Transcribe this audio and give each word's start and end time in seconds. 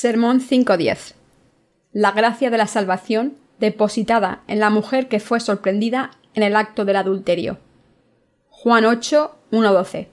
Sermón 0.00 0.40
5.10. 0.40 1.14
La 1.92 2.12
gracia 2.12 2.50
de 2.50 2.56
la 2.56 2.68
salvación 2.68 3.34
depositada 3.58 4.44
en 4.46 4.60
la 4.60 4.70
mujer 4.70 5.08
que 5.08 5.18
fue 5.18 5.40
sorprendida 5.40 6.12
en 6.34 6.44
el 6.44 6.54
acto 6.54 6.84
del 6.84 6.94
adulterio. 6.94 7.58
Juan 8.48 8.84
8, 8.84 9.34
1-12. 9.50 10.06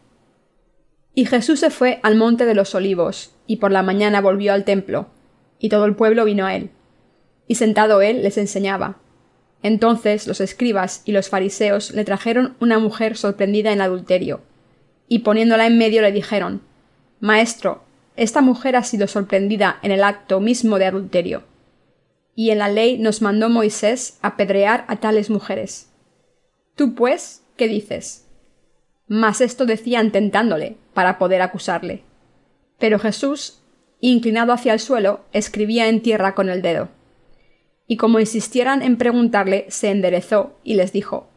Y 1.14 1.28
Jesús 1.28 1.60
se 1.60 1.70
fue 1.70 2.00
al 2.02 2.16
monte 2.16 2.48
de 2.48 2.56
los 2.56 2.73
olivos, 2.73 3.36
y 3.45 3.58
por 3.58 3.72
la 3.72 3.84
mañana 3.84 4.22
volvió 4.22 4.54
al 4.54 4.64
templo, 4.64 5.09
y 5.59 5.70
todo 5.70 5.86
el 5.86 5.95
pueblo 5.95 6.26
vino 6.26 6.48
a 6.48 6.56
él. 6.56 6.72
Y 7.48 7.54
sentado 7.54 8.02
él 8.02 8.23
les 8.23 8.40
enseñaba. 8.40 8.98
Entonces 9.62 10.26
los 10.26 10.42
escribas 10.42 11.04
y 11.06 11.12
los 11.12 11.30
fariseos 11.30 11.92
le 11.92 12.06
trajeron 12.06 12.56
una 12.59 12.80
mujer 12.80 13.17
sorprendida 13.17 13.72
en 13.72 13.81
adulterio, 13.81 14.42
y 15.08 15.20
poniéndola 15.20 15.67
en 15.67 15.78
medio 15.78 16.02
le 16.02 16.12
dijeron 16.12 16.64
Maestro, 17.20 17.84
esta 18.18 18.42
mujer 18.42 18.76
ha 18.76 18.84
sido 18.84 19.08
sorprendida 19.08 19.80
en 19.82 19.92
el 19.92 20.04
acto 20.04 20.40
mismo 20.40 20.80
de 20.80 20.86
adulterio. 20.86 21.44
Y 22.34 22.50
en 22.52 22.60
la 22.60 22.70
ley 22.70 22.98
nos 22.98 23.22
mandó 23.22 23.50
Moisés 23.50 24.18
apedrear 24.22 24.86
a 24.88 24.98
tales 24.98 25.30
mujeres. 25.30 25.92
Tú, 26.76 26.96
pues, 26.96 27.44
¿qué 27.58 27.68
dices? 27.68 28.28
Mas 29.08 29.42
esto 29.42 29.66
decían 29.66 30.12
tentándole, 30.12 30.78
para 30.94 31.18
poder 31.18 31.42
acusarle. 31.42 32.04
Pero 32.80 33.00
Jesús, 33.00 33.62
inclinado 34.00 34.52
hacia 34.52 34.73
el 34.73 34.80
suelo, 34.80 35.22
escribía 35.32 35.88
en 35.88 36.02
tierra 36.02 36.36
con 36.36 36.50
el 36.50 36.61
dedo. 36.61 36.89
Y 37.88 37.98
como 37.98 38.20
insistieran 38.20 38.82
en 38.82 38.98
preguntarle, 38.98 39.66
se 39.70 39.92
enderezó 39.92 40.58
y 40.64 40.73
les 40.73 40.92
dijo 40.92 41.30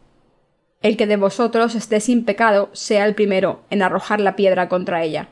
El 0.81 0.97
que 0.97 1.07
de 1.07 1.17
vosotros 1.17 1.75
esté 1.75 2.01
sin 2.01 2.25
pecado 2.25 2.71
sea 2.73 3.05
el 3.05 3.15
primero 3.15 3.63
en 3.71 3.83
arrojar 3.83 4.21
la 4.21 4.35
piedra 4.35 4.69
contra 4.69 5.05
ella 5.05 5.29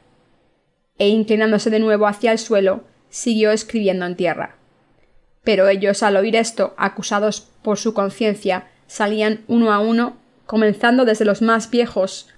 e 0.98 1.08
inclinándose 1.08 1.70
de 1.70 1.78
nuevo 1.78 2.06
hacia 2.06 2.33
el 2.33 2.39
suelo, 2.39 2.84
siguió 3.08 3.50
escribiendo 3.50 4.06
en 4.06 4.16
tierra. 4.16 4.56
Pero 5.44 5.69
ellos, 5.69 6.02
al 6.02 6.16
oír 6.16 6.36
esto, 6.36 6.75
acusados 6.77 7.48
por 7.62 7.78
su 7.78 7.94
conciencia, 7.94 8.69
salían 8.86 9.44
uno 9.48 9.72
a 9.72 9.78
uno, 9.78 10.17
comenzando 10.47 11.05
desde 11.05 11.24
los 11.24 11.42
más 11.42 11.70
viejos 11.70 12.28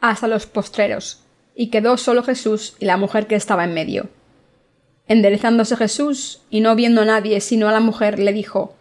hasta 0.00 0.28
los 0.28 0.46
postreros, 0.46 1.22
y 1.54 1.68
quedó 1.68 1.96
solo 1.96 2.22
Jesús 2.22 2.76
y 2.78 2.86
la 2.86 2.96
mujer 2.96 3.26
que 3.26 3.34
estaba 3.34 3.64
en 3.64 3.74
medio. 3.74 4.08
Enderezándose 5.08 5.76
Jesús, 5.76 6.42
y 6.50 6.60
no 6.60 6.74
viendo 6.74 7.02
a 7.02 7.04
nadie 7.04 7.40
sino 7.40 7.68
a 7.68 7.72
la 7.72 7.80
mujer, 7.80 8.18
le 8.18 8.32
dijo 8.32 8.74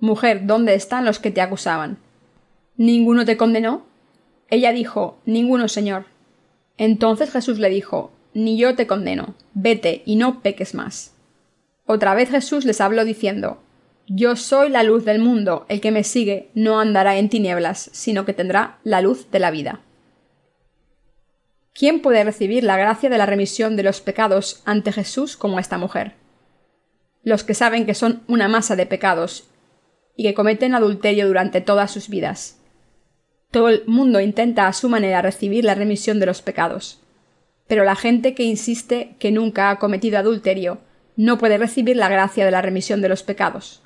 Mujer, 0.00 0.46
¿dónde 0.46 0.74
están 0.74 1.04
los 1.04 1.18
que 1.18 1.30
te 1.30 1.40
acusaban? 1.40 1.98
¿Ninguno 2.76 3.24
te 3.24 3.36
condenó? 3.36 3.86
Ella 4.48 4.72
dijo 4.72 5.18
Ninguno, 5.24 5.68
Señor. 5.68 6.06
Entonces 6.76 7.30
Jesús 7.30 7.58
le 7.58 7.68
dijo 7.68 8.12
ni 8.34 8.56
yo 8.56 8.74
te 8.74 8.86
condeno, 8.86 9.34
vete 9.54 10.02
y 10.06 10.16
no 10.16 10.40
peques 10.42 10.74
más. 10.74 11.14
Otra 11.86 12.14
vez 12.14 12.30
Jesús 12.30 12.64
les 12.64 12.80
habló 12.80 13.04
diciendo 13.04 13.62
Yo 14.06 14.36
soy 14.36 14.70
la 14.70 14.82
luz 14.82 15.04
del 15.04 15.18
mundo, 15.18 15.66
el 15.68 15.80
que 15.80 15.90
me 15.90 16.04
sigue 16.04 16.50
no 16.54 16.80
andará 16.80 17.16
en 17.16 17.28
tinieblas, 17.28 17.90
sino 17.92 18.24
que 18.24 18.32
tendrá 18.32 18.78
la 18.84 19.00
luz 19.00 19.30
de 19.30 19.38
la 19.38 19.50
vida. 19.50 19.80
¿Quién 21.74 22.00
puede 22.00 22.22
recibir 22.22 22.64
la 22.64 22.76
gracia 22.76 23.08
de 23.08 23.18
la 23.18 23.26
remisión 23.26 23.76
de 23.76 23.82
los 23.82 24.00
pecados 24.00 24.62
ante 24.66 24.92
Jesús 24.92 25.36
como 25.36 25.58
esta 25.58 25.78
mujer? 25.78 26.14
Los 27.22 27.44
que 27.44 27.54
saben 27.54 27.86
que 27.86 27.94
son 27.94 28.22
una 28.28 28.48
masa 28.48 28.76
de 28.76 28.86
pecados 28.86 29.48
y 30.16 30.24
que 30.24 30.34
cometen 30.34 30.74
adulterio 30.74 31.26
durante 31.26 31.60
todas 31.60 31.90
sus 31.90 32.08
vidas. 32.08 32.58
Todo 33.50 33.68
el 33.68 33.84
mundo 33.86 34.20
intenta 34.20 34.66
a 34.66 34.72
su 34.72 34.88
manera 34.88 35.22
recibir 35.22 35.64
la 35.64 35.74
remisión 35.74 36.20
de 36.20 36.26
los 36.26 36.42
pecados 36.42 37.01
pero 37.66 37.84
la 37.84 37.96
gente 37.96 38.34
que 38.34 38.42
insiste 38.42 39.14
que 39.18 39.30
nunca 39.30 39.70
ha 39.70 39.78
cometido 39.78 40.18
adulterio 40.18 40.78
no 41.16 41.38
puede 41.38 41.58
recibir 41.58 41.96
la 41.96 42.08
gracia 42.08 42.44
de 42.44 42.50
la 42.50 42.62
remisión 42.62 43.02
de 43.02 43.08
los 43.08 43.22
pecados. 43.22 43.82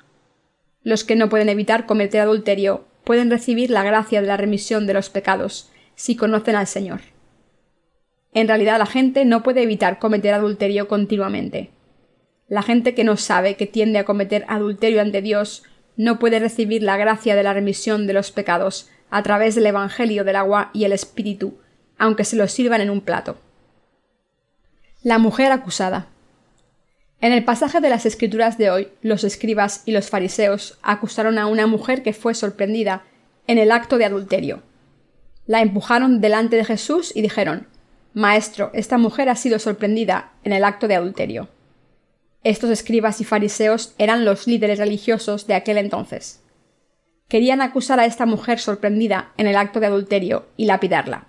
Los 0.83 1.03
que 1.03 1.15
no 1.15 1.29
pueden 1.29 1.49
evitar 1.49 1.85
cometer 1.85 2.21
adulterio 2.21 2.85
pueden 3.03 3.29
recibir 3.29 3.69
la 3.69 3.83
gracia 3.83 4.21
de 4.21 4.27
la 4.27 4.37
remisión 4.37 4.87
de 4.87 4.93
los 4.93 5.09
pecados 5.09 5.69
si 5.95 6.15
conocen 6.15 6.55
al 6.55 6.67
Señor. 6.67 7.01
En 8.33 8.47
realidad 8.47 8.77
la 8.77 8.85
gente 8.85 9.25
no 9.25 9.43
puede 9.43 9.63
evitar 9.63 9.99
cometer 9.99 10.33
adulterio 10.33 10.87
continuamente. 10.87 11.71
La 12.47 12.61
gente 12.61 12.93
que 12.93 13.03
no 13.03 13.17
sabe 13.17 13.55
que 13.55 13.67
tiende 13.67 13.99
a 13.99 14.05
cometer 14.05 14.45
adulterio 14.47 15.01
ante 15.01 15.21
Dios 15.21 15.63
no 15.97 16.19
puede 16.19 16.39
recibir 16.39 16.83
la 16.83 16.95
gracia 16.97 17.35
de 17.35 17.43
la 17.43 17.53
remisión 17.53 18.07
de 18.07 18.13
los 18.13 18.31
pecados 18.31 18.89
a 19.09 19.23
través 19.23 19.55
del 19.55 19.65
Evangelio 19.65 20.23
del 20.23 20.35
agua 20.35 20.69
y 20.73 20.83
el 20.83 20.91
Espíritu, 20.91 21.57
aunque 21.97 22.23
se 22.23 22.35
lo 22.35 22.47
sirvan 22.47 22.81
en 22.81 22.89
un 22.89 23.01
plato. 23.01 23.37
La 25.07 25.19
mujer 25.19 25.53
acusada. 25.53 26.07
En 27.21 27.31
el 27.31 27.45
pasaje 27.45 27.79
de 27.79 27.89
las 27.89 28.05
Escrituras 28.05 28.57
de 28.57 28.69
hoy, 28.69 28.89
los 29.01 29.23
escribas 29.23 29.83
y 29.85 29.93
los 29.93 30.09
fariseos 30.09 30.77
acusaron 30.81 31.37
a 31.37 31.45
una 31.45 31.65
mujer 31.65 32.03
que 32.03 32.11
fue 32.11 32.33
sorprendida 32.33 33.03
en 33.47 33.57
el 33.57 33.71
acto 33.71 33.97
de 33.97 34.03
adulterio. 34.03 34.63
La 35.45 35.61
empujaron 35.61 36.19
delante 36.19 36.57
de 36.57 36.65
Jesús 36.65 37.13
y 37.15 37.21
dijeron 37.21 37.67
Maestro, 38.13 38.69
esta 38.73 38.97
mujer 38.97 39.29
ha 39.29 39.37
sido 39.37 39.59
sorprendida 39.59 40.33
en 40.43 40.51
el 40.51 40.65
acto 40.65 40.89
de 40.89 40.95
adulterio. 40.95 41.47
Estos 42.43 42.69
escribas 42.69 43.21
y 43.21 43.23
fariseos 43.23 43.95
eran 43.97 44.25
los 44.25 44.45
líderes 44.45 44.77
religiosos 44.77 45.47
de 45.47 45.53
aquel 45.53 45.77
entonces. 45.77 46.43
Querían 47.29 47.61
acusar 47.61 48.01
a 48.01 48.05
esta 48.05 48.25
mujer 48.25 48.59
sorprendida 48.59 49.31
en 49.37 49.47
el 49.47 49.55
acto 49.55 49.79
de 49.79 49.85
adulterio 49.85 50.47
y 50.57 50.65
lapidarla. 50.65 51.27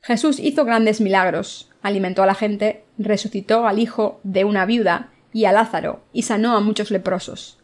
Jesús 0.00 0.38
hizo 0.38 0.64
grandes 0.64 1.00
milagros, 1.00 1.70
alimentó 1.82 2.22
a 2.22 2.26
la 2.26 2.34
gente, 2.34 2.84
resucitó 2.98 3.66
al 3.66 3.78
hijo 3.78 4.20
de 4.22 4.44
una 4.44 4.64
viuda 4.64 5.12
y 5.32 5.44
a 5.44 5.52
Lázaro, 5.52 6.02
y 6.12 6.22
sanó 6.22 6.56
a 6.56 6.60
muchos 6.60 6.90
leprosos. 6.90 7.58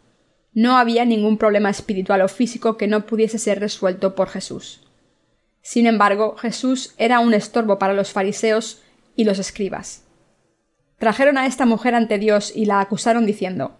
No 0.53 0.77
había 0.77 1.05
ningún 1.05 1.37
problema 1.37 1.71
espiritual 1.71 2.21
o 2.21 2.28
físico 2.28 2.77
que 2.77 2.87
no 2.87 3.06
pudiese 3.06 3.39
ser 3.39 3.61
resuelto 3.61 4.15
por 4.15 4.28
Jesús. 4.28 4.87
Sin 5.62 5.87
embargo, 5.87 6.37
Jesús 6.37 6.94
era 6.99 7.21
un 7.21 7.34
estorbo 7.34 7.78
para 7.78 7.94
los 7.94 8.12
fariseos 8.12 8.83
y 9.17 9.25
los 9.25 9.39
escribas. 9.39 10.05
Trajeron 10.99 11.39
a 11.39 11.47
esta 11.47 11.67
mujer 11.67 11.94
ante 11.94 12.19
Dios 12.19 12.53
y 12.55 12.67
la 12.67 12.81
acusaron 12.81 13.27
diciendo 13.27 13.77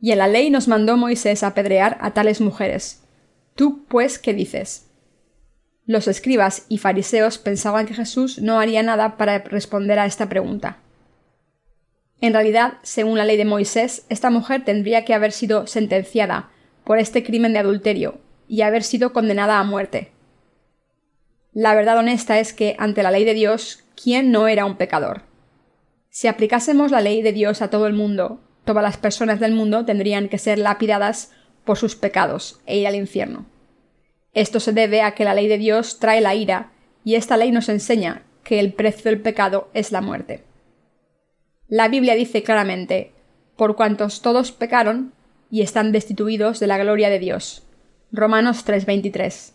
Y 0.00 0.12
en 0.12 0.18
la 0.18 0.28
ley 0.28 0.50
nos 0.50 0.68
mandó 0.68 0.96
Moisés 0.96 1.42
apedrear 1.42 1.96
a 2.00 2.12
tales 2.12 2.40
mujeres. 2.40 3.04
¿Tú, 3.54 3.84
pues, 3.86 4.18
qué 4.18 4.34
dices? 4.34 4.90
Los 5.86 6.08
escribas 6.08 6.64
y 6.68 6.78
fariseos 6.78 7.38
pensaban 7.38 7.86
que 7.86 7.94
Jesús 7.94 8.40
no 8.40 8.58
haría 8.58 8.82
nada 8.82 9.16
para 9.18 9.38
responder 9.38 9.98
a 9.98 10.06
esta 10.06 10.28
pregunta. 10.30 10.78
En 12.20 12.32
realidad, 12.32 12.78
según 12.82 13.18
la 13.18 13.26
ley 13.26 13.36
de 13.36 13.44
Moisés, 13.44 14.06
esta 14.08 14.30
mujer 14.30 14.64
tendría 14.64 15.04
que 15.04 15.12
haber 15.12 15.32
sido 15.32 15.66
sentenciada 15.66 16.48
por 16.84 16.98
este 16.98 17.22
crimen 17.22 17.52
de 17.52 17.58
adulterio 17.58 18.18
y 18.48 18.62
haber 18.62 18.82
sido 18.82 19.12
condenada 19.12 19.58
a 19.58 19.64
muerte. 19.64 20.10
La 21.52 21.74
verdad 21.74 21.98
honesta 21.98 22.40
es 22.40 22.54
que, 22.54 22.76
ante 22.78 23.02
la 23.02 23.10
ley 23.10 23.24
de 23.24 23.34
Dios, 23.34 23.84
¿quién 24.02 24.32
no 24.32 24.48
era 24.48 24.64
un 24.64 24.76
pecador? 24.76 25.22
Si 26.08 26.28
aplicásemos 26.28 26.92
la 26.92 27.02
ley 27.02 27.20
de 27.20 27.32
Dios 27.32 27.60
a 27.60 27.68
todo 27.68 27.86
el 27.86 27.92
mundo, 27.92 28.40
todas 28.64 28.82
las 28.82 28.96
personas 28.96 29.38
del 29.38 29.52
mundo 29.52 29.84
tendrían 29.84 30.28
que 30.30 30.38
ser 30.38 30.58
lapidadas 30.58 31.32
por 31.64 31.76
sus 31.76 31.94
pecados 31.94 32.60
e 32.64 32.78
ir 32.78 32.86
al 32.86 32.94
infierno. 32.94 33.46
Esto 34.34 34.60
se 34.60 34.72
debe 34.72 35.02
a 35.02 35.14
que 35.14 35.24
la 35.24 35.34
ley 35.34 35.48
de 35.48 35.58
Dios 35.58 35.98
trae 35.98 36.20
la 36.20 36.34
ira, 36.34 36.72
y 37.04 37.14
esta 37.14 37.36
ley 37.36 37.50
nos 37.52 37.68
enseña 37.68 38.22
que 38.42 38.60
el 38.60 38.72
precio 38.72 39.10
del 39.10 39.20
pecado 39.20 39.68
es 39.74 39.92
la 39.92 40.00
muerte. 40.00 40.44
La 41.68 41.88
Biblia 41.88 42.14
dice 42.14 42.42
claramente, 42.42 43.12
por 43.56 43.76
cuantos 43.76 44.20
todos 44.20 44.52
pecaron 44.52 45.12
y 45.50 45.62
están 45.62 45.92
destituidos 45.92 46.60
de 46.60 46.66
la 46.66 46.78
gloria 46.78 47.08
de 47.08 47.18
Dios. 47.18 47.62
Romanos 48.12 48.64
3:23. 48.64 49.52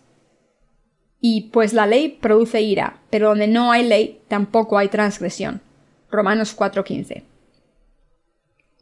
Y 1.22 1.50
pues 1.52 1.74
la 1.74 1.86
ley 1.86 2.18
produce 2.22 2.62
ira, 2.62 3.02
pero 3.10 3.30
donde 3.30 3.48
no 3.48 3.72
hay 3.72 3.86
ley 3.86 4.22
tampoco 4.28 4.78
hay 4.78 4.88
transgresión. 4.88 5.62
Romanos 6.10 6.56
4:15. 6.56 7.24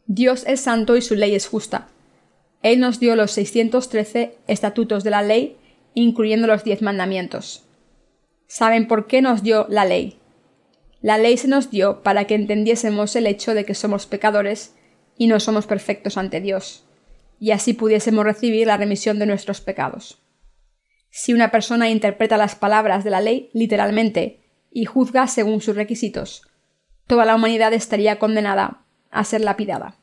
Dios 0.05 0.45
es 0.47 0.61
santo 0.61 0.95
y 0.95 1.01
su 1.01 1.15
ley 1.15 1.35
es 1.35 1.47
justa. 1.47 1.89
Él 2.61 2.79
nos 2.79 2.99
dio 2.99 3.15
los 3.15 3.31
613 3.31 4.35
estatutos 4.47 5.03
de 5.03 5.09
la 5.09 5.21
ley 5.21 5.57
incluyendo 6.01 6.45
los 6.45 6.63
diez 6.63 6.83
mandamientos. 6.83 7.65
¿Saben 8.45 8.87
por 8.87 9.07
qué 9.07 9.23
nos 9.23 9.41
dio 9.41 9.65
la 9.67 9.83
ley? 9.83 10.19
La 11.01 11.17
ley 11.17 11.37
se 11.37 11.47
nos 11.47 11.71
dio 11.71 12.03
para 12.03 12.25
que 12.25 12.35
entendiésemos 12.35 13.15
el 13.15 13.25
hecho 13.25 13.55
de 13.55 13.65
que 13.65 13.73
somos 13.73 14.05
pecadores 14.05 14.75
y 15.17 15.25
no 15.25 15.39
somos 15.39 15.65
perfectos 15.65 16.17
ante 16.17 16.39
Dios, 16.39 16.85
y 17.39 17.49
así 17.49 17.73
pudiésemos 17.73 18.23
recibir 18.23 18.67
la 18.67 18.77
remisión 18.77 19.17
de 19.17 19.25
nuestros 19.25 19.59
pecados. 19.59 20.21
Si 21.09 21.33
una 21.33 21.49
persona 21.49 21.89
interpreta 21.89 22.37
las 22.37 22.55
palabras 22.55 23.03
de 23.03 23.09
la 23.09 23.21
ley 23.21 23.49
literalmente 23.53 24.41
y 24.69 24.85
juzga 24.85 25.25
según 25.25 25.61
sus 25.61 25.75
requisitos, 25.75 26.47
toda 27.07 27.25
la 27.25 27.33
humanidad 27.33 27.73
estaría 27.73 28.19
condenada 28.19 28.85
a 29.09 29.23
ser 29.23 29.41
lapidada. 29.41 29.95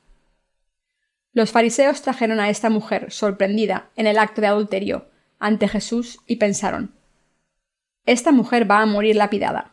Los 1.32 1.52
fariseos 1.52 2.02
trajeron 2.02 2.40
a 2.40 2.50
esta 2.50 2.68
mujer 2.68 3.12
sorprendida 3.12 3.90
en 3.94 4.08
el 4.08 4.18
acto 4.18 4.40
de 4.40 4.48
adulterio 4.48 5.13
ante 5.44 5.68
Jesús 5.68 6.20
y 6.26 6.36
pensaron 6.36 6.94
Esta 8.06 8.32
mujer 8.32 8.68
va 8.68 8.80
a 8.80 8.86
morir 8.86 9.14
lapidada. 9.16 9.72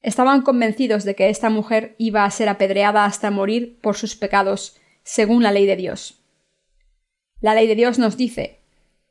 Estaban 0.00 0.42
convencidos 0.42 1.02
de 1.02 1.16
que 1.16 1.28
esta 1.28 1.50
mujer 1.50 1.96
iba 1.98 2.24
a 2.24 2.30
ser 2.30 2.48
apedreada 2.48 3.04
hasta 3.04 3.32
morir 3.32 3.80
por 3.82 3.96
sus 3.96 4.14
pecados, 4.14 4.76
según 5.02 5.42
la 5.42 5.50
ley 5.50 5.66
de 5.66 5.74
Dios. 5.74 6.22
La 7.40 7.54
ley 7.54 7.66
de 7.66 7.74
Dios 7.74 7.98
nos 7.98 8.16
dice 8.16 8.60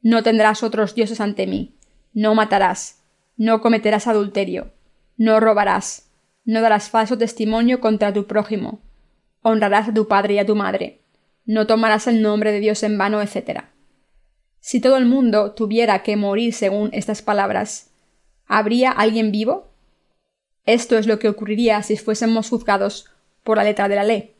No 0.01 0.23
tendrás 0.23 0.63
otros 0.63 0.95
dioses 0.95 1.19
ante 1.19 1.45
mí, 1.45 1.75
no 2.13 2.35
matarás, 2.35 3.03
no 3.35 3.59
cometerás 3.59 4.07
adulterio, 4.07 4.71
no 5.17 5.41
robarás, 5.41 6.09
no 6.45 6.61
darás 6.61 6.89
falso 6.89 7.17
testimonio 7.17 7.81
contra 7.81 8.13
tu 8.13 8.27
prójimo, 8.27 8.81
honrarás 9.41 9.89
a 9.89 9.94
tu 9.94 10.07
padre 10.07 10.35
y 10.35 10.39
a 10.39 10.45
tu 10.45 10.56
madre, 10.56 11.01
no 11.45 11.67
tomarás 11.67 12.07
el 12.07 12.21
nombre 12.21 12.53
de 12.53 12.61
Dios 12.61 12.81
en 12.83 12.97
vano, 12.97 13.21
etc. 13.21 13.65
Si 14.69 14.80
todo 14.80 14.98
el 14.98 15.07
mundo 15.07 15.54
tuviera 15.54 16.04
que 16.04 16.16
morir 16.16 16.54
según 16.54 16.92
estas 16.94 17.24
palabras, 17.24 17.89
¿habría 18.45 18.92
alguien 18.92 19.31
vivo? 19.31 19.74
Esto 20.63 21.00
es 21.00 21.07
lo 21.07 21.18
que 21.18 21.27
ocurriría 21.27 21.81
si 21.81 21.98
fuésemos 21.98 22.50
juzgados 22.50 23.07
por 23.44 23.57
la 23.57 23.63
letra 23.63 23.89
de 23.89 23.95
la 23.95 24.04
ley. 24.04 24.36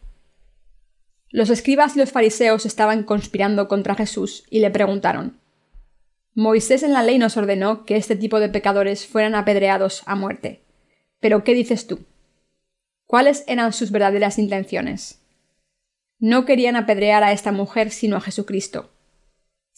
Los 1.32 1.50
escribas 1.50 1.96
y 1.96 2.00
los 2.00 2.12
fariseos 2.12 2.68
estaban 2.68 3.06
conspirando 3.06 3.68
contra 3.68 3.96
Jesús 3.96 4.44
y 4.52 4.60
le 4.60 4.70
preguntaron 4.70 5.40
Moisés 6.36 6.84
en 6.84 6.94
la 6.94 7.02
ley 7.02 7.18
nos 7.18 7.36
ordenó 7.36 7.84
que 7.84 7.96
este 7.96 8.16
tipo 8.16 8.40
de 8.40 8.50
pecadores 8.50 9.08
fueran 9.08 9.34
apedreados 9.34 10.04
a 10.06 10.14
muerte. 10.14 10.62
Pero 11.20 11.44
¿qué 11.44 11.56
dices 11.56 11.88
tú? 11.88 12.06
¿Cuáles 13.08 13.46
eran 13.48 13.74
sus 13.74 13.90
verdaderas 13.90 14.38
intenciones? 14.38 15.24
No 16.20 16.46
querían 16.46 16.76
apedrear 16.76 17.24
a 17.24 17.32
esta 17.32 17.52
mujer 17.52 17.90
sino 17.90 18.16
a 18.16 18.22
Jesucristo. 18.22 18.92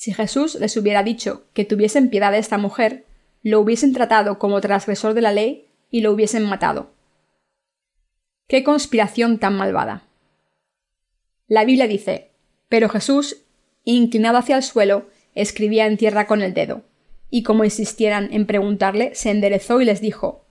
Si 0.02 0.16
Jesús 0.16 0.56
les 0.56 0.76
hubiera 0.78 1.04
dicho 1.04 1.44
que 1.54 1.64
tuviesen 1.64 2.10
piedad 2.10 2.32
de 2.32 2.40
esta 2.40 2.58
mujer, 2.58 3.06
lo 3.44 3.60
hubiesen 3.60 3.94
tratado 3.94 4.40
como 4.40 4.60
transgresor 4.60 5.14
de 5.14 5.22
la 5.22 5.32
ley 5.32 5.68
y 5.92 6.02
lo 6.02 6.12
hubiesen 6.12 6.44
matado. 6.44 6.90
¡Qué 8.48 8.64
conspiración 8.64 9.38
tan 9.38 9.56
malvada! 9.56 10.08
La 11.48 11.66
Biblia 11.66 11.86
dice, 11.86 12.32
pero 12.68 12.90
Jesús, 12.90 13.44
inclinado 13.84 14.40
hacia 14.40 14.56
el 14.56 14.64
suelo, 14.64 15.06
escribía 15.36 15.86
en 15.86 15.98
tierra 15.98 16.26
con 16.26 16.42
el 16.42 16.56
dedo, 16.56 16.82
y 17.30 17.44
como 17.44 17.64
insistieran 17.64 18.34
en 18.34 18.48
preguntarle, 18.48 19.14
se 19.14 19.30
enderezó 19.30 19.82
y 19.82 19.86
les 19.86 20.02
dijo, 20.02 20.48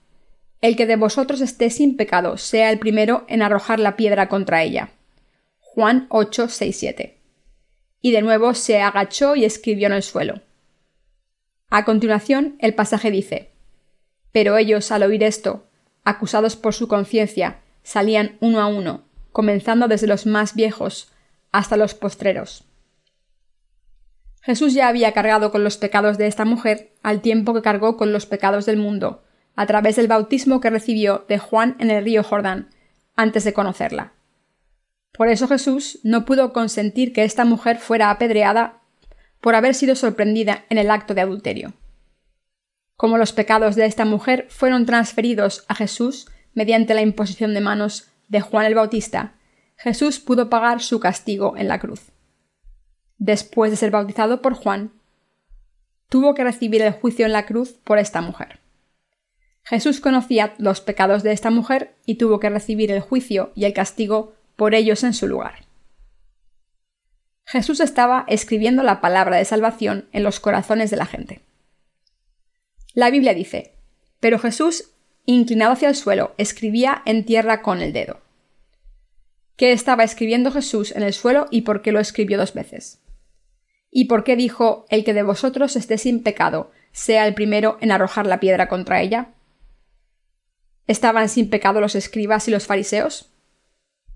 El 0.61 0.77
que 0.77 0.85
de 0.85 0.95
vosotros 0.95 1.41
esté 1.41 1.71
sin 1.71 1.97
pecado, 1.97 2.37
sea 2.37 2.71
el 2.71 2.79
primero 2.79 3.25
en 3.27 3.41
arrojar 3.41 3.81
la 3.81 3.97
piedra 3.97 4.29
contra 4.29 4.63
ella. 4.63 4.91
Juan 5.59 6.07
8, 6.09 6.47
6, 6.47 6.77
7. 6.79 7.20
Y 8.01 8.11
de 8.11 8.21
nuevo 8.21 8.53
se 8.53 8.81
agachó 8.81 9.35
y 9.35 9.45
escribió 9.45 9.87
en 9.87 9.93
el 9.93 10.03
suelo. 10.03 10.41
A 11.69 11.85
continuación, 11.85 12.55
el 12.59 12.73
pasaje 12.73 13.11
dice, 13.11 13.51
Pero 14.31 14.57
ellos, 14.57 14.91
al 14.91 15.03
oír 15.03 15.23
esto, 15.23 15.65
acusados 16.03 16.55
por 16.55 16.73
su 16.73 16.87
conciencia, 16.87 17.59
salían 17.83 18.37
uno 18.39 18.59
a 18.59 18.67
uno, 18.67 19.03
comenzando 19.31 19.87
desde 19.87 20.07
los 20.07 20.25
más 20.25 20.55
viejos 20.55 21.11
hasta 21.51 21.77
los 21.77 21.93
postreros. 21.93 22.65
Jesús 24.41 24.73
ya 24.73 24.87
había 24.87 25.13
cargado 25.13 25.51
con 25.51 25.63
los 25.63 25.77
pecados 25.77 26.17
de 26.17 26.27
esta 26.27 26.45
mujer 26.45 26.93
al 27.03 27.21
tiempo 27.21 27.53
que 27.53 27.61
cargó 27.61 27.95
con 27.95 28.11
los 28.11 28.25
pecados 28.25 28.65
del 28.65 28.77
mundo, 28.77 29.23
a 29.55 29.65
través 29.67 29.95
del 29.95 30.07
bautismo 30.07 30.59
que 30.59 30.69
recibió 30.69 31.25
de 31.27 31.37
Juan 31.37 31.75
en 31.79 31.91
el 31.91 32.03
río 32.03 32.23
Jordán, 32.23 32.69
antes 33.15 33.43
de 33.43 33.53
conocerla. 33.53 34.13
Por 35.11 35.29
eso 35.29 35.47
Jesús 35.47 35.99
no 36.03 36.25
pudo 36.25 36.53
consentir 36.53 37.13
que 37.13 37.23
esta 37.23 37.45
mujer 37.45 37.77
fuera 37.77 38.09
apedreada 38.09 38.81
por 39.39 39.55
haber 39.55 39.75
sido 39.75 39.95
sorprendida 39.95 40.65
en 40.69 40.77
el 40.77 40.91
acto 40.91 41.13
de 41.13 41.21
adulterio. 41.21 41.73
Como 42.95 43.17
los 43.17 43.33
pecados 43.33 43.75
de 43.75 43.85
esta 43.85 44.05
mujer 44.05 44.47
fueron 44.49 44.85
transferidos 44.85 45.65
a 45.67 45.75
Jesús 45.75 46.27
mediante 46.53 46.93
la 46.93 47.01
imposición 47.01 47.53
de 47.53 47.61
manos 47.61 48.07
de 48.27 48.41
Juan 48.41 48.65
el 48.65 48.75
Bautista, 48.75 49.33
Jesús 49.77 50.19
pudo 50.19 50.49
pagar 50.49 50.81
su 50.81 50.99
castigo 50.99 51.55
en 51.57 51.67
la 51.67 51.79
cruz 51.79 52.11
después 53.21 53.69
de 53.69 53.77
ser 53.77 53.91
bautizado 53.91 54.41
por 54.41 54.55
Juan, 54.55 54.91
tuvo 56.09 56.33
que 56.33 56.43
recibir 56.43 56.81
el 56.81 56.91
juicio 56.91 57.27
en 57.27 57.33
la 57.33 57.45
cruz 57.45 57.73
por 57.83 57.99
esta 57.99 58.19
mujer. 58.19 58.59
Jesús 59.63 59.99
conocía 59.99 60.55
los 60.57 60.81
pecados 60.81 61.21
de 61.21 61.31
esta 61.31 61.51
mujer 61.51 61.93
y 62.07 62.15
tuvo 62.15 62.39
que 62.39 62.49
recibir 62.49 62.91
el 62.91 62.99
juicio 62.99 63.51
y 63.53 63.65
el 63.65 63.73
castigo 63.73 64.33
por 64.61 64.75
ellos 64.75 65.03
en 65.03 65.15
su 65.15 65.25
lugar. 65.25 65.65
Jesús 67.45 67.79
estaba 67.79 68.25
escribiendo 68.27 68.83
la 68.83 69.01
palabra 69.01 69.37
de 69.37 69.45
salvación 69.45 70.07
en 70.11 70.21
los 70.21 70.39
corazones 70.39 70.91
de 70.91 70.97
la 70.97 71.07
gente. 71.07 71.41
La 72.93 73.09
Biblia 73.09 73.33
dice, 73.33 73.73
pero 74.19 74.37
Jesús, 74.37 74.91
inclinado 75.25 75.71
hacia 75.71 75.89
el 75.89 75.95
suelo, 75.95 76.35
escribía 76.37 77.01
en 77.05 77.25
tierra 77.25 77.63
con 77.63 77.81
el 77.81 77.91
dedo. 77.91 78.19
¿Qué 79.55 79.71
estaba 79.71 80.03
escribiendo 80.03 80.51
Jesús 80.51 80.95
en 80.95 81.01
el 81.01 81.13
suelo 81.13 81.47
y 81.49 81.61
por 81.61 81.81
qué 81.81 81.91
lo 81.91 81.99
escribió 81.99 82.37
dos 82.37 82.53
veces? 82.53 82.99
¿Y 83.89 84.05
por 84.05 84.23
qué 84.23 84.35
dijo 84.35 84.85
el 84.89 85.03
que 85.03 85.15
de 85.15 85.23
vosotros 85.23 85.75
esté 85.75 85.97
sin 85.97 86.21
pecado, 86.21 86.69
sea 86.91 87.25
el 87.25 87.33
primero 87.33 87.79
en 87.81 87.91
arrojar 87.91 88.27
la 88.27 88.39
piedra 88.39 88.67
contra 88.67 89.01
ella? 89.01 89.33
¿Estaban 90.85 91.29
sin 91.29 91.49
pecado 91.49 91.81
los 91.81 91.95
escribas 91.95 92.47
y 92.47 92.51
los 92.51 92.67
fariseos? 92.67 93.30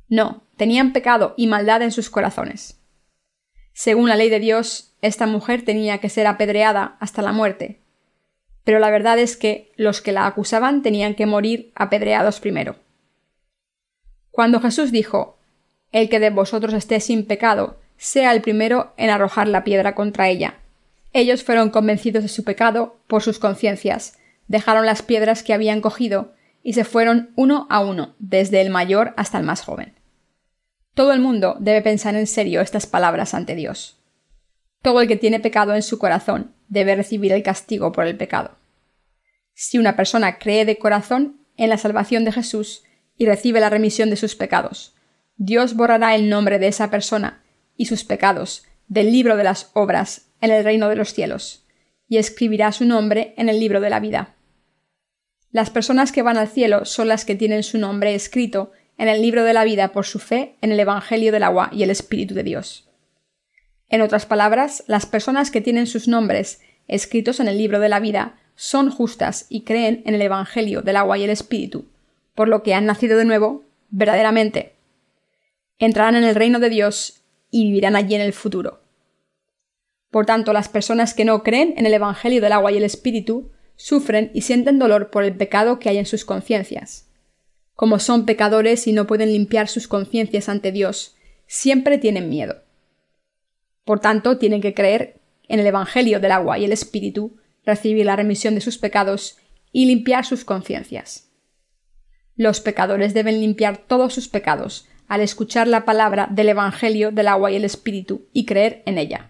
No, 0.07 0.43
tenían 0.57 0.93
pecado 0.93 1.33
y 1.37 1.47
maldad 1.47 1.81
en 1.81 1.91
sus 1.91 2.09
corazones. 2.09 2.79
Según 3.73 4.09
la 4.09 4.15
ley 4.15 4.29
de 4.29 4.39
Dios, 4.39 4.93
esta 5.01 5.27
mujer 5.27 5.65
tenía 5.65 5.97
que 5.97 6.09
ser 6.09 6.27
apedreada 6.27 6.97
hasta 6.99 7.21
la 7.21 7.31
muerte. 7.31 7.81
Pero 8.63 8.79
la 8.79 8.89
verdad 8.89 9.19
es 9.19 9.37
que 9.37 9.71
los 9.75 10.01
que 10.01 10.11
la 10.11 10.25
acusaban 10.25 10.81
tenían 10.81 11.15
que 11.15 11.25
morir 11.25 11.71
apedreados 11.75 12.39
primero. 12.39 12.77
Cuando 14.31 14.59
Jesús 14.59 14.91
dijo, 14.91 15.37
El 15.91 16.09
que 16.09 16.19
de 16.19 16.29
vosotros 16.29 16.73
esté 16.73 16.99
sin 16.99 17.25
pecado, 17.25 17.79
sea 17.97 18.33
el 18.33 18.41
primero 18.41 18.93
en 18.97 19.09
arrojar 19.09 19.47
la 19.47 19.63
piedra 19.63 19.95
contra 19.95 20.29
ella. 20.29 20.55
Ellos 21.13 21.43
fueron 21.43 21.69
convencidos 21.69 22.23
de 22.23 22.29
su 22.29 22.43
pecado 22.43 22.97
por 23.07 23.23
sus 23.23 23.39
conciencias, 23.39 24.17
dejaron 24.47 24.85
las 24.85 25.01
piedras 25.01 25.43
que 25.43 25.53
habían 25.53 25.81
cogido 25.81 26.33
y 26.67 26.73
se 26.73 26.83
fueron 26.83 27.29
uno 27.35 27.67
a 27.69 27.79
uno, 27.79 28.15
desde 28.17 28.59
el 28.59 28.71
mayor 28.71 29.13
hasta 29.17 29.37
el 29.37 29.43
más 29.43 29.61
joven. 29.61 29.93
Todo 30.95 31.13
el 31.13 31.19
mundo 31.19 31.57
debe 31.59 31.83
pensar 31.83 32.15
en 32.15 32.25
serio 32.25 32.59
estas 32.59 32.87
palabras 32.87 33.35
ante 33.35 33.53
Dios. 33.53 33.99
Todo 34.81 34.99
el 35.01 35.07
que 35.07 35.15
tiene 35.15 35.39
pecado 35.39 35.75
en 35.75 35.83
su 35.83 35.99
corazón 35.99 36.55
debe 36.67 36.95
recibir 36.95 37.31
el 37.33 37.43
castigo 37.43 37.91
por 37.91 38.07
el 38.07 38.17
pecado. 38.17 38.57
Si 39.53 39.77
una 39.77 39.95
persona 39.95 40.39
cree 40.39 40.65
de 40.65 40.79
corazón 40.79 41.39
en 41.55 41.69
la 41.69 41.77
salvación 41.77 42.25
de 42.25 42.31
Jesús 42.31 42.81
y 43.15 43.27
recibe 43.27 43.59
la 43.59 43.69
remisión 43.69 44.09
de 44.09 44.15
sus 44.15 44.35
pecados, 44.35 44.95
Dios 45.37 45.75
borrará 45.75 46.15
el 46.15 46.29
nombre 46.29 46.57
de 46.57 46.67
esa 46.67 46.89
persona 46.89 47.43
y 47.77 47.85
sus 47.85 48.03
pecados 48.03 48.63
del 48.87 49.11
libro 49.11 49.37
de 49.37 49.43
las 49.43 49.69
obras 49.73 50.31
en 50.41 50.49
el 50.49 50.63
reino 50.63 50.89
de 50.89 50.95
los 50.95 51.13
cielos, 51.13 51.63
y 52.07 52.17
escribirá 52.17 52.71
su 52.71 52.85
nombre 52.85 53.35
en 53.37 53.49
el 53.49 53.59
libro 53.59 53.81
de 53.81 53.91
la 53.91 53.99
vida. 53.99 54.34
Las 55.55 55.69
personas 55.69 56.11
que 56.11 56.21
van 56.21 56.35
al 56.35 56.49
cielo 56.49 56.83
son 56.83 57.07
las 57.07 57.23
que 57.23 57.33
tienen 57.33 57.63
su 57.63 57.77
nombre 57.77 58.13
escrito 58.13 58.73
en 58.97 59.07
el 59.07 59.21
libro 59.21 59.45
de 59.45 59.53
la 59.53 59.63
vida 59.63 59.93
por 59.93 60.05
su 60.05 60.19
fe 60.19 60.57
en 60.59 60.73
el 60.73 60.79
Evangelio 60.81 61.31
del 61.31 61.43
agua 61.43 61.69
y 61.71 61.83
el 61.83 61.91
Espíritu 61.91 62.33
de 62.33 62.43
Dios. 62.43 62.89
En 63.87 64.01
otras 64.01 64.25
palabras, 64.25 64.83
las 64.87 65.05
personas 65.05 65.51
que 65.51 65.61
tienen 65.61 65.87
sus 65.87 66.09
nombres 66.09 66.59
escritos 66.89 67.39
en 67.39 67.47
el 67.47 67.57
libro 67.57 67.79
de 67.79 67.87
la 67.87 68.01
vida 68.01 68.35
son 68.55 68.91
justas 68.91 69.45
y 69.47 69.61
creen 69.61 70.03
en 70.05 70.15
el 70.15 70.23
Evangelio 70.23 70.81
del 70.81 70.97
agua 70.97 71.17
y 71.17 71.23
el 71.23 71.29
Espíritu, 71.29 71.85
por 72.33 72.49
lo 72.49 72.61
que 72.61 72.73
han 72.73 72.85
nacido 72.85 73.17
de 73.17 73.23
nuevo 73.23 73.63
verdaderamente. 73.91 74.73
Entrarán 75.79 76.17
en 76.17 76.25
el 76.25 76.35
reino 76.35 76.59
de 76.59 76.69
Dios 76.69 77.21
y 77.49 77.67
vivirán 77.67 77.95
allí 77.95 78.13
en 78.13 78.19
el 78.19 78.33
futuro. 78.33 78.81
Por 80.11 80.25
tanto, 80.25 80.51
las 80.51 80.67
personas 80.67 81.13
que 81.13 81.23
no 81.23 81.43
creen 81.43 81.75
en 81.77 81.85
el 81.85 81.93
Evangelio 81.93 82.41
del 82.41 82.51
agua 82.51 82.73
y 82.73 82.77
el 82.77 82.83
Espíritu 82.83 83.51
sufren 83.75 84.31
y 84.33 84.41
sienten 84.41 84.79
dolor 84.79 85.09
por 85.09 85.23
el 85.23 85.35
pecado 85.35 85.79
que 85.79 85.89
hay 85.89 85.97
en 85.97 86.05
sus 86.05 86.25
conciencias. 86.25 87.09
Como 87.73 87.99
son 87.99 88.25
pecadores 88.25 88.87
y 88.87 88.93
no 88.93 89.05
pueden 89.05 89.31
limpiar 89.31 89.67
sus 89.67 89.87
conciencias 89.87 90.47
ante 90.47 90.71
Dios, 90.71 91.15
siempre 91.47 91.97
tienen 91.97 92.29
miedo. 92.29 92.63
Por 93.83 93.99
tanto, 93.99 94.37
tienen 94.37 94.61
que 94.61 94.73
creer 94.73 95.19
en 95.47 95.59
el 95.59 95.67
Evangelio 95.67 96.19
del 96.19 96.31
agua 96.31 96.57
y 96.57 96.65
el 96.65 96.71
Espíritu, 96.71 97.37
recibir 97.65 98.05
la 98.05 98.15
remisión 98.15 98.55
de 98.55 98.61
sus 98.61 98.77
pecados 98.77 99.37
y 99.71 99.85
limpiar 99.85 100.25
sus 100.25 100.45
conciencias. 100.45 101.29
Los 102.35 102.61
pecadores 102.61 103.13
deben 103.13 103.39
limpiar 103.39 103.77
todos 103.77 104.13
sus 104.13 104.27
pecados, 104.27 104.87
al 105.07 105.21
escuchar 105.21 105.67
la 105.67 105.85
palabra 105.85 106.27
del 106.31 106.49
Evangelio 106.49 107.11
del 107.11 107.27
agua 107.27 107.51
y 107.51 107.55
el 107.55 107.65
Espíritu 107.65 108.27
y 108.33 108.45
creer 108.45 108.81
en 108.85 108.97
ella, 108.97 109.29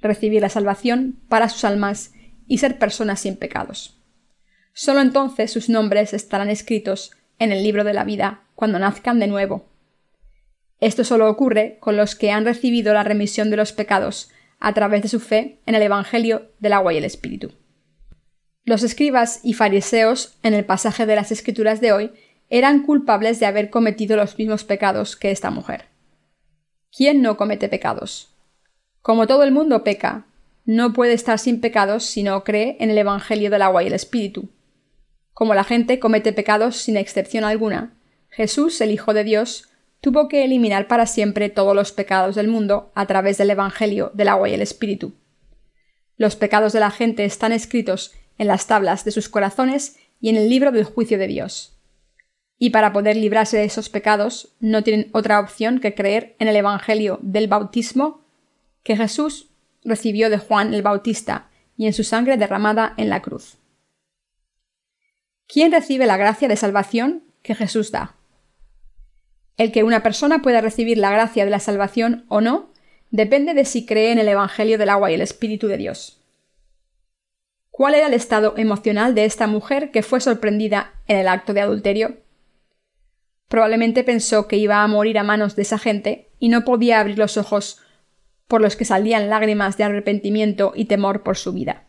recibir 0.00 0.40
la 0.40 0.48
salvación 0.48 1.20
para 1.28 1.48
sus 1.48 1.64
almas 1.64 2.12
y 2.46 2.58
ser 2.58 2.78
personas 2.78 3.20
sin 3.20 3.36
pecados. 3.36 4.00
Solo 4.72 5.00
entonces 5.00 5.52
sus 5.52 5.68
nombres 5.68 6.12
estarán 6.12 6.50
escritos 6.50 7.12
en 7.38 7.52
el 7.52 7.62
libro 7.62 7.84
de 7.84 7.94
la 7.94 8.04
vida 8.04 8.42
cuando 8.54 8.78
nazcan 8.78 9.18
de 9.20 9.26
nuevo. 9.26 9.66
Esto 10.80 11.04
solo 11.04 11.30
ocurre 11.30 11.78
con 11.80 11.96
los 11.96 12.14
que 12.14 12.30
han 12.30 12.44
recibido 12.44 12.92
la 12.92 13.04
remisión 13.04 13.50
de 13.50 13.56
los 13.56 13.72
pecados 13.72 14.30
a 14.58 14.72
través 14.74 15.02
de 15.02 15.08
su 15.08 15.20
fe 15.20 15.60
en 15.66 15.74
el 15.74 15.82
Evangelio 15.82 16.50
del 16.58 16.72
agua 16.72 16.92
y 16.92 16.96
el 16.98 17.04
Espíritu. 17.04 17.52
Los 18.64 18.82
escribas 18.82 19.40
y 19.42 19.52
fariseos, 19.52 20.38
en 20.42 20.54
el 20.54 20.64
pasaje 20.64 21.06
de 21.06 21.16
las 21.16 21.30
Escrituras 21.30 21.80
de 21.80 21.92
hoy, 21.92 22.12
eran 22.48 22.82
culpables 22.82 23.40
de 23.40 23.46
haber 23.46 23.70
cometido 23.70 24.16
los 24.16 24.38
mismos 24.38 24.64
pecados 24.64 25.16
que 25.16 25.30
esta 25.30 25.50
mujer. 25.50 25.86
¿Quién 26.96 27.22
no 27.22 27.36
comete 27.36 27.68
pecados? 27.68 28.34
Como 29.02 29.26
todo 29.26 29.42
el 29.42 29.52
mundo 29.52 29.84
peca, 29.84 30.26
no 30.64 30.92
puede 30.92 31.12
estar 31.12 31.38
sin 31.38 31.60
pecados 31.60 32.04
si 32.04 32.22
no 32.22 32.42
cree 32.44 32.76
en 32.80 32.90
el 32.90 32.98
Evangelio 32.98 33.50
del 33.50 33.62
agua 33.62 33.82
y 33.82 33.86
el 33.86 33.92
Espíritu. 33.92 34.48
Como 35.32 35.54
la 35.54 35.64
gente 35.64 35.98
comete 35.98 36.32
pecados 36.32 36.76
sin 36.76 36.96
excepción 36.96 37.44
alguna, 37.44 37.94
Jesús, 38.30 38.80
el 38.80 38.90
Hijo 38.90 39.14
de 39.14 39.24
Dios, 39.24 39.68
tuvo 40.00 40.28
que 40.28 40.44
eliminar 40.44 40.86
para 40.86 41.06
siempre 41.06 41.48
todos 41.48 41.74
los 41.74 41.92
pecados 41.92 42.34
del 42.34 42.48
mundo 42.48 42.92
a 42.94 43.06
través 43.06 43.38
del 43.38 43.50
Evangelio 43.50 44.10
del 44.14 44.28
agua 44.28 44.48
y 44.48 44.54
el 44.54 44.62
Espíritu. 44.62 45.14
Los 46.16 46.36
pecados 46.36 46.72
de 46.72 46.80
la 46.80 46.90
gente 46.90 47.24
están 47.24 47.52
escritos 47.52 48.12
en 48.38 48.46
las 48.46 48.66
tablas 48.66 49.04
de 49.04 49.10
sus 49.10 49.28
corazones 49.28 49.96
y 50.20 50.28
en 50.28 50.36
el 50.36 50.48
libro 50.48 50.72
del 50.72 50.84
juicio 50.84 51.18
de 51.18 51.26
Dios. 51.26 51.78
Y 52.58 52.70
para 52.70 52.92
poder 52.92 53.16
librarse 53.16 53.56
de 53.56 53.64
esos 53.64 53.88
pecados 53.88 54.54
no 54.60 54.82
tienen 54.82 55.10
otra 55.12 55.40
opción 55.40 55.80
que 55.80 55.94
creer 55.94 56.36
en 56.38 56.48
el 56.48 56.56
Evangelio 56.56 57.18
del 57.22 57.48
bautismo 57.48 58.24
que 58.82 58.96
Jesús 58.96 59.50
recibió 59.84 60.30
de 60.30 60.38
Juan 60.38 60.74
el 60.74 60.82
Bautista 60.82 61.50
y 61.76 61.86
en 61.86 61.92
su 61.92 62.04
sangre 62.04 62.36
derramada 62.36 62.94
en 62.96 63.10
la 63.10 63.22
cruz. 63.22 63.58
¿Quién 65.46 65.72
recibe 65.72 66.06
la 66.06 66.16
gracia 66.16 66.48
de 66.48 66.56
salvación 66.56 67.24
que 67.42 67.54
Jesús 67.54 67.90
da? 67.90 68.16
El 69.56 69.70
que 69.70 69.84
una 69.84 70.02
persona 70.02 70.42
pueda 70.42 70.60
recibir 70.60 70.98
la 70.98 71.10
gracia 71.10 71.44
de 71.44 71.50
la 71.50 71.60
salvación 71.60 72.24
o 72.28 72.40
no 72.40 72.72
depende 73.10 73.54
de 73.54 73.64
si 73.64 73.86
cree 73.86 74.10
en 74.10 74.18
el 74.18 74.28
Evangelio 74.28 74.78
del 74.78 74.88
agua 74.88 75.10
y 75.10 75.14
el 75.14 75.20
Espíritu 75.20 75.68
de 75.68 75.76
Dios. 75.76 76.20
¿Cuál 77.70 77.94
era 77.94 78.06
el 78.06 78.14
estado 78.14 78.54
emocional 78.56 79.14
de 79.14 79.24
esta 79.24 79.46
mujer 79.46 79.90
que 79.90 80.02
fue 80.02 80.20
sorprendida 80.20 80.94
en 81.06 81.18
el 81.18 81.28
acto 81.28 81.52
de 81.52 81.60
adulterio? 81.60 82.18
Probablemente 83.48 84.02
pensó 84.02 84.48
que 84.48 84.56
iba 84.56 84.82
a 84.82 84.86
morir 84.88 85.18
a 85.18 85.22
manos 85.22 85.54
de 85.54 85.62
esa 85.62 85.78
gente 85.78 86.30
y 86.38 86.48
no 86.48 86.64
podía 86.64 87.00
abrir 87.00 87.18
los 87.18 87.36
ojos 87.36 87.80
por 88.48 88.60
los 88.60 88.76
que 88.76 88.84
salían 88.84 89.28
lágrimas 89.30 89.76
de 89.76 89.84
arrepentimiento 89.84 90.72
y 90.74 90.86
temor 90.86 91.22
por 91.22 91.36
su 91.36 91.52
vida. 91.52 91.84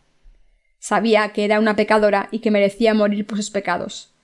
Sabía 0.78 1.30
que 1.32 1.44
era 1.44 1.58
una 1.58 1.76
pecadora 1.76 2.28
y 2.30 2.40
que 2.40 2.50
merecía 2.50 2.94
morir 2.94 3.26
por 3.26 3.38
sus 3.38 3.50
pecados. 3.50 4.14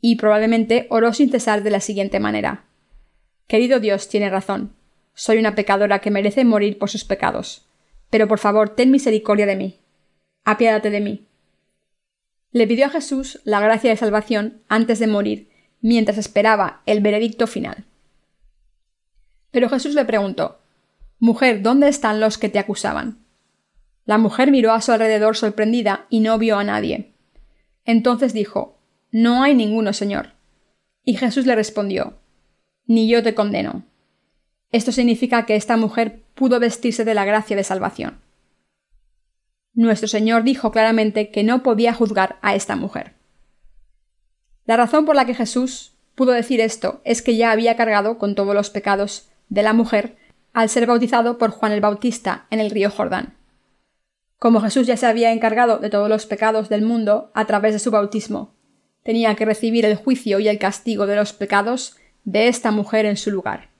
Y 0.00 0.16
probablemente 0.16 0.86
oró 0.90 1.12
sin 1.12 1.30
cesar 1.30 1.62
de 1.62 1.70
la 1.70 1.80
siguiente 1.80 2.18
manera. 2.18 2.64
Querido 3.46 3.80
Dios 3.80 4.08
tiene 4.08 4.30
razón. 4.30 4.74
Soy 5.14 5.38
una 5.38 5.54
pecadora 5.54 6.00
que 6.00 6.10
merece 6.10 6.44
morir 6.44 6.78
por 6.78 6.90
sus 6.90 7.04
pecados. 7.04 7.66
Pero 8.10 8.26
por 8.26 8.38
favor, 8.38 8.70
ten 8.70 8.90
misericordia 8.90 9.46
de 9.46 9.56
mí 9.56 9.82
apiádate 10.44 10.90
de 10.90 11.00
mí. 11.00 11.26
Le 12.50 12.66
pidió 12.66 12.86
a 12.86 12.90
Jesús 12.90 13.40
la 13.44 13.60
gracia 13.60 13.90
de 13.90 13.96
salvación 13.96 14.62
antes 14.68 14.98
de 14.98 15.06
morir, 15.06 15.50
mientras 15.80 16.18
esperaba 16.18 16.82
el 16.86 17.00
veredicto 17.00 17.46
final. 17.46 17.84
Pero 19.50 19.68
Jesús 19.68 19.94
le 19.94 20.04
preguntó 20.04 20.60
Mujer, 21.22 21.62
¿dónde 21.62 21.86
están 21.86 22.18
los 22.18 22.36
que 22.36 22.48
te 22.48 22.58
acusaban? 22.58 23.24
La 24.04 24.18
mujer 24.18 24.50
miró 24.50 24.72
a 24.72 24.80
su 24.80 24.90
alrededor 24.90 25.36
sorprendida 25.36 26.04
y 26.10 26.18
no 26.18 26.36
vio 26.36 26.58
a 26.58 26.64
nadie. 26.64 27.12
Entonces 27.84 28.32
dijo 28.32 28.80
No 29.12 29.44
hay 29.44 29.54
ninguno, 29.54 29.92
Señor. 29.92 30.30
Y 31.04 31.14
Jesús 31.14 31.46
le 31.46 31.54
respondió 31.54 32.18
Ni 32.86 33.08
yo 33.08 33.22
te 33.22 33.36
condeno. 33.36 33.84
Esto 34.72 34.90
significa 34.90 35.46
que 35.46 35.54
esta 35.54 35.76
mujer 35.76 36.24
pudo 36.34 36.58
vestirse 36.58 37.04
de 37.04 37.14
la 37.14 37.24
gracia 37.24 37.54
de 37.54 37.62
salvación. 37.62 38.18
Nuestro 39.74 40.08
Señor 40.08 40.42
dijo 40.42 40.72
claramente 40.72 41.30
que 41.30 41.44
no 41.44 41.62
podía 41.62 41.94
juzgar 41.94 42.40
a 42.42 42.56
esta 42.56 42.74
mujer. 42.74 43.12
La 44.64 44.76
razón 44.76 45.04
por 45.04 45.14
la 45.14 45.24
que 45.24 45.36
Jesús 45.36 45.94
pudo 46.16 46.32
decir 46.32 46.60
esto 46.60 47.00
es 47.04 47.22
que 47.22 47.36
ya 47.36 47.52
había 47.52 47.76
cargado 47.76 48.18
con 48.18 48.34
todos 48.34 48.56
los 48.56 48.70
pecados 48.70 49.28
de 49.48 49.62
la 49.62 49.72
mujer 49.72 50.16
al 50.52 50.68
ser 50.68 50.86
bautizado 50.86 51.38
por 51.38 51.50
Juan 51.50 51.72
el 51.72 51.80
Bautista 51.80 52.46
en 52.50 52.60
el 52.60 52.70
río 52.70 52.90
Jordán. 52.90 53.34
Como 54.38 54.60
Jesús 54.60 54.86
ya 54.86 54.96
se 54.96 55.06
había 55.06 55.32
encargado 55.32 55.78
de 55.78 55.88
todos 55.88 56.08
los 56.08 56.26
pecados 56.26 56.68
del 56.68 56.82
mundo 56.82 57.30
a 57.34 57.46
través 57.46 57.72
de 57.72 57.78
su 57.78 57.90
bautismo, 57.90 58.54
tenía 59.02 59.34
que 59.34 59.44
recibir 59.44 59.84
el 59.84 59.96
juicio 59.96 60.40
y 60.40 60.48
el 60.48 60.58
castigo 60.58 61.06
de 61.06 61.16
los 61.16 61.32
pecados 61.32 61.96
de 62.24 62.48
esta 62.48 62.70
mujer 62.70 63.06
en 63.06 63.16
su 63.16 63.30
lugar. 63.30 63.70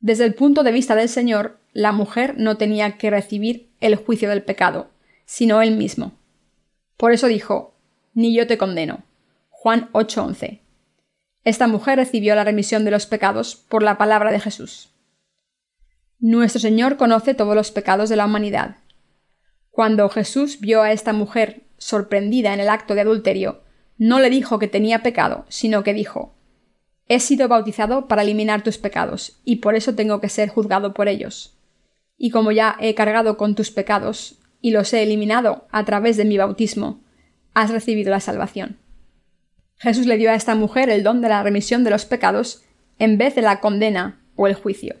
Desde 0.00 0.24
el 0.24 0.34
punto 0.34 0.62
de 0.62 0.72
vista 0.72 0.94
del 0.94 1.08
Señor, 1.08 1.58
la 1.72 1.92
mujer 1.92 2.34
no 2.38 2.56
tenía 2.56 2.96
que 2.98 3.10
recibir 3.10 3.70
el 3.80 3.96
juicio 3.96 4.28
del 4.28 4.42
pecado, 4.42 4.90
sino 5.24 5.60
él 5.60 5.76
mismo. 5.76 6.12
Por 6.96 7.12
eso 7.12 7.26
dijo, 7.26 7.74
Ni 8.14 8.34
yo 8.34 8.46
te 8.46 8.58
condeno. 8.58 9.04
Juan 9.50 9.88
8:11. 9.92 10.60
Esta 11.44 11.66
mujer 11.66 11.98
recibió 11.98 12.34
la 12.34 12.44
remisión 12.44 12.84
de 12.84 12.90
los 12.90 13.06
pecados 13.06 13.56
por 13.56 13.82
la 13.82 13.98
palabra 13.98 14.30
de 14.30 14.40
Jesús. 14.40 14.90
Nuestro 16.20 16.60
Señor 16.60 16.96
conoce 16.96 17.34
todos 17.34 17.54
los 17.54 17.70
pecados 17.70 18.08
de 18.08 18.16
la 18.16 18.24
humanidad. 18.24 18.78
Cuando 19.70 20.08
Jesús 20.08 20.58
vio 20.58 20.82
a 20.82 20.90
esta 20.90 21.12
mujer 21.12 21.62
sorprendida 21.76 22.52
en 22.52 22.58
el 22.58 22.68
acto 22.68 22.96
de 22.96 23.02
adulterio, 23.02 23.62
no 23.98 24.18
le 24.18 24.28
dijo 24.28 24.58
que 24.58 24.66
tenía 24.66 25.04
pecado, 25.04 25.44
sino 25.48 25.84
que 25.84 25.94
dijo, 25.94 26.34
He 27.06 27.20
sido 27.20 27.46
bautizado 27.46 28.08
para 28.08 28.22
eliminar 28.22 28.62
tus 28.62 28.78
pecados, 28.78 29.40
y 29.44 29.56
por 29.56 29.76
eso 29.76 29.94
tengo 29.94 30.20
que 30.20 30.28
ser 30.28 30.48
juzgado 30.48 30.92
por 30.92 31.06
ellos. 31.06 31.56
Y 32.16 32.30
como 32.30 32.50
ya 32.50 32.76
he 32.80 32.96
cargado 32.96 33.36
con 33.36 33.54
tus 33.54 33.70
pecados, 33.70 34.40
y 34.60 34.72
los 34.72 34.92
he 34.92 35.04
eliminado 35.04 35.68
a 35.70 35.84
través 35.84 36.16
de 36.16 36.24
mi 36.24 36.36
bautismo, 36.36 37.00
has 37.54 37.70
recibido 37.70 38.10
la 38.10 38.18
salvación. 38.18 38.76
Jesús 39.76 40.06
le 40.06 40.16
dio 40.16 40.32
a 40.32 40.34
esta 40.34 40.56
mujer 40.56 40.90
el 40.90 41.04
don 41.04 41.20
de 41.20 41.28
la 41.28 41.44
remisión 41.44 41.84
de 41.84 41.90
los 41.90 42.06
pecados 42.06 42.64
en 42.98 43.18
vez 43.18 43.36
de 43.36 43.42
la 43.42 43.60
condena 43.60 44.20
o 44.34 44.48
el 44.48 44.54
juicio. 44.54 44.96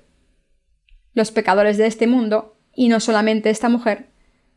Los 1.18 1.32
pecadores 1.32 1.78
de 1.78 1.88
este 1.88 2.06
mundo, 2.06 2.56
y 2.76 2.86
no 2.86 3.00
solamente 3.00 3.50
esta 3.50 3.68
mujer, 3.68 4.06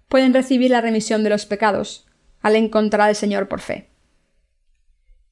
pueden 0.07 0.31
recibir 0.31 0.69
la 0.69 0.79
remisión 0.79 1.23
de 1.23 1.31
los 1.31 1.47
pecados 1.47 2.05
al 2.39 2.55
encontrar 2.55 3.09
al 3.09 3.15
Señor 3.15 3.47
por 3.47 3.61
fe. 3.61 3.89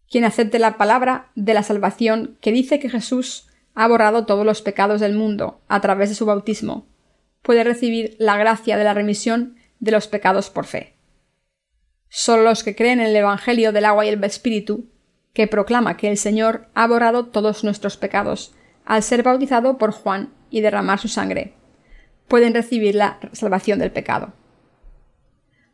Quien 0.09 0.23
acepte 0.23 0.57
la 0.57 0.75
palabra 0.79 1.29
de 1.35 1.53
la 1.53 1.61
salvación 1.61 2.39
que 2.41 2.51
dice 2.51 2.79
que 2.79 2.89
Jesús 2.89 3.47
ha 3.75 3.87
borrado 3.87 4.25
todos 4.25 4.43
los 4.43 4.63
pecados 4.63 5.01
del 5.01 5.13
mundo 5.13 5.61
a 5.67 5.81
través 5.81 6.09
de 6.09 6.15
su 6.15 6.25
bautismo, 6.25 6.87
puede 7.43 7.63
recibir 7.63 8.15
la 8.17 8.35
gracia 8.35 8.75
de 8.75 8.85
la 8.85 8.95
remisión 8.95 9.55
de 9.79 9.91
los 9.91 10.07
pecados 10.07 10.49
por 10.49 10.65
fe. 10.65 10.95
Solo 12.07 12.41
los 12.41 12.63
que 12.63 12.75
creen 12.75 13.01
en 13.01 13.09
el 13.09 13.15
Evangelio 13.15 13.71
del 13.71 13.85
agua 13.85 14.03
y 14.07 14.09
el 14.09 14.23
Espíritu, 14.23 14.89
que 15.33 15.45
proclama 15.45 15.95
que 15.95 16.09
el 16.09 16.17
Señor 16.17 16.69
ha 16.73 16.87
borrado 16.87 17.27
todos 17.27 17.63
nuestros 17.63 17.97
pecados 17.97 18.55
al 18.83 19.03
ser 19.03 19.21
bautizado 19.21 19.77
por 19.77 19.91
Juan 19.91 20.33
y 20.49 20.61
derramar 20.61 20.99
su 20.99 21.07
sangre, 21.07 21.53
pueden 22.27 22.53
recibir 22.53 22.95
la 22.95 23.19
salvación 23.33 23.79
del 23.79 23.91
pecado. 23.91 24.33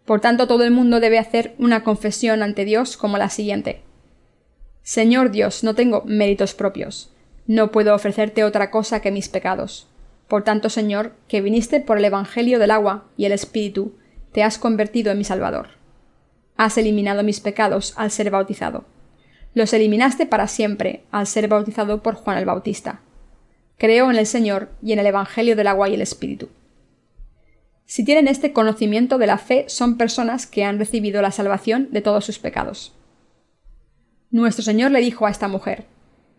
Por 0.06 0.22
tanto, 0.22 0.48
todo 0.48 0.64
el 0.64 0.72
mundo 0.72 1.00
debe 1.00 1.18
hacer 1.18 1.56
una 1.58 1.84
confesión 1.84 2.44
ante 2.44 2.66
Dios 2.66 2.96
como 2.96 3.18
la 3.18 3.30
siguiente. 3.30 3.82
Señor 4.84 5.32
Dios, 5.32 5.64
no 5.64 5.74
tengo 5.74 6.04
méritos 6.06 6.54
propios. 6.54 7.12
No 7.48 7.72
puedo 7.72 7.94
ofrecerte 7.94 8.44
otra 8.44 8.70
cosa 8.70 9.02
que 9.02 9.12
mis 9.12 9.30
pecados. 9.30 9.88
Por 10.28 10.44
tanto, 10.44 10.70
Señor, 10.70 11.14
que 11.28 11.42
viniste 11.42 11.80
por 11.80 11.98
el 11.98 12.06
Evangelio 12.06 12.60
del 12.60 12.72
agua 12.72 13.06
y 13.18 13.26
el 13.26 13.32
Espíritu, 13.32 13.96
te 14.32 14.44
has 14.44 14.58
convertido 14.58 15.12
en 15.12 15.18
mi 15.18 15.24
Salvador. 15.24 15.70
Has 16.58 16.78
eliminado 16.78 17.24
mis 17.24 17.40
pecados 17.40 17.94
al 17.98 18.12
ser 18.12 18.30
bautizado. 18.30 18.86
Los 19.54 19.74
eliminaste 19.74 20.26
para 20.26 20.48
siempre 20.48 21.04
al 21.12 21.28
ser 21.28 21.48
bautizado 21.48 22.04
por 22.04 22.16
Juan 22.16 22.38
el 22.38 22.46
Bautista. 22.46 23.02
Creo 23.78 24.10
en 24.10 24.18
el 24.18 24.26
Señor 24.26 24.70
y 24.82 24.94
en 24.94 25.00
el 25.00 25.06
Evangelio 25.06 25.56
del 25.56 25.68
agua 25.68 25.90
y 25.90 25.94
el 25.94 26.02
Espíritu. 26.02 26.50
Si 27.86 28.04
tienen 28.04 28.28
este 28.28 28.52
conocimiento 28.52 29.18
de 29.18 29.28
la 29.28 29.38
fe, 29.38 29.66
son 29.68 29.98
personas 29.98 30.48
que 30.48 30.64
han 30.64 30.80
recibido 30.80 31.22
la 31.22 31.32
salvación 31.32 31.90
de 31.92 32.02
todos 32.02 32.26
sus 32.26 32.40
pecados. 32.40 32.94
Nuestro 34.32 34.64
Señor 34.64 34.92
le 34.92 35.02
dijo 35.02 35.28
a 35.28 35.30
esta 35.30 35.48
mujer, 35.48 35.86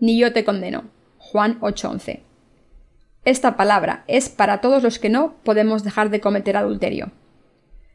Ni 0.00 0.18
yo 0.18 0.32
te 0.32 0.44
condeno. 0.44 0.84
Juan 1.18 1.58
8:11. 1.60 2.22
Esta 3.24 3.56
palabra 3.56 4.04
es 4.06 4.28
para 4.28 4.60
todos 4.60 4.82
los 4.82 4.98
que 4.98 5.08
no 5.08 5.34
podemos 5.42 5.82
dejar 5.82 6.10
de 6.10 6.20
cometer 6.20 6.56
adulterio. 6.56 7.12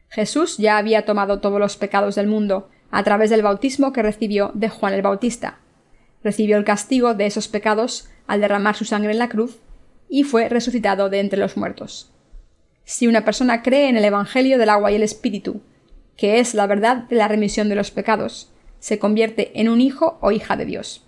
Jesús 0.08 0.58
ya 0.58 0.76
había 0.76 1.06
tomado 1.06 1.40
todos 1.40 1.58
los 1.58 1.76
pecados 1.76 2.14
del 2.16 2.26
mundo 2.26 2.68
a 2.90 3.02
través 3.02 3.30
del 3.30 3.42
bautismo 3.42 3.92
que 3.92 4.02
recibió 4.02 4.50
de 4.54 4.68
Juan 4.68 4.92
el 4.92 5.02
Bautista. 5.02 5.58
Recibió 6.22 6.58
el 6.58 6.64
castigo 6.64 7.14
de 7.14 7.26
esos 7.26 7.48
pecados 7.48 8.08
al 8.26 8.40
derramar 8.40 8.76
su 8.76 8.84
sangre 8.84 9.12
en 9.12 9.18
la 9.18 9.28
cruz 9.28 9.58
y 10.08 10.24
fue 10.24 10.48
resucitado 10.48 11.08
de 11.08 11.20
entre 11.20 11.38
los 11.38 11.56
muertos. 11.56 12.10
Si 12.84 13.06
una 13.06 13.24
persona 13.24 13.62
cree 13.62 13.88
en 13.88 13.96
el 13.96 14.04
Evangelio 14.04 14.58
del 14.58 14.68
agua 14.68 14.92
y 14.92 14.96
el 14.96 15.02
Espíritu, 15.02 15.62
que 16.16 16.38
es 16.38 16.54
la 16.54 16.66
verdad 16.66 17.08
de 17.08 17.16
la 17.16 17.28
remisión 17.28 17.68
de 17.68 17.76
los 17.76 17.90
pecados, 17.90 18.50
se 18.78 18.98
convierte 18.98 19.58
en 19.60 19.68
un 19.68 19.80
hijo 19.80 20.18
o 20.20 20.32
hija 20.32 20.56
de 20.56 20.64
Dios. 20.64 21.06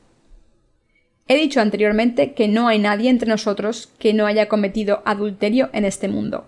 He 1.26 1.36
dicho 1.36 1.60
anteriormente 1.60 2.34
que 2.34 2.48
no 2.48 2.68
hay 2.68 2.78
nadie 2.78 3.10
entre 3.10 3.28
nosotros 3.28 3.90
que 3.98 4.14
no 4.14 4.26
haya 4.26 4.48
cometido 4.48 5.02
adulterio 5.04 5.70
en 5.72 5.84
este 5.84 6.08
mundo. 6.08 6.46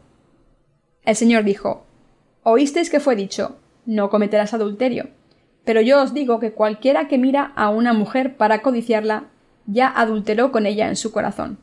El 1.05 1.17
Señor 1.17 1.45
dijo, 1.45 1.87
Oísteis 2.43 2.91
que 2.91 3.01
fue 3.01 3.17
dicho, 3.17 3.57
no 3.87 4.11
cometerás 4.11 4.55
adulterio. 4.55 5.09
Pero 5.65 5.81
yo 5.81 6.03
os 6.03 6.15
digo 6.15 6.39
que 6.39 6.53
cualquiera 6.53 7.09
que 7.09 7.19
mira 7.19 7.53
a 7.57 7.71
una 7.71 7.93
mujer 7.93 8.37
para 8.37 8.63
codiciarla, 8.63 9.25
ya 9.67 9.89
adulteró 9.89 10.53
con 10.53 10.67
ella 10.67 10.89
en 10.89 10.97
su 10.97 11.13
corazón. 11.13 11.59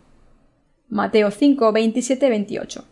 Mateo 0.90 1.32
5, 1.32 1.72
27, 1.72 2.30
28. 2.30 2.86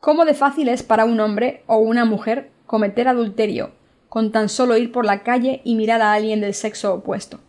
¿Cómo 0.00 0.24
de 0.24 0.34
fácil 0.34 0.68
es 0.68 0.82
para 0.82 1.06
un 1.06 1.20
hombre 1.20 1.62
o 1.66 1.78
una 1.78 2.04
mujer 2.04 2.50
cometer 2.66 3.08
adulterio 3.08 3.72
con 4.08 4.32
tan 4.32 4.48
solo 4.48 4.76
ir 4.76 4.92
por 4.92 5.06
la 5.06 5.22
calle 5.22 5.62
y 5.64 5.74
mirar 5.74 6.02
a 6.02 6.12
alguien 6.12 6.40
del 6.40 6.54
sexo 6.54 6.94
opuesto? 6.94 7.40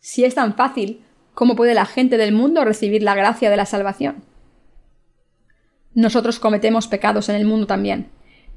Si 0.00 0.24
es 0.24 0.34
tan 0.34 0.54
fácil, 0.54 1.04
¿cómo 1.34 1.56
puede 1.56 1.74
la 1.74 1.84
gente 1.84 2.16
del 2.16 2.32
mundo 2.32 2.64
recibir 2.64 3.02
la 3.02 3.14
gracia 3.14 3.50
de 3.50 3.56
la 3.56 3.66
salvación? 3.66 4.24
Nosotros 5.94 6.38
cometemos 6.38 6.88
pecados 6.88 7.28
en 7.28 7.36
el 7.36 7.44
mundo 7.44 7.66
también, 7.66 8.08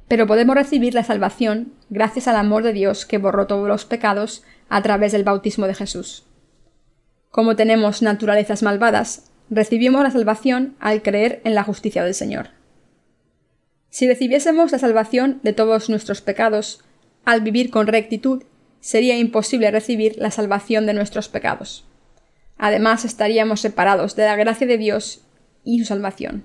pero 0.08 0.28
podemos 0.28 0.56
recibir 0.56 0.94
la 0.94 1.04
salvación 1.04 1.74
gracias 1.90 2.28
al 2.28 2.36
amor 2.36 2.64
de 2.64 2.74
Dios 2.74 3.06
que 3.06 3.18
borró 3.18 3.48
todos 3.48 3.68
los 3.68 3.86
pecados 3.86 4.44
a 4.70 4.82
través 4.82 5.12
del 5.12 5.24
bautismo 5.24 5.68
de 5.68 5.76
Jesús. 5.76 6.24
Como 7.32 7.56
tenemos 7.56 8.02
naturalezas 8.02 8.64
malvadas, 8.64 9.32
recibimos 9.50 10.04
la 10.04 10.12
salvación 10.12 10.76
al 10.80 11.02
creer 11.02 11.42
en 11.44 11.56
la 11.56 11.64
justicia 11.64 12.04
del 12.04 12.14
Señor. 12.14 12.50
Si 13.90 14.08
recibiésemos 14.08 14.72
la 14.72 14.80
salvación 14.80 15.40
de 15.44 15.54
todos 15.54 15.90
nuestros 15.90 16.22
pecados, 16.22 16.84
al 17.26 17.42
vivir 17.42 17.72
con 17.72 17.88
rectitud, 17.88 18.44
sería 18.80 19.18
imposible 19.18 19.72
recibir 19.72 20.16
la 20.18 20.32
salvación 20.32 20.86
de 20.86 20.94
nuestros 20.94 21.28
pecados. 21.28 21.86
Además, 22.58 23.06
estaríamos 23.06 23.62
separados 23.62 24.16
de 24.16 24.26
la 24.26 24.36
gracia 24.36 24.68
de 24.68 24.78
Dios 24.78 25.22
y 25.64 25.80
su 25.80 25.86
salvación. 25.86 26.44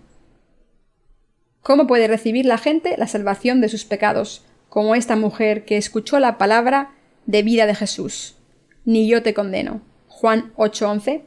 ¿Cómo 1.63 1.87
puede 1.87 2.09
recibir 2.09 2.45
la 2.47 2.59
gente 2.59 2.97
la 2.99 3.07
salvación 3.07 3.61
de 3.61 3.69
sus 3.69 3.85
pecados, 3.85 4.45
como 4.69 4.95
esta 4.95 5.17
mujer 5.17 5.65
que 5.65 5.77
escuchó 5.77 6.19
la 6.21 6.37
palabra 6.37 6.94
de 7.27 7.43
vida 7.43 7.67
de 7.67 7.75
Jesús? 7.75 8.37
Ni 8.85 9.09
yo 9.09 9.23
te 9.23 9.35
condeno. 9.35 9.81
Juan 10.09 10.53
8:11. 10.57 11.23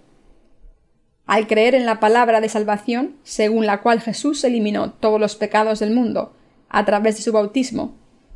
Al 1.26 1.48
creer 1.48 1.76
en 1.76 1.86
la 1.86 2.00
palabra 2.00 2.40
de 2.40 2.50
salvación, 2.50 3.18
según 3.24 3.66
la 3.66 3.82
cual 3.82 4.00
Jesús 4.00 4.44
eliminó 4.44 4.94
todos 4.94 5.20
los 5.20 5.36
pecados 5.36 5.80
del 5.80 5.92
mundo 5.92 6.34
a 6.70 6.86
través 6.86 7.18
de 7.18 7.24
su 7.24 7.32
bautismo, 7.32 7.96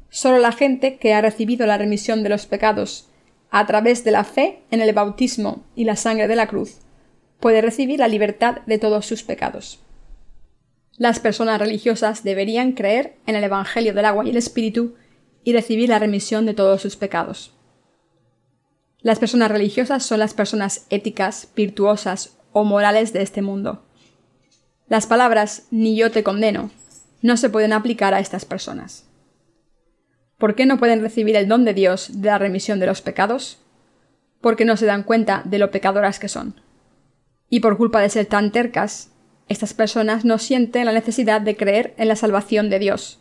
solo 0.10 0.40
la 0.40 0.52
gente 0.52 0.98
que 0.98 1.14
ha 1.14 1.22
recibido 1.22 1.66
la 1.66 1.78
remisión 1.78 2.22
de 2.22 2.30
los 2.30 2.46
pecados 2.46 3.08
a 3.50 3.66
través 3.66 4.04
de 4.04 4.12
la 4.12 4.24
fe 4.24 4.64
en 4.72 4.82
el 4.82 4.94
bautismo 4.94 5.64
y 5.76 5.86
la 5.86 5.96
sangre 5.96 6.28
de 6.28 6.36
la 6.36 6.48
cruz 6.48 6.80
puede 7.40 7.62
recibir 7.62 8.00
la 8.00 8.08
libertad 8.08 8.60
de 8.66 8.78
todos 8.78 9.06
sus 9.06 9.24
pecados. 9.24 9.80
Las 10.98 11.20
personas 11.20 11.60
religiosas 11.60 12.24
deberían 12.24 12.74
creer 12.74 13.16
en 13.26 13.36
el 13.36 13.44
Evangelio 13.44 13.94
del 13.94 14.06
agua 14.06 14.26
y 14.26 14.30
el 14.30 14.38
Espíritu 14.38 14.96
y 15.44 15.54
recibir 15.54 15.90
la 15.90 16.00
remisión 16.00 16.46
de 16.46 16.54
todos 16.54 16.82
sus 16.82 16.96
pecados. 16.96 17.54
Las 19.02 19.20
personas 19.20 19.50
religiosas 19.50 20.06
son 20.06 20.20
las 20.20 20.34
personas 20.34 20.86
éticas, 20.90 21.50
virtuosas 21.56 22.38
o 22.52 22.64
morales 22.64 23.14
de 23.14 23.22
este 23.22 23.42
mundo. 23.42 23.84
Las 24.88 25.08
palabras 25.08 25.68
ni 25.72 25.96
yo 25.96 26.12
te 26.12 26.24
condeno 26.24 26.70
no 27.22 27.38
se 27.38 27.50
pueden 27.50 27.74
aplicar 27.74 28.14
a 28.14 28.20
estas 28.20 28.46
personas. 28.46 29.08
¿Por 30.38 30.56
qué 30.56 30.66
no 30.66 30.80
pueden 30.80 31.02
recibir 31.02 31.36
el 31.36 31.48
don 31.48 31.66
de 31.66 31.74
Dios 31.74 32.22
de 32.22 32.28
la 32.28 32.40
remisión 32.40 32.80
de 32.80 32.88
los 32.88 33.02
pecados? 33.02 33.60
Porque 34.42 34.66
no 34.66 34.76
se 34.76 34.88
dan 34.88 35.04
cuenta 35.04 35.44
de 35.46 35.60
lo 35.60 35.70
pecadoras 35.70 36.18
que 36.18 36.28
son. 36.28 36.60
Y 37.48 37.60
por 37.60 37.78
culpa 37.78 38.02
de 38.02 38.10
ser 38.10 38.26
tan 38.26 38.52
tercas, 38.52 39.12
estas 39.50 39.74
personas 39.74 40.26
no 40.26 40.40
sienten 40.40 40.86
la 40.86 40.94
necesidad 40.94 41.42
de 41.42 41.56
creer 41.56 41.94
en 41.98 42.08
la 42.08 42.16
salvación 42.16 42.70
de 42.70 42.80
Dios. 42.80 43.21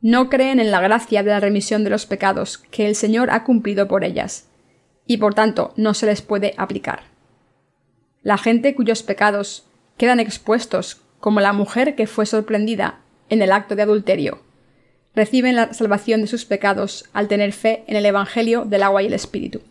No 0.00 0.28
creen 0.28 0.60
en 0.60 0.70
la 0.70 0.80
gracia 0.80 1.22
de 1.22 1.30
la 1.30 1.40
remisión 1.40 1.84
de 1.84 1.90
los 1.90 2.06
pecados 2.06 2.58
que 2.58 2.86
el 2.86 2.94
Señor 2.94 3.30
ha 3.30 3.44
cumplido 3.44 3.88
por 3.88 4.04
ellas, 4.04 4.48
y 5.06 5.16
por 5.16 5.34
tanto 5.34 5.72
no 5.76 5.94
se 5.94 6.06
les 6.06 6.22
puede 6.22 6.54
aplicar. 6.56 7.04
La 8.22 8.38
gente 8.38 8.74
cuyos 8.74 9.02
pecados 9.02 9.64
quedan 9.96 10.20
expuestos, 10.20 11.00
como 11.20 11.40
la 11.40 11.52
mujer 11.52 11.94
que 11.94 12.06
fue 12.06 12.26
sorprendida 12.26 13.00
en 13.28 13.42
el 13.42 13.52
acto 13.52 13.74
de 13.74 13.82
adulterio, 13.82 14.42
reciben 15.14 15.56
la 15.56 15.72
salvación 15.72 16.20
de 16.20 16.26
sus 16.26 16.44
pecados 16.44 17.06
al 17.12 17.26
tener 17.26 17.52
fe 17.52 17.84
en 17.86 17.96
el 17.96 18.04
Evangelio 18.04 18.64
del 18.64 18.82
agua 18.82 19.02
y 19.02 19.06
el 19.06 19.14
Espíritu. 19.14 19.62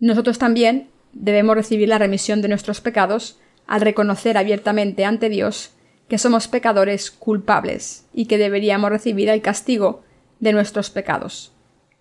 Nosotros 0.00 0.38
también 0.38 0.88
debemos 1.12 1.56
recibir 1.56 1.88
la 1.88 1.98
remisión 1.98 2.42
de 2.42 2.48
nuestros 2.48 2.80
pecados 2.80 3.38
al 3.66 3.80
reconocer 3.80 4.36
abiertamente 4.36 5.04
ante 5.04 5.28
Dios 5.28 5.70
que 6.08 6.18
somos 6.18 6.48
pecadores 6.48 7.10
culpables 7.10 8.06
y 8.12 8.26
que 8.26 8.38
deberíamos 8.38 8.90
recibir 8.90 9.28
el 9.28 9.42
castigo 9.42 10.02
de 10.40 10.52
nuestros 10.52 10.90
pecados, 10.90 11.52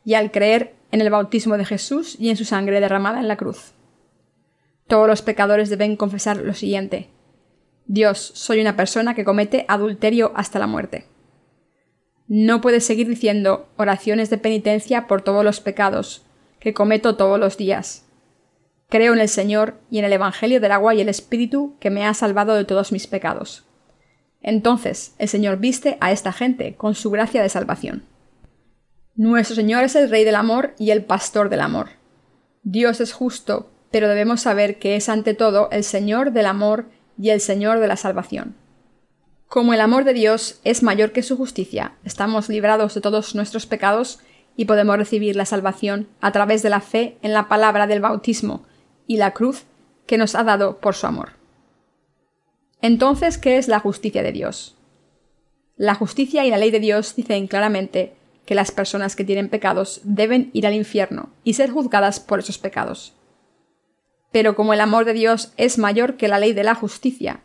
y 0.04 0.14
al 0.14 0.32
creer 0.32 0.76
en 0.92 1.02
el 1.02 1.10
bautismo 1.10 1.58
de 1.58 1.66
Jesús 1.66 2.16
y 2.20 2.30
en 2.30 2.38
su 2.38 2.46
sangre 2.46 2.80
derramada 2.80 3.20
en 3.20 3.28
la 3.28 3.38
cruz. 3.38 3.74
Todos 4.88 5.08
los 5.08 5.22
pecadores 5.22 5.70
deben 5.70 5.96
confesar 5.96 6.38
lo 6.38 6.54
siguiente 6.54 7.10
Dios, 7.88 8.32
soy 8.34 8.62
una 8.62 8.76
persona 8.76 9.14
que 9.14 9.24
comete 9.24 9.66
adulterio 9.68 10.32
hasta 10.36 10.58
la 10.58 10.66
muerte. 10.66 11.06
No 12.28 12.60
puedes 12.60 12.84
seguir 12.84 13.08
diciendo 13.08 13.70
oraciones 13.78 14.32
de 14.32 14.40
penitencia 14.40 15.06
por 15.06 15.22
todos 15.22 15.44
los 15.44 15.60
pecados 15.60 16.24
que 16.60 16.74
cometo 16.74 17.16
todos 17.16 17.40
los 17.40 17.58
días, 17.58 18.06
Creo 18.90 19.14
en 19.14 19.20
el 19.20 19.30
Señor 19.30 19.76
y 19.90 20.00
en 20.00 20.06
el 20.06 20.14
Evangelio 20.14 20.62
del 20.62 20.72
agua 20.72 20.94
y 20.94 21.02
el 21.02 21.10
Espíritu 21.10 21.76
que 21.80 21.90
me 21.90 22.06
ha 22.06 22.14
salvado 22.14 22.54
de 22.54 22.66
todos 22.66 22.92
mis 22.92 23.08
pecados. 23.08 23.65
Entonces 24.48 25.16
el 25.18 25.28
Señor 25.28 25.58
viste 25.58 25.98
a 26.02 26.12
esta 26.12 26.32
gente 26.32 26.76
con 26.76 26.94
su 26.94 27.10
gracia 27.10 27.42
de 27.42 27.50
salvación. 27.50 28.04
Nuestro 29.16 29.56
Señor 29.56 29.84
es 29.84 29.96
el 29.96 30.08
Rey 30.08 30.24
del 30.24 30.36
amor 30.36 30.76
y 30.78 30.92
el 30.92 31.04
Pastor 31.04 31.50
del 31.50 31.62
amor. 31.62 31.90
Dios 32.62 33.02
es 33.02 33.12
justo, 33.12 33.72
pero 33.90 34.08
debemos 34.08 34.42
saber 34.42 34.78
que 34.78 34.98
es 34.98 35.10
ante 35.10 35.34
todo 35.34 35.68
el 35.72 35.84
Señor 35.84 36.32
del 36.32 36.46
amor 36.46 36.86
y 37.20 37.32
el 37.32 37.42
Señor 37.42 37.80
de 37.80 37.88
la 37.88 37.98
salvación. 37.98 38.56
Como 39.48 39.74
el 39.74 39.82
amor 39.82 40.04
de 40.04 40.14
Dios 40.14 40.60
es 40.64 40.84
mayor 40.84 41.12
que 41.12 41.24
su 41.24 41.38
justicia, 41.38 41.94
estamos 42.04 42.48
librados 42.48 42.94
de 42.94 43.02
todos 43.02 43.34
nuestros 43.34 43.66
pecados 43.66 44.20
y 44.56 44.66
podemos 44.66 44.96
recibir 44.98 45.36
la 45.36 45.46
salvación 45.46 46.08
a 46.22 46.32
través 46.32 46.62
de 46.62 46.70
la 46.70 46.82
fe 46.82 47.18
en 47.24 47.34
la 47.34 47.48
palabra 47.48 47.88
del 47.88 48.00
bautismo, 48.00 48.64
y 49.08 49.18
la 49.18 49.32
cruz 49.32 49.64
que 50.06 50.20
nos 50.20 50.36
ha 50.36 50.44
dado 50.44 50.78
por 50.78 50.94
su 50.94 51.08
amor. 51.08 51.32
Entonces, 52.86 53.40
¿qué 53.40 53.58
es 53.58 53.68
la 53.68 53.80
justicia 53.80 54.22
de 54.22 54.32
Dios? 54.32 54.76
La 55.76 55.96
justicia 55.96 56.46
y 56.46 56.52
la 56.52 56.60
ley 56.60 56.70
de 56.70 56.80
Dios 56.80 57.16
dicen 57.16 57.48
claramente 57.48 58.14
que 58.46 58.54
las 58.54 58.70
personas 58.70 59.16
que 59.16 59.24
tienen 59.24 59.50
pecados 59.50 60.02
deben 60.04 60.52
ir 60.54 60.68
al 60.68 60.76
infierno 60.76 61.30
y 61.44 61.56
ser 61.56 61.72
juzgadas 61.72 62.20
por 62.20 62.38
esos 62.38 62.60
pecados. 62.60 63.16
Pero 64.32 64.56
como 64.56 64.72
el 64.72 64.82
amor 64.82 65.06
de 65.06 65.14
Dios 65.14 65.52
es 65.58 65.80
mayor 65.80 66.16
que 66.16 66.28
la 66.28 66.38
ley 66.38 66.54
de 66.54 66.64
la 66.64 66.76
justicia, 66.76 67.42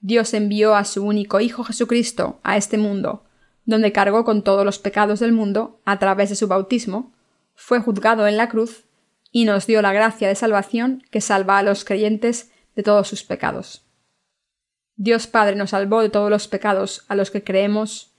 Dios 0.00 0.32
envió 0.32 0.76
a 0.76 0.84
su 0.84 1.04
único 1.04 1.40
Hijo 1.40 1.64
Jesucristo 1.64 2.38
a 2.44 2.56
este 2.56 2.78
mundo, 2.78 3.24
donde 3.64 3.90
cargó 3.90 4.24
con 4.24 4.44
todos 4.44 4.64
los 4.64 4.78
pecados 4.78 5.18
del 5.18 5.32
mundo 5.32 5.80
a 5.84 5.98
través 5.98 6.28
de 6.28 6.36
su 6.36 6.46
bautismo, 6.46 7.12
fue 7.56 7.80
juzgado 7.80 8.28
en 8.28 8.36
la 8.36 8.48
cruz 8.48 8.84
y 9.32 9.44
nos 9.44 9.66
dio 9.66 9.82
la 9.82 9.92
gracia 9.92 10.28
de 10.28 10.36
salvación 10.36 11.02
que 11.10 11.20
salva 11.20 11.58
a 11.58 11.64
los 11.64 11.84
creyentes 11.84 12.52
de 12.76 12.84
todos 12.84 13.08
sus 13.08 13.24
pecados. 13.24 13.84
Dios 14.96 15.26
Padre 15.26 15.56
nos 15.56 15.70
salvó 15.70 16.00
de 16.00 16.10
todos 16.10 16.30
los 16.30 16.48
pecados 16.48 17.04
a 17.08 17.16
los 17.16 17.30
que 17.30 17.42
creemos 17.42 18.14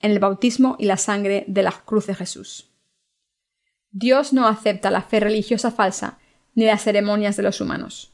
en 0.00 0.10
el 0.10 0.18
bautismo 0.18 0.76
y 0.78 0.84
la 0.86 0.96
sangre 0.96 1.44
de 1.48 1.62
la 1.62 1.72
cruz 1.72 2.06
de 2.06 2.14
Jesús. 2.14 2.70
Dios 3.90 4.32
no 4.32 4.46
acepta 4.46 4.90
la 4.90 5.02
fe 5.02 5.20
religiosa 5.20 5.70
falsa 5.70 6.18
ni 6.54 6.66
las 6.66 6.82
ceremonias 6.82 7.36
de 7.36 7.42
los 7.42 7.60
humanos. 7.60 8.12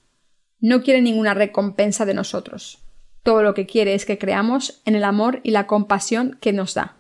No 0.61 0.83
quiere 0.83 1.03
ninguna 1.03 1.35
recompensa 1.35 2.05
de 2.05 2.15
nosotros. 2.15 2.79
Todo 3.23 3.43
lo 3.43 3.55
que 3.55 3.67
quiere 3.67 3.95
es 3.95 4.05
que 4.05 4.19
creamos 4.19 4.83
en 4.85 4.95
el 4.95 5.05
amor 5.05 5.41
y 5.43 5.51
la 5.51 5.67
compasión 5.67 6.39
que 6.41 6.53
nos 6.53 6.75
da, 6.75 6.97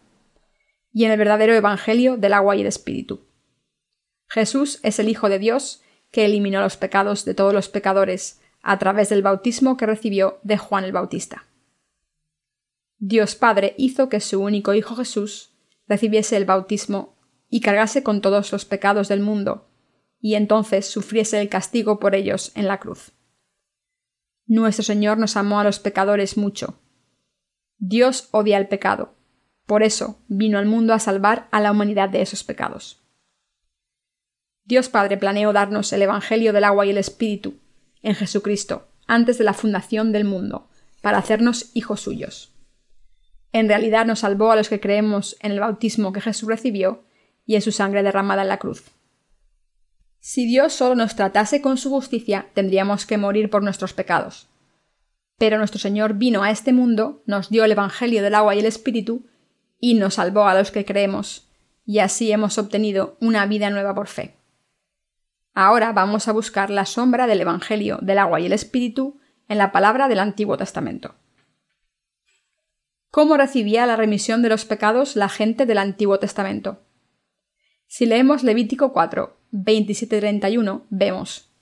y 0.92 1.04
en 1.04 1.12
el 1.12 1.18
verdadero 1.18 1.54
Evangelio 1.54 2.16
del 2.16 2.32
agua 2.32 2.56
y 2.56 2.62
el 2.62 2.66
Espíritu. 2.66 3.26
Jesús 4.28 4.80
es 4.82 4.98
el 4.98 5.08
Hijo 5.08 5.28
de 5.28 5.38
Dios 5.38 5.82
que 6.10 6.24
eliminó 6.24 6.60
los 6.60 6.76
pecados 6.76 7.24
de 7.24 7.34
todos 7.34 7.52
los 7.52 7.68
pecadores 7.68 8.40
a 8.64 8.78
través 8.78 9.10
del 9.10 9.22
bautismo 9.22 9.76
que 9.76 9.86
recibió 9.86 10.38
de 10.42 10.56
Juan 10.56 10.84
el 10.84 10.92
Bautista. 10.92 11.44
Dios 12.98 13.34
Padre 13.34 13.74
hizo 13.76 14.08
que 14.08 14.20
su 14.20 14.40
único 14.42 14.72
Hijo 14.72 14.96
Jesús 14.96 15.52
recibiese 15.86 16.38
el 16.38 16.46
bautismo 16.46 17.14
y 17.50 17.60
cargase 17.60 18.02
con 18.02 18.22
todos 18.22 18.50
los 18.52 18.64
pecados 18.64 19.08
del 19.08 19.20
mundo, 19.20 19.68
y 20.18 20.34
entonces 20.34 20.86
sufriese 20.86 21.40
el 21.40 21.50
castigo 21.50 22.00
por 22.00 22.14
ellos 22.14 22.52
en 22.54 22.66
la 22.66 22.80
cruz. 22.80 23.12
Nuestro 24.46 24.82
Señor 24.82 25.18
nos 25.18 25.36
amó 25.36 25.60
a 25.60 25.64
los 25.64 25.78
pecadores 25.78 26.38
mucho. 26.38 26.80
Dios 27.76 28.28
odia 28.30 28.56
el 28.56 28.66
pecado. 28.66 29.14
Por 29.66 29.82
eso 29.82 30.18
vino 30.28 30.58
al 30.58 30.66
mundo 30.66 30.94
a 30.94 30.98
salvar 30.98 31.48
a 31.50 31.60
la 31.60 31.70
humanidad 31.70 32.08
de 32.08 32.22
esos 32.22 32.44
pecados. 32.44 33.02
Dios 34.64 34.88
Padre 34.88 35.18
planeó 35.18 35.52
darnos 35.52 35.92
el 35.92 36.02
Evangelio 36.02 36.54
del 36.54 36.64
agua 36.64 36.86
y 36.86 36.90
el 36.90 36.98
Espíritu 36.98 37.58
en 38.04 38.14
Jesucristo 38.14 38.86
antes 39.06 39.36
de 39.38 39.44
la 39.44 39.52
fundación 39.52 40.12
del 40.12 40.24
mundo, 40.24 40.68
para 41.02 41.18
hacernos 41.18 41.70
hijos 41.74 42.00
suyos. 42.00 42.52
en 43.52 43.68
realidad 43.68 44.04
nos 44.04 44.20
salvó 44.20 44.50
a 44.50 44.56
los 44.56 44.68
que 44.68 44.80
creemos 44.80 45.36
en 45.40 45.52
el 45.52 45.60
bautismo 45.60 46.12
que 46.12 46.20
Jesús 46.20 46.48
recibió 46.48 47.04
y 47.46 47.54
en 47.54 47.62
su 47.62 47.70
sangre 47.70 48.02
derramada 48.02 48.42
en 48.42 48.48
la 48.48 48.58
cruz. 48.58 48.84
Si 50.18 50.46
Dios 50.46 50.72
solo 50.72 50.94
nos 50.94 51.14
tratase 51.14 51.60
con 51.60 51.76
su 51.76 51.90
justicia, 51.90 52.46
tendríamos 52.54 53.06
que 53.06 53.18
morir 53.18 53.50
por 53.50 53.62
nuestros 53.62 53.92
pecados. 53.92 54.48
Pero 55.38 55.58
nuestro 55.58 55.78
Señor 55.78 56.14
vino 56.14 56.42
a 56.42 56.50
este 56.50 56.72
mundo, 56.72 57.22
nos 57.26 57.50
dio 57.50 57.64
el 57.64 57.72
Evangelio 57.72 58.22
del 58.22 58.34
agua 58.34 58.54
y 58.54 58.60
el 58.60 58.66
Espíritu, 58.66 59.26
y 59.78 59.94
nos 59.94 60.14
salvó 60.14 60.46
a 60.48 60.54
los 60.54 60.70
que 60.70 60.84
creemos, 60.84 61.50
y 61.84 61.98
así 61.98 62.32
hemos 62.32 62.56
obtenido 62.58 63.18
una 63.20 63.44
vida 63.46 63.70
nueva 63.70 63.94
por 63.94 64.08
fe. 64.08 64.34
Ahora 65.54 65.92
vamos 65.92 66.26
a 66.26 66.32
buscar 66.32 66.68
la 66.68 66.84
sombra 66.84 67.28
del 67.28 67.40
Evangelio 67.40 67.98
del 68.02 68.18
agua 68.18 68.40
y 68.40 68.46
el 68.46 68.52
Espíritu 68.52 69.20
en 69.48 69.58
la 69.58 69.70
palabra 69.70 70.08
del 70.08 70.18
Antiguo 70.18 70.56
Testamento. 70.56 71.14
¿Cómo 73.12 73.36
recibía 73.36 73.86
la 73.86 73.94
remisión 73.94 74.42
de 74.42 74.48
los 74.48 74.64
pecados 74.64 75.14
la 75.14 75.28
gente 75.28 75.64
del 75.64 75.78
Antiguo 75.78 76.18
Testamento? 76.18 76.82
Si 77.86 78.04
leemos 78.04 78.42
Levítico 78.42 78.92
4, 78.92 79.36
27-31, 79.52 80.82
vemos 80.90 81.52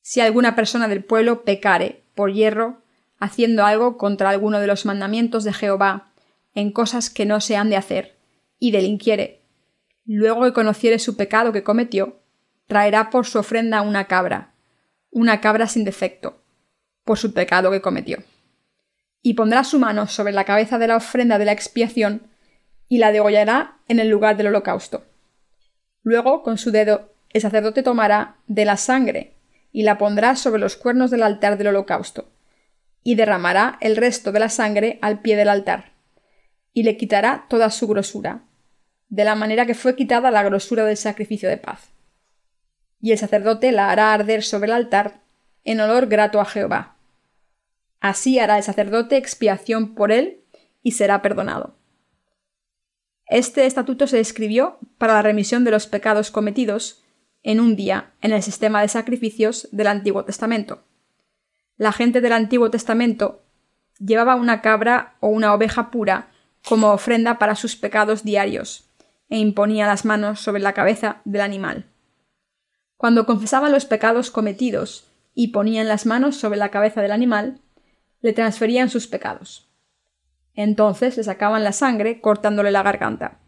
Si 0.00 0.22
alguna 0.22 0.56
persona 0.56 0.88
del 0.88 1.04
pueblo 1.04 1.44
pecare 1.44 2.04
por 2.14 2.32
hierro, 2.32 2.82
haciendo 3.18 3.66
algo 3.66 3.98
contra 3.98 4.30
alguno 4.30 4.58
de 4.58 4.66
los 4.66 4.86
mandamientos 4.86 5.44
de 5.44 5.52
Jehová, 5.52 6.14
en 6.54 6.72
cosas 6.72 7.10
que 7.10 7.26
no 7.26 7.42
se 7.42 7.56
han 7.56 7.68
de 7.68 7.76
hacer, 7.76 8.16
y 8.58 8.70
delinquiere, 8.70 9.42
luego 10.06 10.44
que 10.44 10.54
conociere 10.54 10.98
su 10.98 11.16
pecado 11.16 11.52
que 11.52 11.62
cometió, 11.62 12.22
traerá 12.68 13.10
por 13.10 13.26
su 13.26 13.38
ofrenda 13.40 13.82
una 13.82 14.04
cabra, 14.04 14.52
una 15.10 15.40
cabra 15.40 15.66
sin 15.66 15.84
defecto, 15.84 16.40
por 17.04 17.18
su 17.18 17.32
pecado 17.32 17.72
que 17.72 17.80
cometió. 17.80 18.18
Y 19.22 19.34
pondrá 19.34 19.64
su 19.64 19.80
mano 19.80 20.06
sobre 20.06 20.32
la 20.32 20.44
cabeza 20.44 20.78
de 20.78 20.86
la 20.86 20.96
ofrenda 20.96 21.38
de 21.38 21.46
la 21.46 21.52
expiación, 21.52 22.28
y 22.88 22.98
la 22.98 23.10
degollará 23.10 23.78
en 23.88 23.98
el 23.98 24.08
lugar 24.08 24.36
del 24.36 24.46
holocausto. 24.48 25.04
Luego, 26.02 26.42
con 26.42 26.56
su 26.56 26.70
dedo, 26.70 27.12
el 27.30 27.40
sacerdote 27.40 27.82
tomará 27.82 28.36
de 28.46 28.64
la 28.64 28.76
sangre 28.76 29.34
y 29.72 29.82
la 29.82 29.98
pondrá 29.98 30.36
sobre 30.36 30.60
los 30.60 30.76
cuernos 30.76 31.10
del 31.10 31.22
altar 31.22 31.58
del 31.58 31.68
holocausto, 31.68 32.30
y 33.02 33.14
derramará 33.14 33.78
el 33.80 33.96
resto 33.96 34.32
de 34.32 34.40
la 34.40 34.48
sangre 34.48 34.98
al 35.02 35.20
pie 35.20 35.36
del 35.36 35.48
altar, 35.48 35.92
y 36.72 36.82
le 36.82 36.96
quitará 36.96 37.46
toda 37.48 37.70
su 37.70 37.86
grosura, 37.86 38.44
de 39.08 39.24
la 39.24 39.34
manera 39.34 39.66
que 39.66 39.74
fue 39.74 39.96
quitada 39.96 40.30
la 40.30 40.42
grosura 40.42 40.84
del 40.84 40.96
sacrificio 40.96 41.48
de 41.48 41.58
paz. 41.58 41.90
Y 43.00 43.12
el 43.12 43.18
sacerdote 43.18 43.72
la 43.72 43.90
hará 43.90 44.12
arder 44.12 44.42
sobre 44.42 44.68
el 44.68 44.74
altar 44.74 45.20
en 45.64 45.80
olor 45.80 46.06
grato 46.06 46.40
a 46.40 46.44
Jehová. 46.44 46.96
Así 48.00 48.38
hará 48.38 48.56
el 48.58 48.62
sacerdote 48.62 49.16
expiación 49.16 49.94
por 49.94 50.12
él 50.12 50.40
y 50.82 50.92
será 50.92 51.22
perdonado. 51.22 51.74
Este 53.26 53.66
estatuto 53.66 54.06
se 54.06 54.20
escribió 54.20 54.78
para 54.96 55.14
la 55.14 55.22
remisión 55.22 55.64
de 55.64 55.70
los 55.70 55.86
pecados 55.86 56.30
cometidos 56.30 57.02
en 57.42 57.60
un 57.60 57.76
día 57.76 58.12
en 58.22 58.32
el 58.32 58.42
sistema 58.42 58.80
de 58.80 58.88
sacrificios 58.88 59.68
del 59.70 59.88
Antiguo 59.88 60.24
Testamento. 60.24 60.84
La 61.76 61.92
gente 61.92 62.20
del 62.20 62.32
Antiguo 62.32 62.70
Testamento 62.70 63.42
llevaba 63.98 64.34
una 64.34 64.62
cabra 64.62 65.16
o 65.20 65.28
una 65.28 65.52
oveja 65.52 65.90
pura 65.90 66.30
como 66.66 66.92
ofrenda 66.92 67.38
para 67.38 67.54
sus 67.54 67.76
pecados 67.76 68.24
diarios 68.24 68.88
e 69.28 69.38
imponía 69.38 69.86
las 69.86 70.04
manos 70.04 70.40
sobre 70.40 70.62
la 70.62 70.72
cabeza 70.72 71.20
del 71.24 71.42
animal. 71.42 71.86
Cuando 72.98 73.26
confesaban 73.26 73.70
los 73.70 73.86
pecados 73.86 74.32
cometidos 74.32 75.04
y 75.32 75.48
ponían 75.48 75.86
las 75.86 76.04
manos 76.04 76.36
sobre 76.36 76.58
la 76.58 76.70
cabeza 76.70 77.00
del 77.00 77.12
animal, 77.12 77.60
le 78.22 78.32
transferían 78.32 78.90
sus 78.90 79.06
pecados. 79.06 79.70
Entonces 80.54 81.16
le 81.16 81.22
sacaban 81.22 81.62
la 81.62 81.70
sangre 81.70 82.20
cortándole 82.20 82.72
la 82.72 82.82
garganta. 82.82 83.38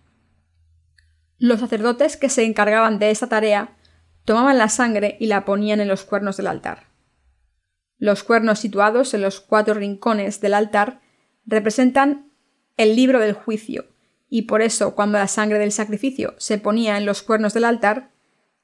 Los 1.37 1.59
sacerdotes 1.59 2.17
que 2.17 2.29
se 2.29 2.45
encargaban 2.45 3.01
de 3.01 3.11
esta 3.11 3.29
tarea 3.29 3.77
tomaban 4.25 4.57
la 4.57 4.69
sangre 4.69 5.17
y 5.19 5.27
la 5.27 5.45
ponían 5.45 5.81
en 5.81 5.89
los 5.89 6.05
cuernos 6.05 6.37
del 6.37 6.47
altar. 6.47 6.85
Los 7.99 8.23
cuernos 8.23 8.61
situados 8.61 9.15
en 9.15 9.23
los 9.23 9.41
cuatro 9.41 9.75
rincones 9.75 10.41
del 10.41 10.55
altar 10.55 11.01
representan 11.45 12.31
el 12.77 12.95
libro 12.95 13.19
del 13.19 13.33
juicio, 13.33 13.87
y 14.29 14.43
por 14.43 14.63
eso 14.63 14.95
cuando 14.95 15.19
la 15.19 15.27
sangre 15.27 15.59
del 15.59 15.73
sacrificio 15.73 16.37
se 16.39 16.59
ponía 16.59 16.97
en 16.97 17.05
los 17.05 17.23
cuernos 17.23 17.53
del 17.53 17.65
altar, 17.65 18.13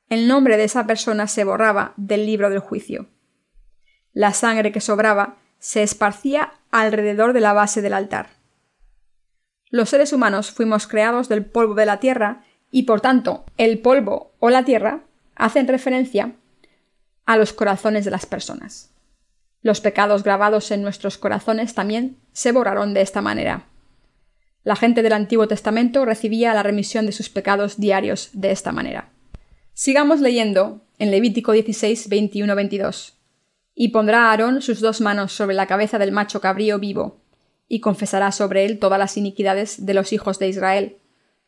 el 0.09 0.29
nombre 0.29 0.57
de 0.57 0.64
esa 0.64 0.87
persona 0.87 1.27
se 1.27 1.45
borraba 1.45 1.95
del 1.97 2.27
libro 2.27 2.49
del 2.49 2.61
juicio. 2.61 3.09
La 4.12 4.33
sangre 4.33 4.73
que 4.73 4.81
sobraba 4.81 5.38
se 5.59 5.83
esparcía 5.83 6.53
alrededor 6.71 7.33
de 7.33 7.40
la 7.40 7.53
base 7.53 7.83
del 7.83 7.92
altar. 7.92 8.31
Los 9.69 9.90
seres 9.90 10.12
humanos 10.12 10.53
fuimos 10.53 10.87
creados 10.87 11.29
del 11.29 11.45
polvo 11.45 11.75
de 11.75 11.87
la 11.87 11.99
tierra 11.99 12.45
y 12.71 12.85
por 12.85 13.01
tanto 13.01 13.45
el 13.57 13.81
polvo 13.81 14.33
o 14.38 14.51
la 14.51 14.64
tierra 14.64 15.05
hacen 15.35 15.66
referencia 15.66 16.37
a 17.25 17.37
los 17.37 17.53
corazones 17.53 18.05
de 18.05 18.12
las 18.12 18.27
personas. 18.27 18.95
Los 19.62 19.81
pecados 19.81 20.23
grabados 20.23 20.71
en 20.71 20.83
nuestros 20.83 21.19
corazones 21.19 21.75
también 21.75 22.19
se 22.33 22.53
borraron 22.53 22.95
de 22.95 23.01
esta 23.01 23.21
manera. 23.21 23.66
La 24.62 24.77
gente 24.77 25.03
del 25.03 25.12
Antiguo 25.12 25.49
Testamento 25.49 26.05
recibía 26.05 26.55
la 26.55 26.62
remisión 26.62 27.07
de 27.07 27.12
sus 27.12 27.29
pecados 27.29 27.79
diarios 27.79 28.31
de 28.33 28.53
esta 28.53 28.71
manera. 28.71 29.11
Sigamos 29.79 30.23
leyendo 30.23 30.81
en 30.99 31.11
Levítico 31.11 31.53
16, 31.53 32.09
21, 32.09 32.57
22. 32.57 33.12
Y 33.75 33.89
pondrá 33.89 34.31
Aarón 34.31 34.62
sus 34.62 34.81
dos 34.81 35.03
manos 35.03 35.35
sobre 35.35 35.55
la 35.55 35.67
cabeza 35.67 35.99
del 35.99 36.12
macho 36.12 36.41
cabrío 36.41 36.79
vivo, 36.79 37.21
y 37.69 37.81
confesará 37.81 38.33
sobre 38.33 38.65
él 38.65 38.79
todas 38.79 38.99
las 38.99 39.19
iniquidades 39.19 39.85
de 39.85 39.93
los 39.93 40.15
hijos 40.15 40.39
de 40.39 40.49
Israel, 40.49 40.97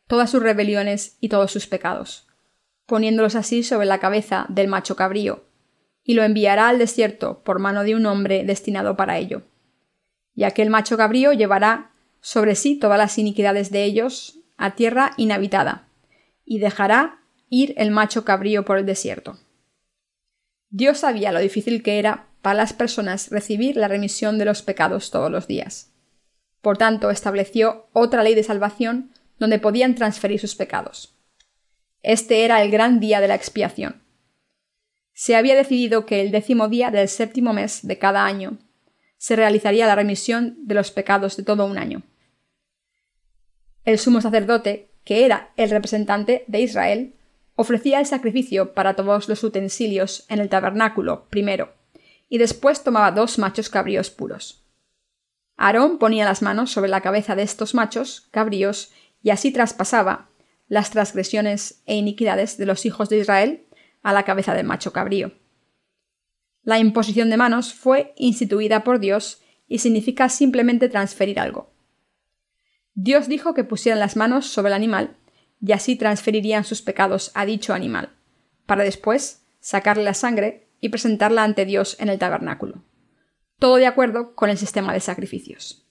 todas 0.05 0.29
sus 0.29 0.43
rebeliones 0.43 1.17
y 1.19 1.29
todos 1.29 1.51
sus 1.51 1.65
pecados, 1.65 2.27
poniéndolos 2.85 3.33
así 3.33 3.63
sobre 3.63 3.87
la 3.87 3.97
cabeza 3.97 4.45
del 4.47 4.67
macho 4.67 4.95
cabrío, 4.95 5.43
y 6.03 6.13
lo 6.13 6.21
enviará 6.21 6.69
al 6.69 6.77
desierto 6.77 7.41
por 7.43 7.57
mano 7.57 7.83
de 7.83 7.95
un 7.95 8.05
hombre 8.05 8.43
destinado 8.43 8.95
para 8.95 9.17
ello. 9.17 9.41
Y 10.35 10.43
aquel 10.43 10.69
macho 10.69 10.97
cabrío 10.97 11.33
llevará 11.33 11.93
sobre 12.21 12.53
sí 12.53 12.75
todas 12.75 12.99
las 12.99 13.17
iniquidades 13.17 13.71
de 13.71 13.85
ellos 13.85 14.37
a 14.55 14.75
tierra 14.75 15.13
inhabitada, 15.17 15.87
y 16.45 16.59
dejará 16.59 17.18
ir 17.49 17.73
el 17.77 17.91
macho 17.91 18.25
cabrío 18.25 18.65
por 18.65 18.77
el 18.77 18.85
desierto. 18.85 19.37
Dios 20.69 20.99
sabía 20.99 21.31
lo 21.31 21.39
difícil 21.39 21.81
que 21.81 21.99
era 21.99 22.27
para 22.41 22.55
las 22.55 22.73
personas 22.73 23.29
recibir 23.29 23.75
la 23.75 23.87
remisión 23.87 24.37
de 24.37 24.45
los 24.45 24.61
pecados 24.61 25.11
todos 25.11 25.31
los 25.31 25.47
días. 25.47 25.91
Por 26.61 26.77
tanto, 26.77 27.09
estableció 27.09 27.87
otra 27.93 28.23
ley 28.23 28.35
de 28.35 28.43
salvación 28.43 29.11
donde 29.39 29.59
podían 29.59 29.95
transferir 29.95 30.39
sus 30.39 30.55
pecados. 30.55 31.15
Este 32.01 32.45
era 32.45 32.61
el 32.61 32.71
gran 32.71 32.99
día 32.99 33.19
de 33.19 33.27
la 33.27 33.35
expiación. 33.35 34.03
Se 35.13 35.35
había 35.35 35.55
decidido 35.55 36.05
que 36.05 36.21
el 36.21 36.31
décimo 36.31 36.69
día 36.69 36.91
del 36.91 37.09
séptimo 37.09 37.51
mes 37.53 37.85
de 37.85 37.97
cada 37.97 38.25
año 38.25 38.57
se 39.17 39.35
realizaría 39.35 39.85
la 39.85 39.95
remisión 39.95 40.55
de 40.65 40.75
los 40.75 40.91
pecados 40.91 41.35
de 41.35 41.43
todo 41.43 41.65
un 41.65 41.77
año. 41.77 42.03
El 43.83 43.99
sumo 43.99 44.21
sacerdote, 44.21 44.91
que 45.03 45.25
era 45.25 45.51
el 45.57 45.69
representante 45.71 46.45
de 46.47 46.61
Israel, 46.61 47.15
ofrecía 47.61 47.99
el 47.99 48.05
sacrificio 48.05 48.73
para 48.73 48.93
todos 48.93 49.27
los 49.27 49.43
utensilios 49.43 50.23
en 50.29 50.39
el 50.39 50.47
tabernáculo 50.47 51.27
primero, 51.29 51.73
y 52.29 52.37
después 52.37 52.85
tomaba 52.85 53.11
dos 53.11 53.37
machos 53.37 53.69
cabríos 53.69 54.09
puros. 54.09 54.63
Aarón 55.57 55.97
ponía 55.97 56.23
las 56.23 56.41
manos 56.41 56.71
sobre 56.71 56.89
la 56.89 57.01
cabeza 57.01 57.35
de 57.35 57.43
estos 57.43 57.75
machos 57.75 58.29
cabríos 58.31 58.93
y 59.21 59.31
así 59.31 59.51
traspasaba 59.51 60.29
las 60.69 60.91
transgresiones 60.91 61.81
e 61.85 61.97
iniquidades 61.97 62.57
de 62.57 62.65
los 62.65 62.85
hijos 62.85 63.09
de 63.09 63.17
Israel 63.17 63.65
a 64.03 64.13
la 64.13 64.23
cabeza 64.23 64.53
del 64.53 64.65
macho 64.65 64.93
cabrío. 64.93 65.33
La 66.63 66.79
imposición 66.79 67.29
de 67.29 67.35
manos 67.35 67.73
fue 67.73 68.13
instituida 68.15 68.85
por 68.85 69.01
Dios 69.01 69.41
y 69.67 69.79
significa 69.79 70.29
simplemente 70.29 70.87
transferir 70.87 71.41
algo. 71.41 71.73
Dios 72.93 73.27
dijo 73.27 73.53
que 73.53 73.65
pusieran 73.65 73.99
las 73.99 74.15
manos 74.15 74.45
sobre 74.45 74.69
el 74.69 74.75
animal 74.75 75.17
y 75.61 75.71
así 75.71 75.95
transferirían 75.95 76.63
sus 76.63 76.81
pecados 76.81 77.31
a 77.33 77.45
dicho 77.45 77.73
animal, 77.73 78.15
para 78.65 78.83
después 78.83 79.43
sacarle 79.59 80.03
la 80.03 80.13
sangre 80.13 80.67
y 80.81 80.89
presentarla 80.89 81.43
ante 81.43 81.65
Dios 81.65 81.97
en 81.99 82.09
el 82.09 82.19
tabernáculo. 82.19 82.83
Todo 83.59 83.75
de 83.75 83.87
acuerdo 83.87 84.35
con 84.35 84.49
el 84.49 84.57
sistema 84.57 84.93
de 84.93 85.01
sacrificios. 85.01 85.85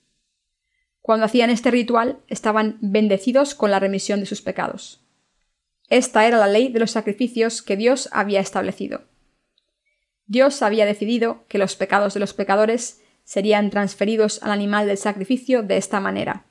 Cuando 1.01 1.27
hacían 1.27 1.51
este 1.51 1.71
ritual 1.71 2.21
estaban 2.29 2.79
bendecidos 2.81 3.55
con 3.55 3.71
la 3.71 3.81
remisión 3.81 4.21
de 4.21 4.27
sus 4.27 4.43
pecados. 4.43 5.05
Esta 5.89 6.27
era 6.27 6.39
la 6.39 6.49
ley 6.49 6.69
de 6.69 6.81
los 6.81 6.91
sacrificios 6.91 7.63
que 7.63 7.77
Dios 7.77 8.09
había 8.13 8.41
establecido. 8.41 9.05
Dios 10.27 10.61
había 10.61 10.85
decidido 10.85 11.47
que 11.49 11.57
los 11.57 11.77
pecados 11.77 12.13
de 12.13 12.21
los 12.21 12.35
pecadores 12.35 13.03
serían 13.25 13.71
transferidos 13.71 14.43
al 14.43 14.53
animal 14.53 14.87
del 14.87 14.99
sacrificio 14.99 15.63
de 15.63 15.79
esta 15.79 16.01
manera, 16.01 16.45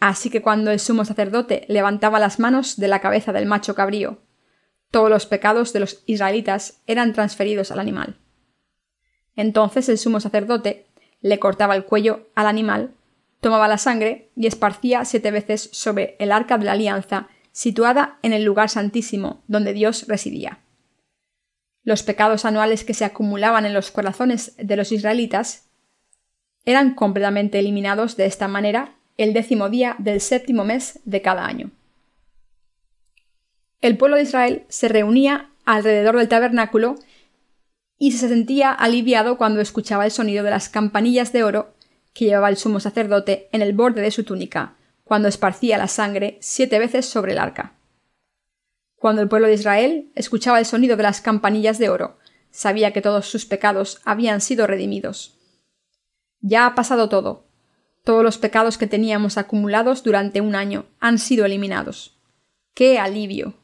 Así 0.00 0.30
que 0.30 0.40
cuando 0.40 0.70
el 0.70 0.80
sumo 0.80 1.04
sacerdote 1.04 1.66
levantaba 1.68 2.18
las 2.18 2.40
manos 2.40 2.78
de 2.78 2.88
la 2.88 3.00
cabeza 3.00 3.32
del 3.32 3.44
macho 3.44 3.74
cabrío, 3.74 4.22
todos 4.90 5.10
los 5.10 5.26
pecados 5.26 5.72
de 5.74 5.80
los 5.80 6.02
israelitas 6.06 6.82
eran 6.86 7.12
transferidos 7.12 7.70
al 7.70 7.78
animal. 7.78 8.18
Entonces 9.36 9.88
el 9.90 9.98
sumo 9.98 10.18
sacerdote 10.18 10.86
le 11.20 11.38
cortaba 11.38 11.76
el 11.76 11.84
cuello 11.84 12.28
al 12.34 12.46
animal, 12.46 12.94
tomaba 13.40 13.68
la 13.68 13.78
sangre 13.78 14.32
y 14.34 14.46
esparcía 14.46 15.04
siete 15.04 15.30
veces 15.30 15.68
sobre 15.72 16.16
el 16.18 16.32
arca 16.32 16.56
de 16.56 16.64
la 16.64 16.72
alianza 16.72 17.28
situada 17.52 18.18
en 18.22 18.32
el 18.32 18.42
lugar 18.42 18.70
santísimo 18.70 19.42
donde 19.48 19.74
Dios 19.74 20.06
residía. 20.08 20.60
Los 21.82 22.02
pecados 22.02 22.44
anuales 22.44 22.84
que 22.84 22.94
se 22.94 23.04
acumulaban 23.04 23.66
en 23.66 23.74
los 23.74 23.90
corazones 23.90 24.54
de 24.56 24.76
los 24.76 24.92
israelitas 24.92 25.70
eran 26.64 26.94
completamente 26.94 27.58
eliminados 27.58 28.16
de 28.16 28.26
esta 28.26 28.48
manera 28.48 28.96
el 29.22 29.34
décimo 29.34 29.68
día 29.68 29.96
del 29.98 30.20
séptimo 30.22 30.64
mes 30.64 31.00
de 31.04 31.20
cada 31.20 31.44
año. 31.44 31.70
El 33.82 33.98
pueblo 33.98 34.16
de 34.16 34.22
Israel 34.22 34.64
se 34.68 34.88
reunía 34.88 35.50
alrededor 35.66 36.16
del 36.16 36.28
tabernáculo 36.28 36.94
y 37.98 38.12
se 38.12 38.28
sentía 38.28 38.72
aliviado 38.72 39.36
cuando 39.36 39.60
escuchaba 39.60 40.06
el 40.06 40.10
sonido 40.10 40.42
de 40.42 40.50
las 40.50 40.70
campanillas 40.70 41.34
de 41.34 41.44
oro 41.44 41.74
que 42.14 42.24
llevaba 42.24 42.48
el 42.48 42.56
sumo 42.56 42.80
sacerdote 42.80 43.50
en 43.52 43.60
el 43.60 43.74
borde 43.74 44.00
de 44.00 44.10
su 44.10 44.24
túnica, 44.24 44.76
cuando 45.04 45.28
esparcía 45.28 45.76
la 45.76 45.88
sangre 45.88 46.38
siete 46.40 46.78
veces 46.78 47.04
sobre 47.04 47.32
el 47.32 47.38
arca. 47.38 47.74
Cuando 48.96 49.20
el 49.20 49.28
pueblo 49.28 49.48
de 49.48 49.54
Israel 49.54 50.10
escuchaba 50.14 50.58
el 50.58 50.64
sonido 50.64 50.96
de 50.96 51.02
las 51.02 51.20
campanillas 51.20 51.78
de 51.78 51.90
oro, 51.90 52.16
sabía 52.50 52.94
que 52.94 53.02
todos 53.02 53.26
sus 53.26 53.44
pecados 53.44 54.00
habían 54.06 54.40
sido 54.40 54.66
redimidos. 54.66 55.38
Ya 56.40 56.64
ha 56.64 56.74
pasado 56.74 57.10
todo. 57.10 57.49
Todos 58.10 58.24
los 58.24 58.38
pecados 58.38 58.76
que 58.76 58.88
teníamos 58.88 59.38
acumulados 59.38 60.02
durante 60.02 60.40
un 60.40 60.56
año 60.56 60.86
han 60.98 61.16
sido 61.16 61.44
eliminados. 61.44 62.18
¡Qué 62.74 62.98
alivio! 62.98 63.54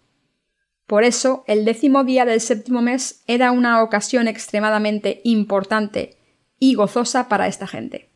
Por 0.87 1.03
eso, 1.03 1.43
el 1.49 1.65
décimo 1.65 2.05
día 2.05 2.25
del 2.25 2.41
séptimo 2.41 2.81
mes 2.81 3.25
era 3.27 3.51
una 3.51 3.83
ocasión 3.83 4.29
extremadamente 4.29 5.21
importante 5.25 6.17
y 6.61 6.77
gozosa 6.77 7.29
para 7.29 7.49
esta 7.49 7.67
gente. 7.67 8.13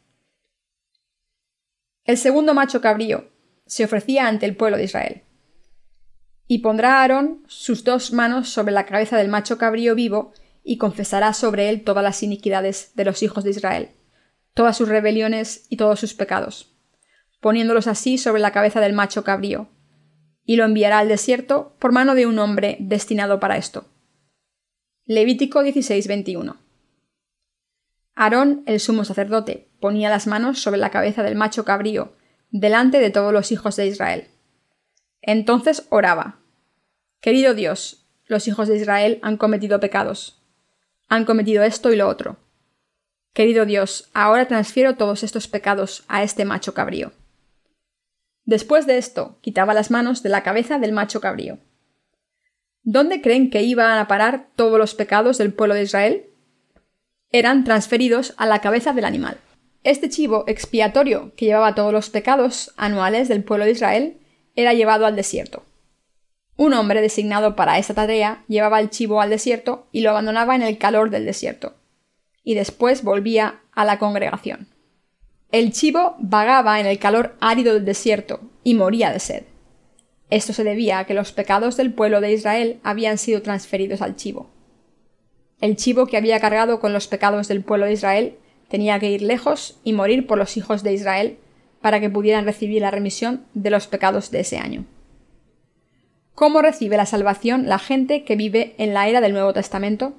El 2.05 2.17
segundo 2.17 2.55
macho 2.55 2.81
cabrío 2.81 3.29
se 3.67 3.85
ofrecía 3.85 4.29
ante 4.29 4.47
el 4.47 4.55
pueblo 4.55 4.77
de 4.77 4.85
Israel. 4.85 5.23
Y 6.47 6.59
pondrá 6.59 7.01
Aarón 7.01 7.43
sus 7.49 7.83
dos 7.83 8.13
manos 8.13 8.51
sobre 8.51 8.73
la 8.73 8.87
cabeza 8.87 9.17
del 9.17 9.31
macho 9.31 9.59
cabrío 9.59 9.97
vivo 9.97 10.33
y 10.63 10.77
confesará 10.77 11.33
sobre 11.33 11.71
él 11.71 11.83
todas 11.83 12.05
las 12.05 12.23
iniquidades 12.23 12.93
de 12.95 13.05
los 13.05 13.21
hijos 13.25 13.43
de 13.43 13.51
Israel, 13.51 13.91
todas 14.55 14.77
sus 14.77 14.89
rebeliones 14.89 15.67
y 15.69 15.77
todos 15.77 16.01
sus 16.01 16.15
pecados, 16.15 16.75
poniéndolos 17.41 17.87
así 17.87 18.19
sobre 18.19 18.41
la 18.41 18.53
cabeza 18.53 18.81
del 18.81 18.93
macho 18.93 19.25
cabrío, 19.25 19.69
y 20.45 20.57
lo 20.57 20.65
enviará 20.65 20.99
al 20.99 21.09
desierto 21.09 21.77
por 21.79 21.93
mano 21.93 22.15
de 22.15 22.27
un 22.27 22.39
hombre 22.39 22.77
destinado 22.81 23.41
para 23.41 23.57
esto. 23.57 23.87
Levítico 25.05 25.63
16:21 25.63 26.57
Aarón, 28.15 28.63
el 28.67 28.81
sumo 28.81 29.05
sacerdote, 29.05 29.71
ponía 29.81 30.11
las 30.11 30.27
manos 30.27 30.61
sobre 30.61 30.79
la 30.79 30.91
cabeza 30.91 31.23
del 31.23 31.37
macho 31.37 31.65
cabrío, 31.65 32.13
delante 32.51 32.99
de 32.99 33.11
todos 33.11 33.33
los 33.33 33.53
hijos 33.53 33.77
de 33.77 33.87
Israel. 33.87 34.29
Entonces 35.23 35.87
oraba. 35.91 36.41
Querido 37.21 37.55
Dios, 37.55 38.07
los 38.27 38.47
hijos 38.49 38.69
de 38.69 38.77
Israel 38.77 39.19
han 39.23 39.37
cometido 39.37 39.81
pecados. 39.81 40.43
Han 41.09 41.25
cometido 41.25 41.63
esto 41.65 41.93
y 41.93 41.97
lo 41.97 42.09
otro. 42.09 42.37
Querido 43.33 43.65
Dios, 43.65 44.11
ahora 44.13 44.49
transfiero 44.49 44.97
todos 44.97 45.23
estos 45.23 45.47
pecados 45.47 46.05
a 46.09 46.23
este 46.23 46.45
macho 46.45 46.75
cabrío. 46.75 47.13
Después 48.45 48.87
de 48.87 48.99
esto, 48.99 49.39
quitaba 49.41 49.75
las 49.75 49.91
manos 49.91 50.23
de 50.23 50.31
la 50.31 50.43
cabeza 50.43 50.79
del 50.79 50.93
macho 50.93 51.21
cabrío. 51.21 51.59
¿Dónde 52.83 53.21
creen 53.21 53.51
que 53.51 53.63
iban 53.63 53.99
a 53.99 54.09
parar 54.09 54.49
todos 54.57 54.79
los 54.79 54.95
pecados 54.95 55.39
del 55.39 55.53
pueblo 55.53 55.75
de 55.75 55.83
Israel? 55.83 56.27
Eran 57.31 57.63
transferidos 57.63 58.35
a 58.37 58.47
la 58.47 58.61
cabeza 58.61 58.93
del 58.93 59.05
animal. 59.05 59.37
Este 59.85 60.09
chivo 60.09 60.45
expiatorio, 60.49 61.33
que 61.37 61.47
llevaba 61.47 61.75
todos 61.75 61.93
los 61.93 62.11
pecados 62.11 62.73
anuales 62.77 63.29
del 63.29 63.45
pueblo 63.45 63.65
de 63.65 63.73
Israel, 63.73 64.19
era 64.57 64.75
llevado 64.75 65.07
al 65.07 65.15
desierto. 65.15 65.65
Un 66.57 66.75
hombre 66.75 67.01
designado 67.01 67.55
para 67.55 67.79
esta 67.79 67.95
tarea 67.95 68.45
llevaba 68.49 68.81
el 68.81 68.91
chivo 68.91 69.21
al 69.21 69.31
desierto 69.31 69.87
y 69.93 70.01
lo 70.01 70.11
abandonaba 70.11 70.57
en 70.57 70.63
el 70.63 70.77
calor 70.77 71.11
del 71.11 71.25
desierto, 71.25 71.77
y 72.45 72.55
después 72.55 73.03
volvía 73.03 73.61
a 73.73 73.85
la 73.85 73.99
congregación. 73.99 74.69
El 75.53 75.73
chivo 75.73 76.17
vagaba 76.19 76.79
en 76.81 76.87
el 76.87 76.99
calor 76.99 77.37
árido 77.41 77.75
del 77.75 77.85
desierto 77.85 78.41
y 78.63 78.75
moría 78.75 79.13
de 79.13 79.19
sed. 79.19 79.45
Esto 80.31 80.53
se 80.53 80.63
debía 80.63 81.01
a 81.01 81.07
que 81.07 81.15
los 81.15 81.33
pecados 81.33 81.77
del 81.77 81.93
pueblo 81.93 82.21
de 82.21 82.33
Israel 82.33 82.79
habían 82.85 83.19
sido 83.19 83.43
transferidos 83.43 84.01
al 84.01 84.15
chivo. 84.15 84.49
El 85.61 85.77
chivo 85.77 86.07
que 86.07 86.17
había 86.17 86.41
cargado 86.41 86.81
con 86.81 86.93
los 86.93 87.09
pecados 87.09 87.49
del 87.49 87.63
pueblo 87.63 87.87
de 87.87 87.93
Israel 87.93 88.39
tenía 88.69 88.99
que 89.01 89.11
ir 89.11 89.23
lejos 89.23 89.81
y 89.83 89.93
morir 89.93 90.27
por 90.27 90.39
los 90.39 90.57
hijos 90.57 90.83
de 90.83 90.93
Israel 90.93 91.39
para 91.83 92.01
que 92.01 92.11
pudieran 92.11 92.45
recibir 92.45 92.83
la 92.83 92.91
remisión 92.91 93.45
de 93.55 93.71
los 93.71 93.87
pecados 93.87 94.31
de 94.31 94.41
ese 94.41 94.59
año. 94.59 94.85
¿Cómo 96.35 96.63
recibe 96.63 96.97
la 96.97 97.07
salvación 97.07 97.69
la 97.69 97.79
gente 97.79 98.25
que 98.25 98.37
vive 98.37 98.75
en 98.79 98.95
la 98.95 99.09
era 99.09 99.21
del 99.21 99.33
Nuevo 99.33 99.53
Testamento? 99.53 100.15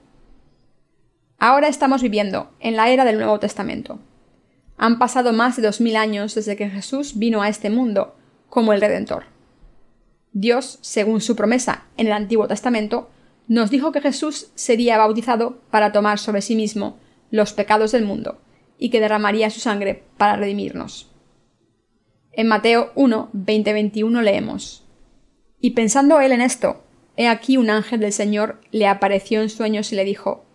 Ahora 1.43 1.69
estamos 1.69 2.03
viviendo 2.03 2.51
en 2.59 2.75
la 2.75 2.91
era 2.91 3.03
del 3.03 3.17
Nuevo 3.17 3.39
Testamento. 3.39 3.97
Han 4.77 4.99
pasado 4.99 5.33
más 5.33 5.55
de 5.55 5.63
dos 5.63 5.81
mil 5.81 5.95
años 5.95 6.35
desde 6.35 6.55
que 6.55 6.69
Jesús 6.69 7.17
vino 7.17 7.41
a 7.41 7.49
este 7.49 7.71
mundo 7.71 8.15
como 8.47 8.73
el 8.73 8.79
Redentor. 8.79 9.23
Dios, 10.33 10.77
según 10.81 11.19
su 11.19 11.35
promesa 11.35 11.85
en 11.97 12.05
el 12.05 12.13
Antiguo 12.13 12.47
Testamento, 12.47 13.09
nos 13.47 13.71
dijo 13.71 13.91
que 13.91 14.01
Jesús 14.01 14.51
sería 14.53 14.99
bautizado 14.99 15.63
para 15.71 15.91
tomar 15.91 16.19
sobre 16.19 16.43
sí 16.43 16.55
mismo 16.55 16.99
los 17.31 17.53
pecados 17.53 17.91
del 17.91 18.05
mundo, 18.05 18.39
y 18.77 18.91
que 18.91 18.99
derramaría 18.99 19.49
su 19.49 19.61
sangre 19.61 20.03
para 20.17 20.35
redimirnos. 20.35 21.09
En 22.33 22.47
Mateo 22.47 22.91
1, 22.93 23.31
20-21 23.33 24.21
leemos 24.21 24.85
Y 25.59 25.71
pensando 25.71 26.21
él 26.21 26.33
en 26.33 26.41
esto, 26.41 26.83
he 27.17 27.27
aquí 27.27 27.57
un 27.57 27.71
ángel 27.71 27.99
del 27.99 28.13
Señor 28.13 28.61
le 28.69 28.85
apareció 28.85 29.41
en 29.41 29.49
sueños 29.49 29.91
y 29.91 29.95
le 29.95 30.05
dijo 30.05 30.45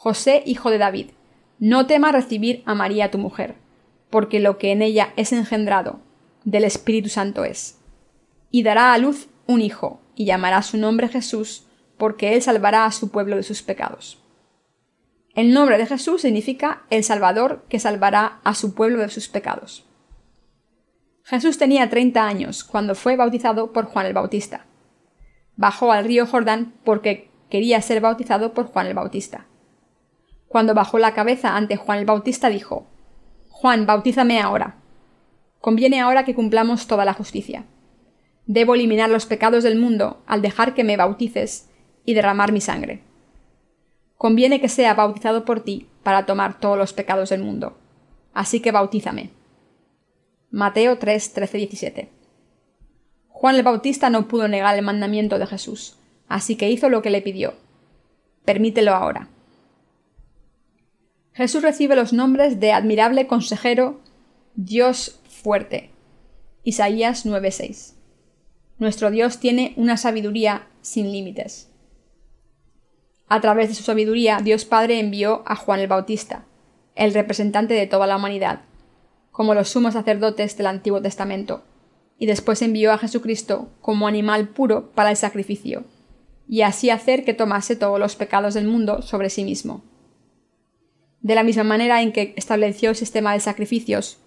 José, 0.00 0.44
hijo 0.46 0.70
de 0.70 0.78
David, 0.78 1.10
no 1.58 1.88
temas 1.88 2.12
recibir 2.12 2.62
a 2.66 2.74
María 2.76 3.10
tu 3.10 3.18
mujer, 3.18 3.56
porque 4.10 4.38
lo 4.38 4.56
que 4.56 4.70
en 4.70 4.80
ella 4.80 5.12
es 5.16 5.32
engendrado 5.32 5.98
del 6.44 6.62
Espíritu 6.62 7.08
Santo 7.08 7.44
es. 7.44 7.80
Y 8.52 8.62
dará 8.62 8.92
a 8.92 8.98
luz 8.98 9.26
un 9.48 9.60
hijo, 9.60 10.00
y 10.14 10.24
llamará 10.24 10.62
su 10.62 10.76
nombre 10.76 11.08
Jesús, 11.08 11.66
porque 11.96 12.36
él 12.36 12.42
salvará 12.42 12.84
a 12.84 12.92
su 12.92 13.10
pueblo 13.10 13.34
de 13.34 13.42
sus 13.42 13.62
pecados. 13.62 14.22
El 15.34 15.52
nombre 15.52 15.78
de 15.78 15.86
Jesús 15.86 16.22
significa 16.22 16.84
el 16.90 17.02
Salvador 17.02 17.64
que 17.68 17.80
salvará 17.80 18.38
a 18.44 18.54
su 18.54 18.74
pueblo 18.74 19.02
de 19.02 19.08
sus 19.08 19.26
pecados. 19.26 19.84
Jesús 21.24 21.58
tenía 21.58 21.90
30 21.90 22.24
años 22.24 22.62
cuando 22.62 22.94
fue 22.94 23.16
bautizado 23.16 23.72
por 23.72 23.86
Juan 23.86 24.06
el 24.06 24.14
Bautista. 24.14 24.64
Bajó 25.56 25.90
al 25.90 26.04
río 26.04 26.24
Jordán 26.24 26.74
porque 26.84 27.32
quería 27.50 27.82
ser 27.82 28.00
bautizado 28.00 28.54
por 28.54 28.66
Juan 28.66 28.86
el 28.86 28.94
Bautista. 28.94 29.47
Cuando 30.48 30.74
bajó 30.74 30.98
la 30.98 31.14
cabeza 31.14 31.56
ante 31.56 31.76
Juan 31.76 31.98
el 31.98 32.06
Bautista 32.06 32.48
dijo 32.48 32.86
Juan, 33.50 33.86
bautízame 33.86 34.40
ahora. 34.40 34.76
Conviene 35.60 36.00
ahora 36.00 36.24
que 36.24 36.34
cumplamos 36.34 36.86
toda 36.86 37.04
la 37.04 37.14
justicia. 37.14 37.64
Debo 38.46 38.74
eliminar 38.74 39.10
los 39.10 39.26
pecados 39.26 39.64
del 39.64 39.78
mundo 39.78 40.22
al 40.26 40.42
dejar 40.42 40.74
que 40.74 40.84
me 40.84 40.96
bautices 40.96 41.68
y 42.04 42.14
derramar 42.14 42.52
mi 42.52 42.60
sangre 42.60 43.02
conviene 44.18 44.60
que 44.60 44.68
sea 44.68 44.94
bautizado 44.94 45.44
por 45.44 45.60
ti 45.60 45.86
para 46.02 46.26
tomar 46.26 46.58
todos 46.60 46.76
los 46.76 46.92
pecados 46.92 47.30
del 47.30 47.42
mundo. 47.42 47.78
Así 48.34 48.60
que 48.60 48.72
bautízame. 48.72 49.30
Mateo 50.50 50.98
3, 50.98 51.32
13, 51.32 51.58
17. 51.58 52.08
Juan 53.28 53.54
el 53.54 53.62
Bautista 53.62 54.10
no 54.10 54.26
pudo 54.26 54.48
negar 54.48 54.76
el 54.76 54.84
mandamiento 54.84 55.38
de 55.38 55.46
Jesús, 55.46 55.96
así 56.26 56.56
que 56.56 56.68
hizo 56.68 56.88
lo 56.88 57.00
que 57.00 57.10
le 57.10 57.22
pidió. 57.22 57.54
Permítelo 58.44 58.92
ahora. 58.92 59.28
Jesús 61.38 61.62
recibe 61.62 61.94
los 61.94 62.12
nombres 62.12 62.58
de 62.58 62.72
admirable 62.72 63.28
consejero, 63.28 64.00
Dios 64.56 65.20
fuerte. 65.28 65.92
Isaías 66.64 67.24
9:6. 67.24 67.94
Nuestro 68.80 69.12
Dios 69.12 69.38
tiene 69.38 69.72
una 69.76 69.96
sabiduría 69.96 70.66
sin 70.80 71.12
límites. 71.12 71.70
A 73.28 73.40
través 73.40 73.68
de 73.68 73.76
su 73.76 73.84
sabiduría, 73.84 74.40
Dios 74.42 74.64
Padre 74.64 74.98
envió 74.98 75.44
a 75.46 75.54
Juan 75.54 75.78
el 75.78 75.86
Bautista, 75.86 76.44
el 76.96 77.14
representante 77.14 77.74
de 77.74 77.86
toda 77.86 78.08
la 78.08 78.16
humanidad, 78.16 78.62
como 79.30 79.54
los 79.54 79.68
sumos 79.68 79.92
sacerdotes 79.92 80.56
del 80.56 80.66
Antiguo 80.66 81.00
Testamento, 81.00 81.62
y 82.18 82.26
después 82.26 82.62
envió 82.62 82.90
a 82.90 82.98
Jesucristo 82.98 83.68
como 83.80 84.08
animal 84.08 84.48
puro 84.48 84.90
para 84.90 85.10
el 85.10 85.16
sacrificio, 85.16 85.84
y 86.48 86.62
así 86.62 86.90
hacer 86.90 87.24
que 87.24 87.32
tomase 87.32 87.76
todos 87.76 88.00
los 88.00 88.16
pecados 88.16 88.54
del 88.54 88.66
mundo 88.66 89.02
sobre 89.02 89.30
sí 89.30 89.44
mismo. 89.44 89.84
De 91.20 91.34
la 91.34 91.42
misma 91.42 91.64
manera 91.64 92.02
en 92.02 92.12
que 92.12 92.34
estableció 92.36 92.90
el 92.90 92.96
sistema 92.96 93.32
de 93.32 93.40
sacrificios, 93.40 94.18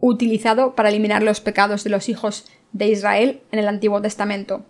utilizado 0.00 0.74
para 0.74 0.88
eliminar 0.88 1.22
los 1.22 1.40
pecados 1.40 1.84
de 1.84 1.90
los 1.90 2.08
hijos 2.08 2.46
de 2.72 2.88
Israel 2.88 3.42
en 3.52 3.58
el 3.58 3.68
Antiguo 3.68 4.00
Testamento, 4.02 4.64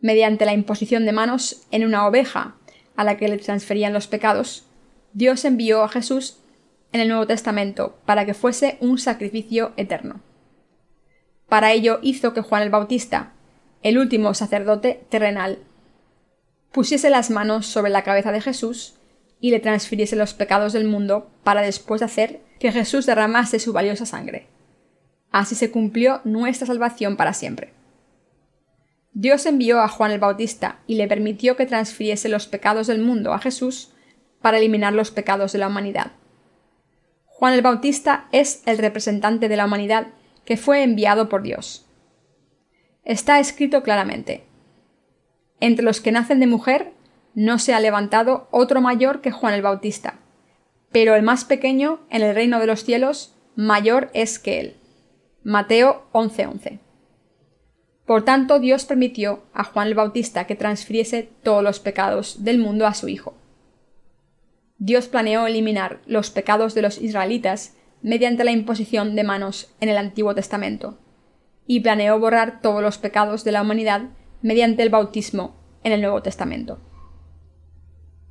mediante 0.00 0.44
la 0.44 0.52
imposición 0.52 1.06
de 1.06 1.12
manos 1.12 1.62
en 1.70 1.84
una 1.84 2.06
oveja 2.06 2.56
a 2.96 3.04
la 3.04 3.16
que 3.16 3.28
le 3.28 3.38
transferían 3.38 3.92
los 3.92 4.06
pecados, 4.06 4.64
Dios 5.12 5.44
envió 5.44 5.82
a 5.82 5.88
Jesús 5.88 6.38
en 6.92 7.00
el 7.00 7.08
Nuevo 7.08 7.26
Testamento 7.26 7.98
para 8.04 8.24
que 8.24 8.34
fuese 8.34 8.76
un 8.80 8.98
sacrificio 8.98 9.72
eterno. 9.76 10.20
Para 11.48 11.72
ello 11.72 12.00
hizo 12.02 12.34
que 12.34 12.40
Juan 12.40 12.62
el 12.62 12.70
Bautista, 12.70 13.32
el 13.82 13.98
último 13.98 14.34
sacerdote 14.34 15.04
terrenal, 15.08 15.58
pusiese 16.72 17.10
las 17.10 17.30
manos 17.30 17.66
sobre 17.66 17.90
la 17.90 18.02
cabeza 18.02 18.32
de 18.32 18.40
Jesús 18.40 18.94
y 19.44 19.50
le 19.50 19.60
transfiriese 19.60 20.16
los 20.16 20.32
pecados 20.32 20.72
del 20.72 20.86
mundo 20.86 21.30
para 21.42 21.60
después 21.60 22.00
hacer 22.00 22.40
que 22.58 22.72
Jesús 22.72 23.04
derramase 23.04 23.58
su 23.58 23.74
valiosa 23.74 24.06
sangre. 24.06 24.46
Así 25.32 25.54
se 25.54 25.70
cumplió 25.70 26.22
nuestra 26.24 26.66
salvación 26.66 27.16
para 27.18 27.34
siempre. 27.34 27.74
Dios 29.12 29.44
envió 29.44 29.82
a 29.82 29.88
Juan 29.88 30.12
el 30.12 30.18
Bautista 30.18 30.78
y 30.86 30.94
le 30.94 31.08
permitió 31.08 31.56
que 31.56 31.66
transfiriese 31.66 32.30
los 32.30 32.46
pecados 32.46 32.86
del 32.86 33.02
mundo 33.02 33.34
a 33.34 33.38
Jesús 33.38 33.92
para 34.40 34.56
eliminar 34.56 34.94
los 34.94 35.10
pecados 35.10 35.52
de 35.52 35.58
la 35.58 35.68
humanidad. 35.68 36.12
Juan 37.26 37.52
el 37.52 37.60
Bautista 37.60 38.28
es 38.32 38.62
el 38.64 38.78
representante 38.78 39.50
de 39.50 39.56
la 39.58 39.66
humanidad 39.66 40.06
que 40.46 40.56
fue 40.56 40.82
enviado 40.82 41.28
por 41.28 41.42
Dios. 41.42 41.84
Está 43.04 43.40
escrito 43.40 43.82
claramente, 43.82 44.46
entre 45.60 45.84
los 45.84 46.00
que 46.00 46.12
nacen 46.12 46.40
de 46.40 46.46
mujer 46.46 46.93
no 47.34 47.58
se 47.58 47.74
ha 47.74 47.80
levantado 47.80 48.48
otro 48.50 48.80
mayor 48.80 49.20
que 49.20 49.30
Juan 49.30 49.54
el 49.54 49.62
Bautista, 49.62 50.18
pero 50.92 51.14
el 51.14 51.22
más 51.22 51.44
pequeño 51.44 52.00
en 52.10 52.22
el 52.22 52.34
reino 52.34 52.60
de 52.60 52.66
los 52.66 52.84
cielos 52.84 53.34
mayor 53.56 54.10
es 54.14 54.38
que 54.38 54.60
él. 54.60 54.76
Mateo 55.42 56.06
11:11. 56.12 56.80
Por 58.06 58.24
tanto, 58.24 58.58
Dios 58.60 58.84
permitió 58.84 59.44
a 59.52 59.64
Juan 59.64 59.88
el 59.88 59.94
Bautista 59.94 60.46
que 60.46 60.56
transfiriese 60.56 61.28
todos 61.42 61.62
los 61.62 61.80
pecados 61.80 62.44
del 62.44 62.58
mundo 62.58 62.86
a 62.86 62.94
su 62.94 63.08
Hijo. 63.08 63.34
Dios 64.78 65.08
planeó 65.08 65.46
eliminar 65.46 66.00
los 66.06 66.30
pecados 66.30 66.74
de 66.74 66.82
los 66.82 67.00
israelitas 67.00 67.74
mediante 68.02 68.44
la 68.44 68.50
imposición 68.50 69.16
de 69.16 69.24
manos 69.24 69.74
en 69.80 69.88
el 69.88 69.96
Antiguo 69.96 70.34
Testamento, 70.34 70.98
y 71.66 71.80
planeó 71.80 72.18
borrar 72.20 72.60
todos 72.60 72.82
los 72.82 72.98
pecados 72.98 73.44
de 73.44 73.52
la 73.52 73.62
humanidad 73.62 74.02
mediante 74.42 74.82
el 74.82 74.90
bautismo 74.90 75.56
en 75.82 75.92
el 75.92 76.02
Nuevo 76.02 76.22
Testamento. 76.22 76.78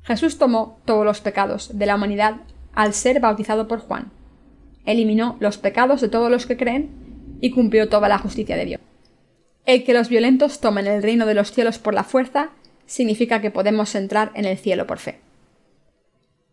Jesús 0.04 0.38
tomó 0.38 0.78
todos 0.84 1.04
los 1.04 1.20
pecados 1.20 1.76
de 1.76 1.86
la 1.86 1.96
humanidad 1.96 2.36
al 2.74 2.92
ser 2.92 3.20
bautizado 3.20 3.66
por 3.66 3.80
Juan, 3.80 4.10
eliminó 4.84 5.36
los 5.40 5.58
pecados 5.58 6.00
de 6.00 6.08
todos 6.08 6.30
los 6.30 6.46
que 6.46 6.56
creen 6.56 6.90
y 7.40 7.50
cumplió 7.50 7.88
toda 7.88 8.08
la 8.08 8.18
justicia 8.18 8.56
de 8.56 8.66
Dios. 8.66 8.80
El 9.64 9.84
que 9.84 9.94
los 9.94 10.10
violentos 10.10 10.60
tomen 10.60 10.86
el 10.86 11.02
reino 11.02 11.24
de 11.24 11.34
los 11.34 11.52
cielos 11.52 11.78
por 11.78 11.94
la 11.94 12.04
fuerza 12.04 12.50
significa 12.86 13.40
que 13.40 13.50
podemos 13.50 13.94
entrar 13.94 14.30
en 14.34 14.44
el 14.44 14.58
cielo 14.58 14.86
por 14.86 14.98
fe. 14.98 15.20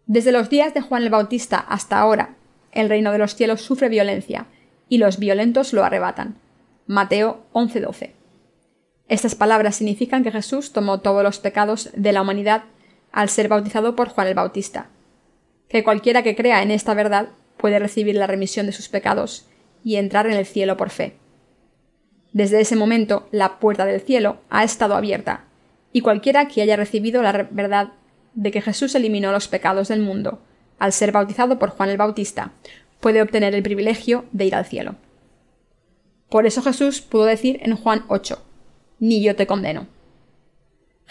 Desde 0.06 0.32
los 0.32 0.50
días 0.50 0.74
de 0.74 0.82
Juan 0.82 1.04
el 1.04 1.10
Bautista 1.10 1.60
hasta 1.60 2.00
ahora, 2.00 2.36
el 2.72 2.88
reino 2.88 3.12
de 3.12 3.18
los 3.18 3.36
cielos 3.36 3.62
sufre 3.62 3.90
violencia, 3.90 4.46
y 4.88 4.98
los 4.98 5.20
violentos 5.20 5.74
lo 5.74 5.84
arrebatan. 5.84 6.36
Mateo 6.88 7.46
11:12. 7.54 8.12
Estas 9.08 9.36
palabras 9.36 9.76
significan 9.76 10.24
que 10.24 10.32
Jesús 10.32 10.72
tomó 10.72 11.02
todos 11.02 11.24
los 11.24 11.40
pecados 11.40 11.90
de 11.96 12.14
la 12.14 12.22
humanidad 12.22 12.64
al 13.12 13.30
ser 13.30 13.48
bautizado 13.48 13.96
por 13.96 14.10
Juan 14.10 14.28
el 14.28 14.36
Bautista, 14.36 14.90
que 15.70 15.84
cualquiera 15.84 16.24
que 16.24 16.36
crea 16.36 16.62
en 16.62 16.72
esta 16.72 16.94
verdad 16.94 17.30
puede 17.58 17.80
recibir 17.80 18.16
la 18.16 18.28
remisión 18.28 18.66
de 18.66 18.72
sus 18.72 18.90
pecados 18.90 19.48
y 19.84 19.96
entrar 19.96 20.28
en 20.28 20.34
el 20.34 20.46
cielo 20.46 20.78
por 20.78 20.90
fe. 20.90 21.16
Desde 22.34 22.62
ese 22.62 22.76
momento, 22.76 23.28
la 23.32 23.60
puerta 23.60 23.86
del 23.86 24.02
cielo 24.02 24.38
ha 24.50 24.64
estado 24.64 24.96
abierta, 24.96 25.46
y 25.94 26.02
cualquiera 26.02 26.48
que 26.48 26.62
haya 26.62 26.78
recibido 26.78 27.22
la 27.22 27.48
verdad 27.52 27.90
de 28.34 28.52
que 28.52 28.62
Jesús 28.62 28.96
eliminó 28.96 29.32
los 29.32 29.48
pecados 29.48 29.90
del 29.90 30.02
mundo, 30.02 30.40
al 30.80 30.94
ser 30.94 31.12
bautizado 31.12 31.60
por 31.60 31.70
Juan 31.70 31.90
el 31.90 31.98
Bautista, 31.98 32.54
puede 33.00 33.22
obtener 33.22 33.54
el 33.54 33.64
privilegio 33.64 34.26
de 34.32 34.46
ir 34.46 34.56
al 34.56 34.66
cielo. 34.66 34.96
Por 36.30 36.46
eso 36.46 36.62
Jesús 36.62 37.02
pudo 37.02 37.26
decir 37.26 37.60
en 37.62 37.76
Juan 37.76 38.06
8, 38.08 38.42
ni 39.00 39.22
yo 39.22 39.36
te 39.36 39.48
condeno. 39.48 39.88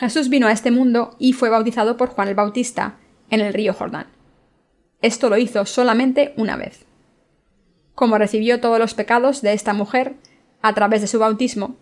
Jesús 0.00 0.30
vino 0.30 0.46
a 0.46 0.52
este 0.52 0.70
mundo 0.70 1.14
y 1.18 1.34
fue 1.34 1.50
bautizado 1.50 1.98
por 1.98 2.08
Juan 2.08 2.28
el 2.28 2.34
Bautista 2.34 2.96
en 3.28 3.40
el 3.40 3.52
río 3.52 3.74
Jordán. 3.74 4.06
Esto 5.02 5.28
lo 5.28 5.36
hizo 5.36 5.66
solamente 5.66 6.32
una 6.38 6.56
vez. 6.56 6.86
Como 7.94 8.16
recibió 8.16 8.62
todos 8.62 8.78
los 8.78 8.94
pecados 8.94 9.42
de 9.42 9.52
esta 9.52 9.74
mujer 9.74 10.14
a 10.62 10.72
través 10.72 11.02
de 11.02 11.06
su 11.06 11.18
bautismo, 11.18 11.76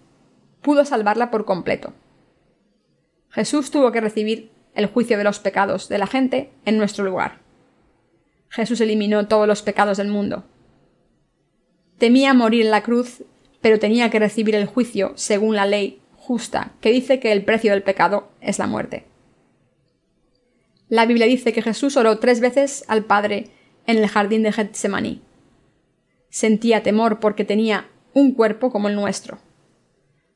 pudo 0.63 0.85
salvarla 0.85 1.31
por 1.31 1.45
completo. 1.45 1.93
Jesús 3.31 3.71
tuvo 3.71 3.93
que 3.93 4.01
recibir 4.01 4.51
el 4.75 4.87
juicio 4.87 5.17
de 5.17 5.23
los 5.23 5.39
pecados 5.39 5.89
de 5.89 5.99
la 5.99 6.09
gente 6.09 6.51
en 6.65 6.77
nuestro 6.77 7.05
lugar. 7.05 7.39
Jesús 8.49 8.81
eliminó 8.81 9.29
todos 9.29 9.47
los 9.47 9.63
pecados 9.63 9.97
del 9.97 10.09
mundo. 10.09 10.43
Temía 11.99 12.35
morir 12.35 12.65
en 12.65 12.73
la 12.73 12.83
cruz 12.83 13.23
pero 13.61 13.79
tenía 13.79 14.11
que 14.11 14.19
recibir 14.19 14.55
el 14.55 14.67
juicio 14.67 15.13
según 15.15 15.57
la 15.57 15.67
ley 15.67 15.98
justa, 16.29 16.73
que 16.83 16.91
dice 16.91 17.21
que 17.21 17.33
el 17.33 17.43
precio 17.43 17.73
del 17.73 17.83
pecado 17.83 18.29
es 18.43 18.59
la 18.59 18.67
muerte. 18.67 19.07
La 20.91 21.07
Biblia 21.07 21.27
dice 21.27 21.55
que 21.55 21.63
Jesús 21.63 21.97
oró 21.97 22.19
tres 22.19 22.41
veces 22.41 22.85
al 22.87 23.07
Padre 23.07 23.47
en 23.87 23.97
el 23.97 24.09
jardín 24.09 24.43
de 24.43 24.53
Getsemaní. 24.53 25.23
Sentía 26.29 26.83
temor 26.83 27.19
porque 27.19 27.47
tenía 27.47 27.89
un 28.13 28.35
cuerpo 28.35 28.71
como 28.71 28.89
el 28.89 28.95
nuestro. 28.95 29.39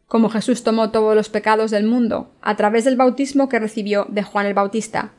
Como 0.07 0.31
Jesús 0.31 0.65
tomó 0.65 0.91
todos 0.93 1.15
los 1.15 1.29
pecados 1.29 1.71
del 1.71 1.85
mundo 1.85 2.33
a 2.41 2.57
través 2.57 2.87
del 2.87 2.97
bautismo 2.97 3.51
que 3.51 3.59
recibió 3.59 4.07
de 4.09 4.23
Juan 4.23 4.47
el 4.47 4.55
Bautista, 4.55 5.13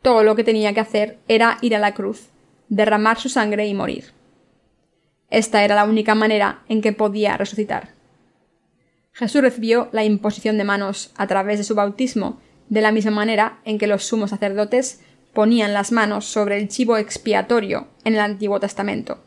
todo 0.00 0.24
lo 0.24 0.34
que 0.34 0.44
tenía 0.44 0.72
que 0.72 0.80
hacer 0.80 1.18
era 1.28 1.58
ir 1.60 1.76
a 1.76 1.78
la 1.78 1.92
cruz, 1.92 2.30
derramar 2.70 3.18
su 3.18 3.28
sangre 3.28 3.66
y 3.66 3.74
morir. 3.74 4.14
Esta 5.28 5.62
era 5.62 5.74
la 5.74 5.84
única 5.84 6.14
manera 6.14 6.62
en 6.70 6.80
que 6.80 6.94
podía 6.94 7.36
resucitar. 7.36 7.95
Jesús 9.16 9.40
recibió 9.40 9.88
la 9.92 10.04
imposición 10.04 10.58
de 10.58 10.64
manos 10.64 11.10
a 11.16 11.26
través 11.26 11.56
de 11.56 11.64
su 11.64 11.74
bautismo, 11.74 12.38
de 12.68 12.82
la 12.82 12.92
misma 12.92 13.12
manera 13.12 13.60
en 13.64 13.78
que 13.78 13.86
los 13.86 14.04
sumos 14.04 14.28
sacerdotes 14.28 15.00
ponían 15.32 15.72
las 15.72 15.90
manos 15.90 16.26
sobre 16.26 16.58
el 16.58 16.68
chivo 16.68 16.98
expiatorio 16.98 17.86
en 18.04 18.12
el 18.12 18.20
Antiguo 18.20 18.60
Testamento. 18.60 19.24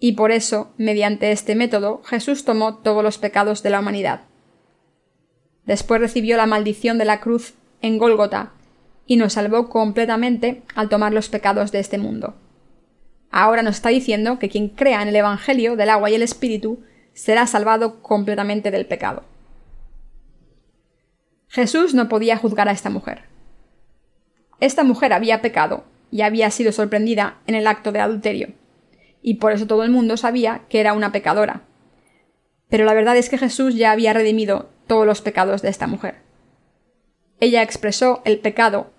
Y 0.00 0.14
por 0.14 0.32
eso, 0.32 0.72
mediante 0.76 1.30
este 1.30 1.54
método, 1.54 2.02
Jesús 2.02 2.44
tomó 2.44 2.78
todos 2.78 3.04
los 3.04 3.18
pecados 3.18 3.62
de 3.62 3.70
la 3.70 3.78
humanidad. 3.78 4.22
Después 5.66 6.00
recibió 6.00 6.36
la 6.36 6.46
maldición 6.46 6.98
de 6.98 7.04
la 7.04 7.20
cruz 7.20 7.54
en 7.80 7.98
Gólgota 7.98 8.50
y 9.06 9.18
nos 9.18 9.34
salvó 9.34 9.68
completamente 9.68 10.62
al 10.74 10.88
tomar 10.88 11.12
los 11.12 11.28
pecados 11.28 11.70
de 11.70 11.78
este 11.78 11.96
mundo. 11.96 12.34
Ahora 13.30 13.62
nos 13.62 13.76
está 13.76 13.90
diciendo 13.90 14.40
que 14.40 14.48
quien 14.48 14.68
crea 14.68 15.00
en 15.00 15.06
el 15.06 15.16
Evangelio 15.16 15.76
del 15.76 15.90
agua 15.90 16.10
y 16.10 16.16
el 16.16 16.22
Espíritu 16.22 16.80
será 17.14 17.46
salvado 17.46 18.02
completamente 18.02 18.70
del 18.70 18.86
pecado. 18.86 19.24
Jesús 21.48 21.94
no 21.94 22.08
podía 22.08 22.36
juzgar 22.36 22.68
a 22.68 22.72
esta 22.72 22.90
mujer. 22.90 23.24
Esta 24.60 24.84
mujer 24.84 25.12
había 25.12 25.42
pecado 25.42 25.84
y 26.10 26.22
había 26.22 26.50
sido 26.50 26.72
sorprendida 26.72 27.40
en 27.46 27.54
el 27.54 27.66
acto 27.66 27.92
de 27.92 28.00
adulterio, 28.00 28.54
y 29.20 29.34
por 29.34 29.52
eso 29.52 29.66
todo 29.66 29.84
el 29.84 29.90
mundo 29.90 30.16
sabía 30.16 30.62
que 30.68 30.80
era 30.80 30.92
una 30.92 31.12
pecadora. 31.12 31.62
Pero 32.68 32.84
la 32.84 32.94
verdad 32.94 33.16
es 33.16 33.28
que 33.28 33.38
Jesús 33.38 33.74
ya 33.74 33.92
había 33.92 34.12
redimido 34.12 34.70
todos 34.86 35.06
los 35.06 35.20
pecados 35.20 35.62
de 35.62 35.68
esta 35.68 35.86
mujer. 35.86 36.16
Ella 37.40 37.62
expresó 37.62 38.22
el 38.24 38.38
pecado 38.38 38.92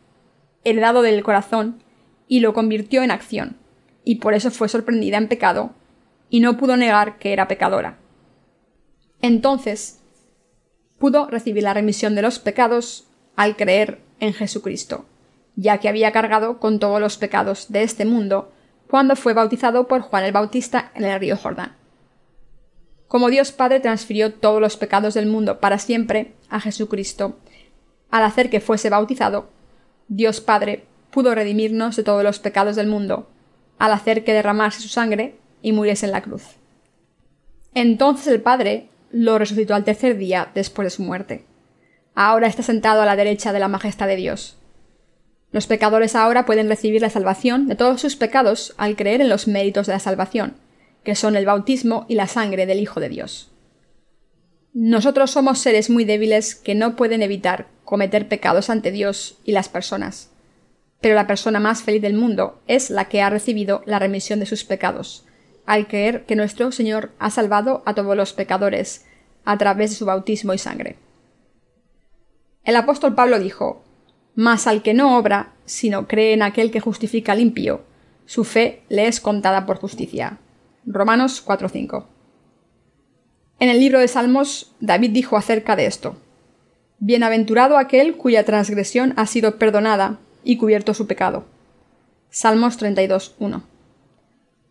heredado 0.64 1.02
del 1.02 1.24
corazón 1.24 1.84
y 2.28 2.40
lo 2.40 2.54
convirtió 2.54 3.04
en 3.04 3.12
acción 3.12 3.58
y 4.04 4.16
por 4.16 4.34
eso 4.34 4.52
fue 4.52 4.70
sorprendida 4.70 5.18
en 5.18 5.28
pecado, 5.28 5.72
y 6.30 6.40
no 6.40 6.58
pudo 6.58 6.78
negar 6.78 7.18
que 7.20 7.34
era 7.34 7.48
pecadora. 7.48 7.98
Entonces, 9.24 10.02
pudo 11.00 11.28
recibir 11.28 11.64
la 11.64 11.74
remisión 11.74 12.14
de 12.14 12.22
los 12.22 12.40
pecados 12.40 13.08
al 13.38 13.56
creer 13.56 14.02
en 14.20 14.34
Jesucristo, 14.34 15.06
ya 15.56 15.78
que 15.78 15.88
había 15.88 16.12
cargado 16.12 16.60
con 16.60 16.78
todos 16.78 17.00
los 17.00 17.18
pecados 17.18 17.72
de 17.72 17.84
este 17.84 18.04
mundo 18.04 18.52
cuando 18.90 19.16
fue 19.16 19.34
bautizado 19.34 19.88
por 19.88 20.02
Juan 20.02 20.26
el 20.26 20.34
Bautista 20.34 20.92
en 20.94 21.06
el 21.06 21.18
río 21.22 21.38
Jordán. 21.38 21.78
Como 23.08 23.30
Dios 23.30 23.54
Padre 23.54 23.80
transfirió 23.80 24.34
todos 24.34 24.60
los 24.60 24.76
pecados 24.76 25.14
del 25.14 25.28
mundo 25.28 25.62
para 25.62 25.80
siempre 25.80 26.34
a 26.50 26.60
Jesucristo, 26.60 27.38
al 28.12 28.24
hacer 28.24 28.50
que 28.50 28.60
fuese 28.60 28.90
bautizado, 28.90 29.50
Dios 30.10 30.42
Padre 30.42 30.84
pudo 31.12 31.34
redimirnos 31.34 31.96
de 31.96 32.04
todos 32.04 32.24
los 32.24 32.40
pecados 32.40 32.76
del 32.76 32.88
mundo 32.88 33.30
al 33.80 33.94
hacer 33.94 34.26
que 34.26 34.34
derramase 34.34 34.82
su 34.82 34.90
sangre 34.90 35.38
y 35.62 35.72
muriese 35.72 36.08
en 36.08 36.12
la 36.12 36.22
cruz. 36.22 36.44
Entonces 37.74 38.28
el 38.28 38.42
Padre 38.42 38.90
lo 39.14 39.38
resucitó 39.38 39.76
al 39.76 39.86
tercer 39.86 40.18
día 40.18 40.52
después 40.54 40.88
de 40.88 40.90
su 40.90 41.04
muerte. 41.04 41.46
Ahora 42.16 42.48
está 42.48 42.64
sentado 42.64 43.02
a 43.02 43.06
la 43.06 43.16
derecha 43.16 43.54
de 43.54 43.60
la 43.60 43.70
majestad 43.70 44.08
de 44.08 44.18
Dios. 44.18 44.58
Los 45.52 45.68
pecadores 45.68 46.16
ahora 46.16 46.46
pueden 46.46 46.68
recibir 46.68 47.02
la 47.02 47.12
salvación 47.12 47.68
de 47.68 47.76
todos 47.76 48.02
sus 48.02 48.16
pecados 48.16 48.74
al 48.78 48.96
creer 48.96 49.22
en 49.22 49.30
los 49.30 49.48
méritos 49.48 49.86
de 49.86 49.94
la 49.94 50.00
salvación, 50.00 50.56
que 51.04 51.16
son 51.16 51.36
el 51.36 51.46
bautismo 51.46 52.06
y 52.10 52.16
la 52.16 52.28
sangre 52.28 52.66
del 52.66 52.80
Hijo 52.80 53.00
de 53.00 53.10
Dios. 53.10 53.52
Nosotros 54.74 55.30
somos 55.30 55.60
seres 55.60 55.92
muy 55.92 56.06
débiles 56.06 56.56
que 56.56 56.74
no 56.74 56.96
pueden 56.96 57.22
evitar 57.22 57.68
cometer 57.86 58.28
pecados 58.28 58.72
ante 58.72 58.90
Dios 58.92 59.38
y 59.44 59.52
las 59.52 59.70
personas 59.70 60.32
Pero 61.00 61.14
la 61.14 61.28
persona 61.28 61.60
más 61.60 61.84
feliz 61.84 62.02
del 62.02 62.16
mundo 62.16 62.62
es 62.66 62.90
la 62.90 63.06
que 63.10 63.22
ha 63.22 63.30
recibido 63.30 63.84
la 63.86 64.00
remisión 64.00 64.40
de 64.40 64.48
sus 64.48 64.64
pecados, 64.64 65.26
al 65.66 65.88
creer 65.88 66.26
que 66.26 66.36
nuestro 66.36 66.72
Señor 66.72 67.12
ha 67.20 67.30
salvado 67.30 67.84
a 67.86 67.94
todos 67.94 68.16
los 68.16 68.34
pecadores 68.34 69.06
a 69.46 69.58
través 69.58 69.92
de 69.92 69.98
su 69.98 70.06
bautismo 70.06 70.54
y 70.54 70.58
sangre. 70.58 70.98
El 72.64 72.76
apóstol 72.76 73.14
Pablo 73.16 73.40
dijo, 73.40 73.84
Mas 74.36 74.68
al 74.68 74.82
que 74.82 74.94
no 74.94 75.18
obra, 75.18 75.54
sino 75.66 76.08
cree 76.08 76.34
en 76.34 76.42
aquel 76.42 76.72
que 76.72 76.80
justifica 76.80 77.36
limpio, 77.36 77.82
su 78.26 78.44
fe 78.44 78.84
le 78.90 79.08
es 79.08 79.20
contada 79.20 79.66
por 79.66 79.78
justicia. 79.78 80.38
Romanos 80.86 81.44
4:5. 81.46 82.06
En 83.60 83.70
el 83.70 83.80
libro 83.80 84.00
de 84.00 84.08
Salmos, 84.08 84.74
David 84.80 85.12
dijo 85.12 85.38
acerca 85.38 85.76
de 85.76 85.86
esto, 85.86 86.16
Bienaventurado 87.00 87.78
aquel 87.78 88.16
cuya 88.16 88.46
transgresión 88.46 89.14
ha 89.18 89.26
sido 89.26 89.58
perdonada 89.58 90.20
y 90.44 90.58
cubierto 90.58 90.94
su 90.94 91.06
pecado. 91.06 91.46
Salmos 92.30 92.82
32.1. 92.82 93.62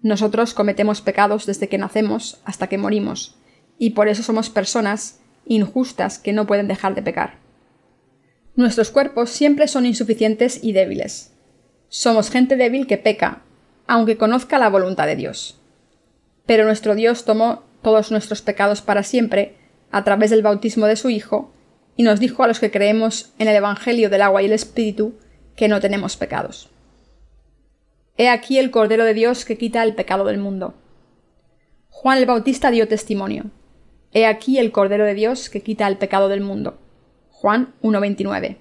Nosotros 0.02 0.52
cometemos 0.52 1.00
pecados 1.00 1.46
desde 1.46 1.68
que 1.68 1.78
nacemos 1.78 2.40
hasta 2.44 2.66
que 2.66 2.78
morimos, 2.78 3.36
y 3.78 3.90
por 3.90 4.08
eso 4.08 4.22
somos 4.22 4.50
personas 4.50 5.20
injustas 5.46 6.18
que 6.18 6.32
no 6.32 6.46
pueden 6.46 6.68
dejar 6.68 6.94
de 6.94 7.02
pecar. 7.02 7.38
Nuestros 8.54 8.90
cuerpos 8.90 9.30
siempre 9.30 9.68
son 9.68 9.86
insuficientes 9.86 10.62
y 10.62 10.72
débiles. 10.72 11.32
Somos 11.88 12.30
gente 12.30 12.56
débil 12.56 12.86
que 12.86 12.98
peca, 12.98 13.42
aunque 13.86 14.16
conozca 14.16 14.58
la 14.58 14.68
voluntad 14.68 15.06
de 15.06 15.16
Dios. 15.16 15.60
Pero 16.46 16.64
nuestro 16.64 16.94
Dios 16.94 17.24
tomó 17.24 17.62
todos 17.82 18.10
nuestros 18.10 18.42
pecados 18.42 18.82
para 18.82 19.04
siempre 19.04 19.56
a 19.90 20.02
través 20.04 20.30
del 20.30 20.42
bautismo 20.42 20.86
de 20.86 20.96
su 20.96 21.10
Hijo 21.10 21.52
y 21.96 22.02
nos 22.02 22.18
dijo 22.18 22.42
a 22.42 22.48
los 22.48 22.58
que 22.58 22.70
creemos 22.70 23.32
en 23.38 23.48
el 23.48 23.56
Evangelio 23.56 24.10
del 24.10 24.22
agua 24.22 24.42
y 24.42 24.46
el 24.46 24.52
Espíritu 24.52 25.14
que 25.54 25.68
no 25.68 25.80
tenemos 25.80 26.16
pecados. 26.16 26.71
He 28.16 28.28
aquí 28.28 28.58
el 28.58 28.70
Cordero 28.70 29.04
de 29.04 29.14
Dios 29.14 29.44
que 29.44 29.56
quita 29.56 29.82
el 29.82 29.94
pecado 29.94 30.24
del 30.24 30.38
mundo. 30.38 30.74
Juan 31.88 32.18
el 32.18 32.26
Bautista 32.26 32.70
dio 32.70 32.88
testimonio. 32.88 33.50
He 34.12 34.26
aquí 34.26 34.58
el 34.58 34.72
Cordero 34.72 35.04
de 35.04 35.14
Dios 35.14 35.48
que 35.48 35.62
quita 35.62 35.86
el 35.88 35.96
pecado 35.96 36.28
del 36.28 36.40
mundo. 36.40 36.78
Juan 37.30 37.74
1.29. 37.82 38.56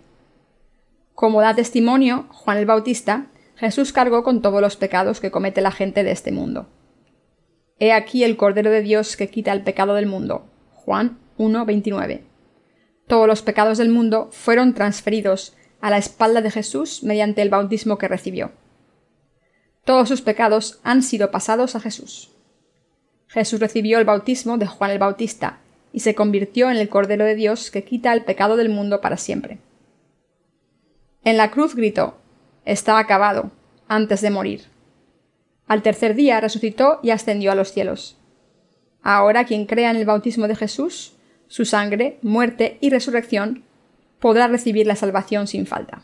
Como 1.14 1.42
da 1.42 1.56
testimonio 1.56 2.28
Juan 2.32 2.58
el 2.58 2.66
Bautista, 2.66 3.28
Jesús 3.56 3.94
cargó 3.94 4.24
con 4.24 4.42
todos 4.42 4.62
los 4.62 4.78
pecados 4.78 5.20
que 5.20 5.32
comete 5.32 5.62
la 5.62 5.72
gente 5.72 6.04
de 6.04 6.12
este 6.12 6.32
mundo. 6.32 6.68
He 7.80 7.94
aquí 7.94 8.24
el 8.24 8.38
Cordero 8.38 8.72
de 8.72 8.82
Dios 8.82 9.18
que 9.18 9.30
quita 9.30 9.52
el 9.52 9.64
pecado 9.64 9.94
del 9.96 10.06
mundo. 10.06 10.46
Juan 10.72 11.20
1.29 11.38 12.32
todos 13.12 13.28
los 13.28 13.42
pecados 13.42 13.78
del 13.78 13.90
mundo 13.90 14.30
fueron 14.32 14.74
transferidos 14.74 15.54
a 15.82 15.90
la 15.90 15.98
espalda 15.98 16.40
de 16.40 16.50
Jesús 16.50 17.04
mediante 17.04 17.42
el 17.42 17.50
bautismo 17.50 17.98
que 17.98 18.08
recibió. 18.08 18.54
Todos 19.84 20.08
sus 20.08 20.22
pecados 20.22 20.80
han 20.84 21.02
sido 21.02 21.32
pasados 21.32 21.76
a 21.76 21.80
Jesús. 21.80 22.32
Jesús 23.28 23.60
recibió 23.60 23.98
el 23.98 24.06
bautismo 24.06 24.58
de 24.58 24.68
Juan 24.68 24.92
el 24.92 25.00
Bautista 25.00 25.60
y 25.94 26.02
se 26.02 26.16
convirtió 26.16 26.70
en 26.70 26.78
el 26.78 26.90
Cordero 26.90 27.26
de 27.26 27.36
Dios 27.36 27.72
que 27.72 27.84
quita 27.84 28.14
el 28.14 28.24
pecado 28.24 28.58
del 28.58 28.70
mundo 28.70 29.02
para 29.02 29.18
siempre. 29.18 29.60
En 31.24 31.38
la 31.38 31.52
cruz 31.52 31.76
gritó 31.76 32.18
Está 32.66 33.00
acabado, 33.00 33.52
antes 33.88 34.22
de 34.22 34.30
morir. 34.30 34.66
Al 35.68 35.82
tercer 35.82 36.16
día 36.16 36.40
resucitó 36.40 37.00
y 37.02 37.10
ascendió 37.10 37.52
a 37.52 37.56
los 37.56 37.72
cielos. 37.72 38.18
Ahora 39.02 39.46
quien 39.46 39.66
crea 39.66 39.90
en 39.90 39.98
el 39.98 40.06
bautismo 40.06 40.48
de 40.48 40.56
Jesús 40.56 41.14
su 41.48 41.66
sangre, 41.66 42.20
muerte 42.22 42.78
y 42.82 42.90
resurrección, 42.92 43.64
podrá 44.20 44.48
recibir 44.48 44.88
la 44.88 44.96
salvación 44.96 45.48
sin 45.48 45.66
falta. 45.66 46.04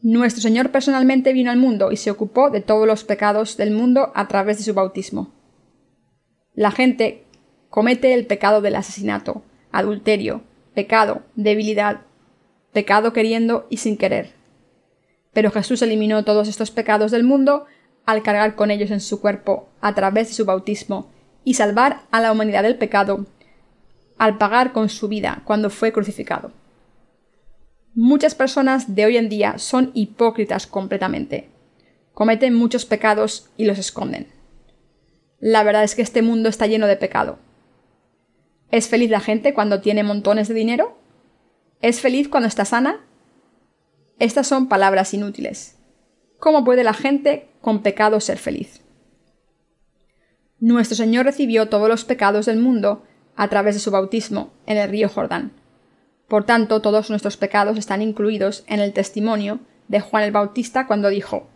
Nuestro 0.00 0.42
Señor 0.42 0.70
personalmente 0.70 1.32
vino 1.32 1.50
al 1.50 1.56
mundo 1.56 1.90
y 1.90 1.96
se 1.96 2.12
ocupó 2.12 2.50
de 2.50 2.60
todos 2.60 2.86
los 2.86 3.02
pecados 3.02 3.56
del 3.56 3.72
mundo 3.72 4.12
a 4.14 4.28
través 4.28 4.58
de 4.58 4.64
su 4.64 4.72
bautismo. 4.72 5.32
La 6.54 6.70
gente 6.70 7.24
comete 7.68 8.14
el 8.14 8.26
pecado 8.26 8.60
del 8.60 8.76
asesinato, 8.76 9.42
adulterio, 9.72 10.42
pecado, 10.72 11.22
debilidad, 11.34 12.02
pecado 12.72 13.12
queriendo 13.12 13.66
y 13.70 13.78
sin 13.78 13.96
querer. 13.96 14.34
Pero 15.32 15.50
Jesús 15.50 15.82
eliminó 15.82 16.24
todos 16.24 16.46
estos 16.46 16.70
pecados 16.70 17.10
del 17.10 17.24
mundo 17.24 17.66
al 18.06 18.22
cargar 18.22 18.54
con 18.54 18.70
ellos 18.70 18.92
en 18.92 19.00
su 19.00 19.20
cuerpo 19.20 19.68
a 19.80 19.94
través 19.94 20.28
de 20.28 20.34
su 20.34 20.44
bautismo 20.44 21.10
y 21.42 21.54
salvar 21.54 22.02
a 22.12 22.20
la 22.20 22.30
humanidad 22.30 22.62
del 22.62 22.78
pecado 22.78 23.26
al 24.16 24.38
pagar 24.38 24.72
con 24.72 24.88
su 24.88 25.08
vida 25.08 25.42
cuando 25.44 25.70
fue 25.70 25.92
crucificado. 25.92 26.52
Muchas 27.94 28.34
personas 28.34 28.94
de 28.94 29.06
hoy 29.06 29.16
en 29.16 29.28
día 29.28 29.58
son 29.58 29.90
hipócritas 29.94 30.66
completamente. 30.66 31.48
Cometen 32.12 32.54
muchos 32.54 32.84
pecados 32.84 33.50
y 33.56 33.64
los 33.64 33.78
esconden. 33.78 34.28
La 35.40 35.62
verdad 35.62 35.84
es 35.84 35.94
que 35.94 36.02
este 36.02 36.22
mundo 36.22 36.48
está 36.48 36.66
lleno 36.66 36.86
de 36.86 36.96
pecado. 36.96 37.38
¿Es 38.70 38.88
feliz 38.88 39.10
la 39.10 39.20
gente 39.20 39.54
cuando 39.54 39.80
tiene 39.80 40.02
montones 40.02 40.48
de 40.48 40.54
dinero? 40.54 40.98
¿Es 41.80 42.00
feliz 42.00 42.28
cuando 42.28 42.48
está 42.48 42.64
sana? 42.64 43.04
Estas 44.18 44.46
son 44.46 44.68
palabras 44.68 45.14
inútiles. 45.14 45.76
¿Cómo 46.38 46.64
puede 46.64 46.84
la 46.84 46.92
gente 46.92 47.48
con 47.60 47.82
pecado 47.82 48.20
ser 48.20 48.38
feliz? 48.38 48.82
Nuestro 50.60 50.96
Señor 50.96 51.24
recibió 51.24 51.68
todos 51.68 51.88
los 51.88 52.04
pecados 52.04 52.46
del 52.46 52.58
mundo 52.58 53.04
a 53.36 53.48
través 53.48 53.76
de 53.76 53.80
su 53.80 53.92
bautismo 53.92 54.52
en 54.66 54.76
el 54.76 54.90
río 54.90 55.08
Jordán. 55.08 55.52
Por 56.28 56.44
tanto, 56.44 56.80
todos 56.82 57.08
nuestros 57.08 57.36
pecados 57.36 57.78
están 57.78 58.02
incluidos 58.02 58.64
en 58.66 58.80
el 58.80 58.92
testimonio 58.92 59.60
de 59.88 60.00
Juan 60.00 60.24
el 60.24 60.32
Bautista 60.32 60.86
cuando 60.86 61.08
dijo 61.08 61.48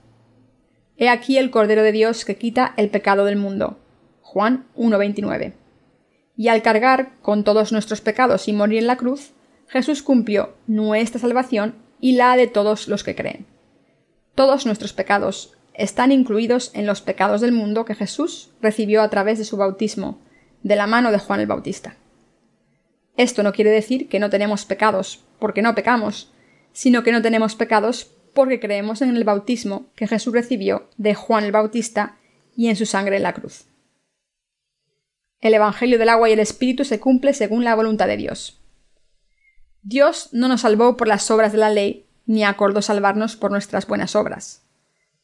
He 0.97 1.09
aquí 1.09 1.37
el 1.37 1.51
Cordero 1.51 1.83
de 1.83 1.93
Dios 1.93 2.25
que 2.25 2.37
quita 2.37 2.73
el 2.77 2.89
pecado 2.89 3.25
del 3.25 3.37
mundo. 3.37 3.79
Juan 4.23 4.67
1.29. 4.77 5.53
Y 6.37 6.49
al 6.49 6.63
cargar 6.63 7.13
con 7.21 7.45
todos 7.45 7.73
nuestros 7.73 8.01
pecados 8.01 8.49
y 8.49 8.53
morir 8.53 8.79
en 8.79 8.87
la 8.87 8.97
cruz, 8.97 9.33
Jesús 9.69 10.03
cumplió 10.03 10.55
nuestra 10.67 11.21
salvación 11.21 11.75
y 12.01 12.17
la 12.17 12.37
de 12.37 12.47
todos 12.47 12.89
los 12.89 13.05
que 13.05 13.15
creen. 13.15 13.47
Todos 14.35 14.65
nuestros 14.65 14.93
pecados 14.93 15.55
están 15.75 16.13
incluidos 16.13 16.71
en 16.75 16.87
los 16.87 17.03
pecados 17.03 17.41
del 17.41 17.53
mundo 17.53 17.85
que 17.85 17.95
Jesús 17.95 18.51
recibió 18.63 19.03
a 19.03 19.11
través 19.11 19.39
de 19.39 19.45
su 19.45 19.57
bautismo, 19.57 20.19
de 20.63 20.77
la 20.77 20.87
mano 20.87 21.11
de 21.11 21.19
Juan 21.19 21.41
el 21.41 21.47
Bautista. 21.47 21.97
Esto 23.17 23.43
no 23.43 23.53
quiere 23.53 23.71
decir 23.71 24.09
que 24.09 24.19
no 24.19 24.31
tenemos 24.31 24.65
pecados, 24.65 25.25
porque 25.39 25.63
no 25.63 25.75
pecamos, 25.75 26.33
sino 26.73 27.03
que 27.03 27.13
no 27.13 27.23
tenemos 27.23 27.55
pecados 27.55 28.11
porque 28.35 28.61
creemos 28.61 29.03
en 29.03 29.15
el 29.15 29.25
bautismo 29.25 29.91
que 29.95 30.07
Jesús 30.07 30.33
recibió 30.33 30.89
de 30.97 31.15
Juan 31.15 31.45
el 31.45 31.53
Bautista 31.53 32.19
y 32.57 32.69
en 32.69 32.77
su 32.77 32.87
sangre 32.87 33.17
en 33.17 33.23
la 33.23 33.35
cruz. 33.35 33.67
El 35.41 35.55
Evangelio 35.55 35.99
del 35.99 36.09
agua 36.09 36.31
y 36.31 36.33
el 36.33 36.41
Espíritu 36.41 36.85
se 36.85 37.01
cumple 37.01 37.35
según 37.35 37.65
la 37.65 37.75
voluntad 37.75 38.07
de 38.07 38.17
Dios. 38.17 38.61
Dios 39.83 40.29
no 40.33 40.49
nos 40.49 40.61
salvó 40.61 40.97
por 40.97 41.09
las 41.09 41.31
obras 41.31 41.53
de 41.53 41.59
la 41.59 41.71
ley, 41.71 42.07
ni 42.25 42.45
acordó 42.45 42.81
salvarnos 42.81 43.37
por 43.37 43.51
nuestras 43.51 43.87
buenas 43.87 44.15
obras. 44.15 44.63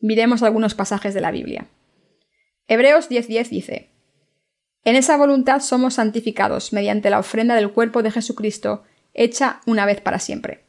Miremos 0.01 0.43
algunos 0.43 0.75
pasajes 0.75 1.15
de 1.15 1.21
la 1.21 1.31
Biblia. 1.31 1.69
Hebreos 2.67 3.09
10:10 3.09 3.49
dice, 3.49 3.91
en 4.89 4.97
esa 4.97 5.19
voluntad 5.19 5.61
somos 5.61 5.95
santificados 5.95 6.73
mediante 6.73 7.11
la 7.11 7.19
ofrenda 7.19 7.55
del 7.55 7.73
cuerpo 7.73 8.03
de 8.03 8.11
Jesucristo, 8.11 8.85
hecha 9.13 9.61
una 9.67 9.85
vez 9.85 10.01
para 10.01 10.19
siempre. 10.19 10.65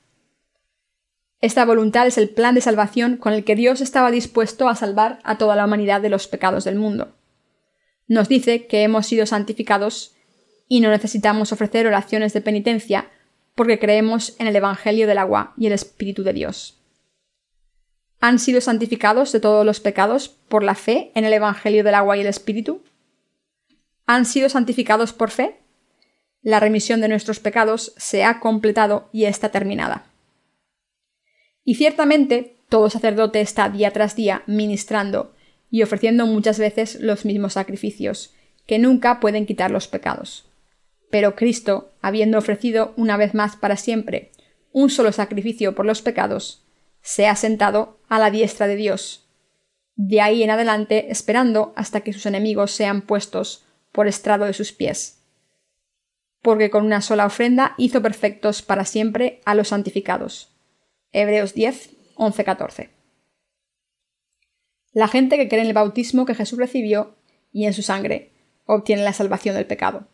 Esta 1.40 1.64
voluntad 1.64 2.06
es 2.06 2.18
el 2.18 2.30
plan 2.30 2.54
de 2.54 2.60
salvación 2.60 3.16
con 3.16 3.32
el 3.32 3.46
que 3.46 3.56
Dios 3.56 3.80
estaba 3.80 4.12
dispuesto 4.12 4.68
a 4.68 4.76
salvar 4.76 5.20
a 5.24 5.38
toda 5.38 5.56
la 5.56 5.64
humanidad 5.64 6.02
de 6.02 6.10
los 6.10 6.28
pecados 6.28 6.66
del 6.66 6.76
mundo. 6.76 7.16
Nos 8.08 8.28
dice 8.28 8.68
que 8.68 8.84
hemos 8.84 9.08
sido 9.08 9.26
santificados 9.26 10.16
y 10.68 10.82
no 10.82 10.90
necesitamos 10.90 11.54
ofrecer 11.54 11.88
oraciones 11.88 12.34
de 12.34 12.42
penitencia 12.42 13.10
porque 13.56 13.80
creemos 13.80 14.36
en 14.38 14.48
el 14.48 14.56
Evangelio 14.56 15.08
del 15.08 15.18
agua 15.18 15.54
y 15.56 15.68
el 15.68 15.72
Espíritu 15.72 16.24
de 16.24 16.34
Dios. 16.34 16.78
¿Han 18.20 18.38
sido 18.38 18.60
santificados 18.60 19.32
de 19.32 19.40
todos 19.40 19.66
los 19.66 19.80
pecados 19.80 20.28
por 20.28 20.64
la 20.64 20.76
fe 20.76 21.14
en 21.16 21.24
el 21.24 21.32
Evangelio 21.32 21.86
del 21.86 21.96
agua 21.96 22.18
y 22.18 22.22
el 22.22 22.28
Espíritu? 22.28 22.84
Han 24.10 24.26
sido 24.26 24.50
santificados 24.50 25.14
por 25.14 25.30
fe, 25.30 25.58
la 26.42 26.60
remisión 26.60 27.00
de 27.00 27.08
nuestros 27.08 27.40
pecados 27.40 27.94
se 27.96 28.24
ha 28.24 28.40
completado 28.40 29.08
y 29.12 29.26
está 29.26 29.50
terminada. 29.50 30.08
Y 31.64 31.76
ciertamente 31.76 32.56
todo 32.70 32.90
sacerdote 32.90 33.40
está 33.40 33.70
día 33.70 33.92
tras 33.92 34.16
día 34.16 34.42
ministrando 34.48 35.36
y 35.70 35.84
ofreciendo 35.84 36.26
muchas 36.26 36.58
veces 36.58 37.00
los 37.00 37.24
mismos 37.24 37.54
sacrificios, 37.54 38.34
que 38.66 38.80
nunca 38.80 39.20
pueden 39.20 39.46
quitar 39.46 39.70
los 39.70 39.88
pecados. 39.88 40.50
Pero 41.12 41.36
Cristo, 41.36 41.92
habiendo 42.02 42.40
ofrecido 42.40 42.96
una 42.98 43.16
vez 43.16 43.36
más 43.36 43.58
para 43.58 43.78
siempre 43.78 44.32
un 44.72 44.90
solo 44.90 45.12
sacrificio 45.12 45.76
por 45.76 45.86
los 45.86 46.02
pecados, 46.02 46.64
se 47.04 47.28
ha 47.28 47.36
sentado 47.36 48.00
a 48.10 48.18
la 48.18 48.32
diestra 48.32 48.66
de 48.66 48.76
Dios, 48.76 49.28
de 49.96 50.20
ahí 50.20 50.42
en 50.42 50.50
adelante 50.50 51.12
esperando 51.12 51.74
hasta 51.76 52.02
que 52.02 52.12
sus 52.12 52.26
enemigos 52.26 52.72
sean 52.72 53.04
puestos 53.04 53.66
por 53.92 54.08
estrado 54.08 54.46
de 54.46 54.54
sus 54.54 54.72
pies. 54.72 55.24
Porque 56.42 56.70
con 56.70 56.86
una 56.86 57.02
sola 57.02 57.26
ofrenda 57.26 57.76
hizo 57.78 58.02
perfectos 58.02 58.62
para 58.62 58.86
siempre 58.86 59.42
a 59.46 59.56
los 59.56 59.70
santificados. 59.70 60.56
Hebreos 61.12 61.54
10, 61.54 61.92
11:14. 62.16 62.90
La 64.94 65.08
gente 65.08 65.38
que 65.38 65.48
cree 65.48 65.62
en 65.62 65.68
el 65.68 65.74
bautismo 65.74 66.26
que 66.26 66.36
Jesús 66.36 66.58
recibió 66.58 67.16
y 67.52 67.66
en 67.66 67.74
su 67.74 67.82
sangre 67.82 68.32
obtiene 68.66 69.04
la 69.04 69.14
salvación 69.14 69.56
del 69.56 69.66
pecado. 69.66 70.08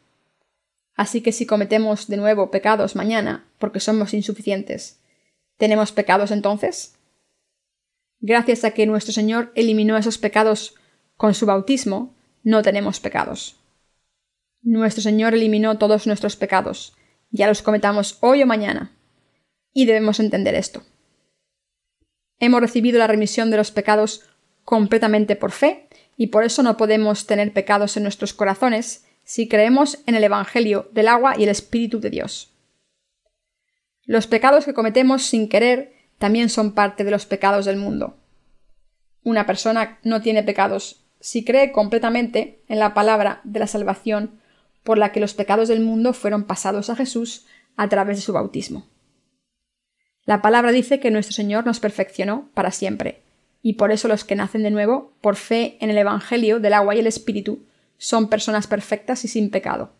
Así 0.95 1.21
que 1.21 1.31
si 1.31 1.45
cometemos 1.45 2.07
de 2.07 2.17
nuevo 2.17 2.51
pecados 2.51 2.95
mañana 2.95 3.45
porque 3.59 3.79
somos 3.79 4.13
insuficientes, 4.13 4.99
¿tenemos 5.57 5.91
pecados 5.91 6.31
entonces? 6.31 6.95
Gracias 8.19 8.63
a 8.63 8.71
que 8.71 8.85
nuestro 8.85 9.13
Señor 9.13 9.51
eliminó 9.55 9.97
esos 9.97 10.17
pecados 10.17 10.75
con 11.17 11.33
su 11.33 11.45
bautismo, 11.45 12.15
no 12.43 12.61
tenemos 12.61 12.99
pecados. 12.99 13.57
Nuestro 14.65 15.03
Señor 15.03 15.35
eliminó 15.35 15.77
todos 15.77 16.07
nuestros 16.07 16.35
pecados, 16.35 16.97
ya 17.29 17.45
los 17.45 17.61
cometamos 17.61 18.17
hoy 18.21 18.41
o 18.41 18.47
mañana. 18.47 18.97
Y 19.73 19.85
debemos 19.85 20.19
entender 20.19 20.55
esto. 20.55 20.81
Hemos 22.39 22.61
recibido 22.61 22.97
la 22.97 23.05
remisión 23.05 23.51
de 23.51 23.57
los 23.57 23.69
pecados 23.69 24.23
completamente 24.63 25.35
por 25.35 25.51
fe, 25.51 25.87
y 26.17 26.27
por 26.27 26.43
eso 26.43 26.63
no 26.63 26.77
podemos 26.77 27.27
tener 27.27 27.53
pecados 27.53 27.95
en 27.95 28.01
nuestros 28.01 28.33
corazones 28.33 29.05
si 29.23 29.47
creemos 29.47 29.99
en 30.07 30.15
el 30.15 30.23
Evangelio 30.23 30.89
del 30.93 31.09
agua 31.09 31.35
y 31.37 31.43
el 31.43 31.49
Espíritu 31.49 31.99
de 31.99 32.09
Dios. 32.09 32.51
Los 34.03 34.25
pecados 34.25 34.65
que 34.65 34.73
cometemos 34.73 35.27
sin 35.27 35.47
querer 35.47 35.93
también 36.17 36.49
son 36.49 36.73
parte 36.73 37.03
de 37.03 37.11
los 37.11 37.27
pecados 37.27 37.65
del 37.65 37.77
mundo. 37.77 38.17
Una 39.21 39.45
persona 39.45 39.99
no 40.01 40.23
tiene 40.23 40.41
pecados 40.41 41.05
si 41.19 41.45
cree 41.45 41.71
completamente 41.71 42.63
en 42.67 42.79
la 42.79 42.95
palabra 42.95 43.41
de 43.43 43.59
la 43.59 43.67
salvación 43.67 44.41
por 44.85 44.99
la 44.99 45.11
que 45.11 45.19
los 45.19 45.33
pecados 45.33 45.67
del 45.67 45.81
mundo 45.81 46.13
fueron 46.13 46.45
pasados 46.45 46.89
a 46.89 46.95
Jesús 46.95 47.45
a 47.75 47.89
través 47.89 48.17
de 48.17 48.21
su 48.21 48.31
bautismo. 48.31 48.85
La 50.25 50.41
palabra 50.41 50.71
dice 50.71 50.99
que 50.99 51.11
nuestro 51.11 51.33
Señor 51.33 51.65
nos 51.65 51.79
perfeccionó 51.79 52.49
para 52.53 52.71
siempre, 52.71 53.23
y 53.63 53.73
por 53.73 53.91
eso 53.91 54.07
los 54.07 54.23
que 54.23 54.35
nacen 54.35 54.61
de 54.61 54.69
nuevo, 54.69 55.11
por 55.21 55.37
fe 55.37 55.77
en 55.81 55.89
el 55.89 55.97
Evangelio 55.97 56.59
del 56.59 56.73
agua 56.73 56.95
y 56.95 56.99
el 56.99 57.07
Espíritu, 57.07 57.65
son 57.97 58.29
personas 58.29 58.67
perfectas 58.67 59.25
y 59.25 59.27
sin 59.27 59.49
pecado. 59.49 59.91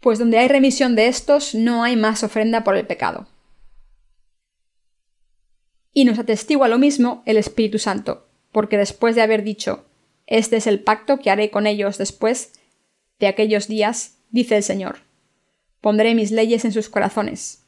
Pues 0.00 0.18
donde 0.18 0.38
hay 0.38 0.48
remisión 0.48 0.96
de 0.96 1.06
estos, 1.06 1.54
no 1.54 1.84
hay 1.84 1.94
más 1.94 2.24
ofrenda 2.24 2.64
por 2.64 2.76
el 2.76 2.86
pecado. 2.86 3.28
Y 5.92 6.04
nos 6.04 6.18
atestigua 6.18 6.66
lo 6.66 6.78
mismo 6.78 7.22
el 7.26 7.36
Espíritu 7.36 7.78
Santo, 7.78 8.26
porque 8.50 8.76
después 8.76 9.14
de 9.14 9.22
haber 9.22 9.44
dicho, 9.44 9.84
Este 10.26 10.56
es 10.56 10.66
el 10.66 10.80
pacto 10.80 11.18
que 11.18 11.30
haré 11.30 11.50
con 11.50 11.66
ellos 11.66 11.98
después 11.98 12.54
de 13.22 13.28
aquellos 13.28 13.68
días, 13.68 14.18
dice 14.30 14.56
el 14.56 14.64
Señor, 14.64 14.96
pondré 15.80 16.16
mis 16.16 16.32
leyes 16.32 16.64
en 16.64 16.72
sus 16.72 16.88
corazones, 16.88 17.64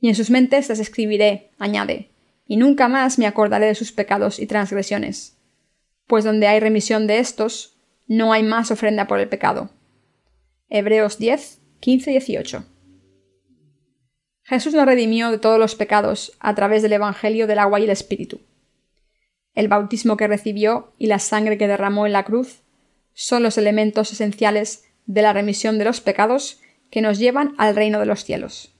y 0.00 0.08
en 0.08 0.16
sus 0.16 0.28
mentes 0.28 0.68
las 0.68 0.80
escribiré, 0.80 1.52
añade, 1.56 2.10
y 2.48 2.56
nunca 2.56 2.88
más 2.88 3.16
me 3.16 3.28
acordaré 3.28 3.66
de 3.66 3.76
sus 3.76 3.92
pecados 3.92 4.40
y 4.40 4.46
transgresiones, 4.46 5.38
pues 6.08 6.24
donde 6.24 6.48
hay 6.48 6.58
remisión 6.58 7.06
de 7.06 7.20
estos, 7.20 7.76
no 8.08 8.32
hay 8.32 8.42
más 8.42 8.72
ofrenda 8.72 9.06
por 9.06 9.20
el 9.20 9.28
pecado. 9.28 9.70
Hebreos 10.68 11.16
10, 11.16 11.60
15 11.78 12.10
y 12.10 12.14
18. 12.14 12.64
Jesús 14.42 14.74
nos 14.74 14.86
redimió 14.86 15.30
de 15.30 15.38
todos 15.38 15.60
los 15.60 15.76
pecados 15.76 16.32
a 16.40 16.56
través 16.56 16.82
del 16.82 16.94
Evangelio 16.94 17.46
del 17.46 17.60
agua 17.60 17.78
y 17.78 17.84
el 17.84 17.90
Espíritu. 17.90 18.40
El 19.54 19.68
bautismo 19.68 20.16
que 20.16 20.26
recibió 20.26 20.92
y 20.98 21.06
la 21.06 21.20
sangre 21.20 21.56
que 21.56 21.68
derramó 21.68 22.04
en 22.04 22.12
la 22.12 22.24
cruz 22.24 22.62
son 23.14 23.42
los 23.42 23.58
elementos 23.58 24.12
esenciales 24.12 24.84
de 25.06 25.22
la 25.22 25.32
remisión 25.32 25.78
de 25.78 25.84
los 25.84 26.00
pecados 26.00 26.60
que 26.90 27.00
nos 27.00 27.18
llevan 27.18 27.54
al 27.58 27.74
reino 27.74 27.98
de 27.98 28.06
los 28.06 28.24
cielos. 28.24 28.72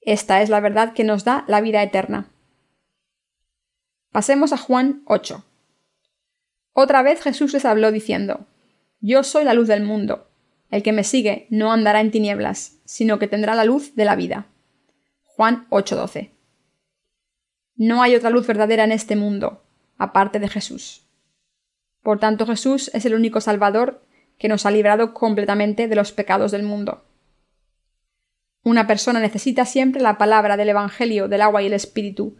Esta 0.00 0.42
es 0.42 0.48
la 0.48 0.60
verdad 0.60 0.94
que 0.94 1.04
nos 1.04 1.24
da 1.24 1.44
la 1.48 1.60
vida 1.60 1.82
eterna. 1.82 2.30
Pasemos 4.10 4.52
a 4.52 4.56
Juan 4.56 5.02
8. 5.06 5.44
Otra 6.72 7.02
vez 7.02 7.20
Jesús 7.20 7.52
les 7.52 7.64
habló 7.64 7.92
diciendo, 7.92 8.46
Yo 9.00 9.22
soy 9.22 9.44
la 9.44 9.54
luz 9.54 9.68
del 9.68 9.82
mundo. 9.82 10.28
El 10.70 10.82
que 10.82 10.92
me 10.92 11.04
sigue 11.04 11.46
no 11.50 11.72
andará 11.72 12.00
en 12.00 12.10
tinieblas, 12.10 12.78
sino 12.84 13.18
que 13.18 13.26
tendrá 13.26 13.54
la 13.54 13.64
luz 13.64 13.94
de 13.94 14.04
la 14.04 14.16
vida. 14.16 14.46
Juan 15.22 15.66
8:12. 15.70 16.30
No 17.76 18.02
hay 18.02 18.16
otra 18.16 18.30
luz 18.30 18.46
verdadera 18.46 18.84
en 18.84 18.92
este 18.92 19.16
mundo, 19.16 19.62
aparte 19.96 20.40
de 20.40 20.48
Jesús. 20.48 21.07
Por 22.02 22.18
tanto, 22.18 22.46
Jesús 22.46 22.90
es 22.94 23.04
el 23.04 23.14
único 23.14 23.40
Salvador 23.40 24.02
que 24.38 24.48
nos 24.48 24.66
ha 24.66 24.70
librado 24.70 25.14
completamente 25.14 25.88
de 25.88 25.96
los 25.96 26.12
pecados 26.12 26.52
del 26.52 26.62
mundo. 26.62 27.04
Una 28.62 28.86
persona 28.86 29.20
necesita 29.20 29.64
siempre 29.64 30.02
la 30.02 30.18
palabra 30.18 30.56
del 30.56 30.68
Evangelio 30.68 31.28
del 31.28 31.42
agua 31.42 31.62
y 31.62 31.66
el 31.66 31.72
Espíritu, 31.72 32.36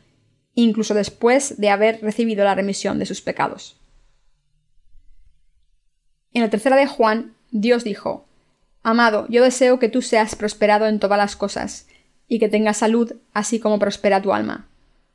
incluso 0.55 0.95
después 0.95 1.61
de 1.61 1.71
haber 1.71 2.01
recibido 2.03 2.45
la 2.45 2.55
remisión 2.55 2.99
de 2.99 3.07
sus 3.07 3.21
pecados. 3.21 3.81
En 6.33 6.43
la 6.43 6.51
tercera 6.51 6.77
de 6.77 6.87
Juan, 6.87 7.35
Dios 7.51 7.85
dijo, 7.85 8.27
Amado, 8.83 9.27
yo 9.29 9.43
deseo 9.43 9.79
que 9.79 9.89
tú 9.89 10.03
seas 10.03 10.37
prosperado 10.37 10.87
en 10.87 11.01
todas 11.01 11.19
las 11.19 11.37
cosas, 11.37 11.89
y 12.29 12.39
que 12.39 12.49
tengas 12.49 12.77
salud, 12.77 13.15
así 13.33 13.59
como 13.59 13.79
prospera 13.79 14.21
tu 14.21 14.33
alma. 14.33 14.69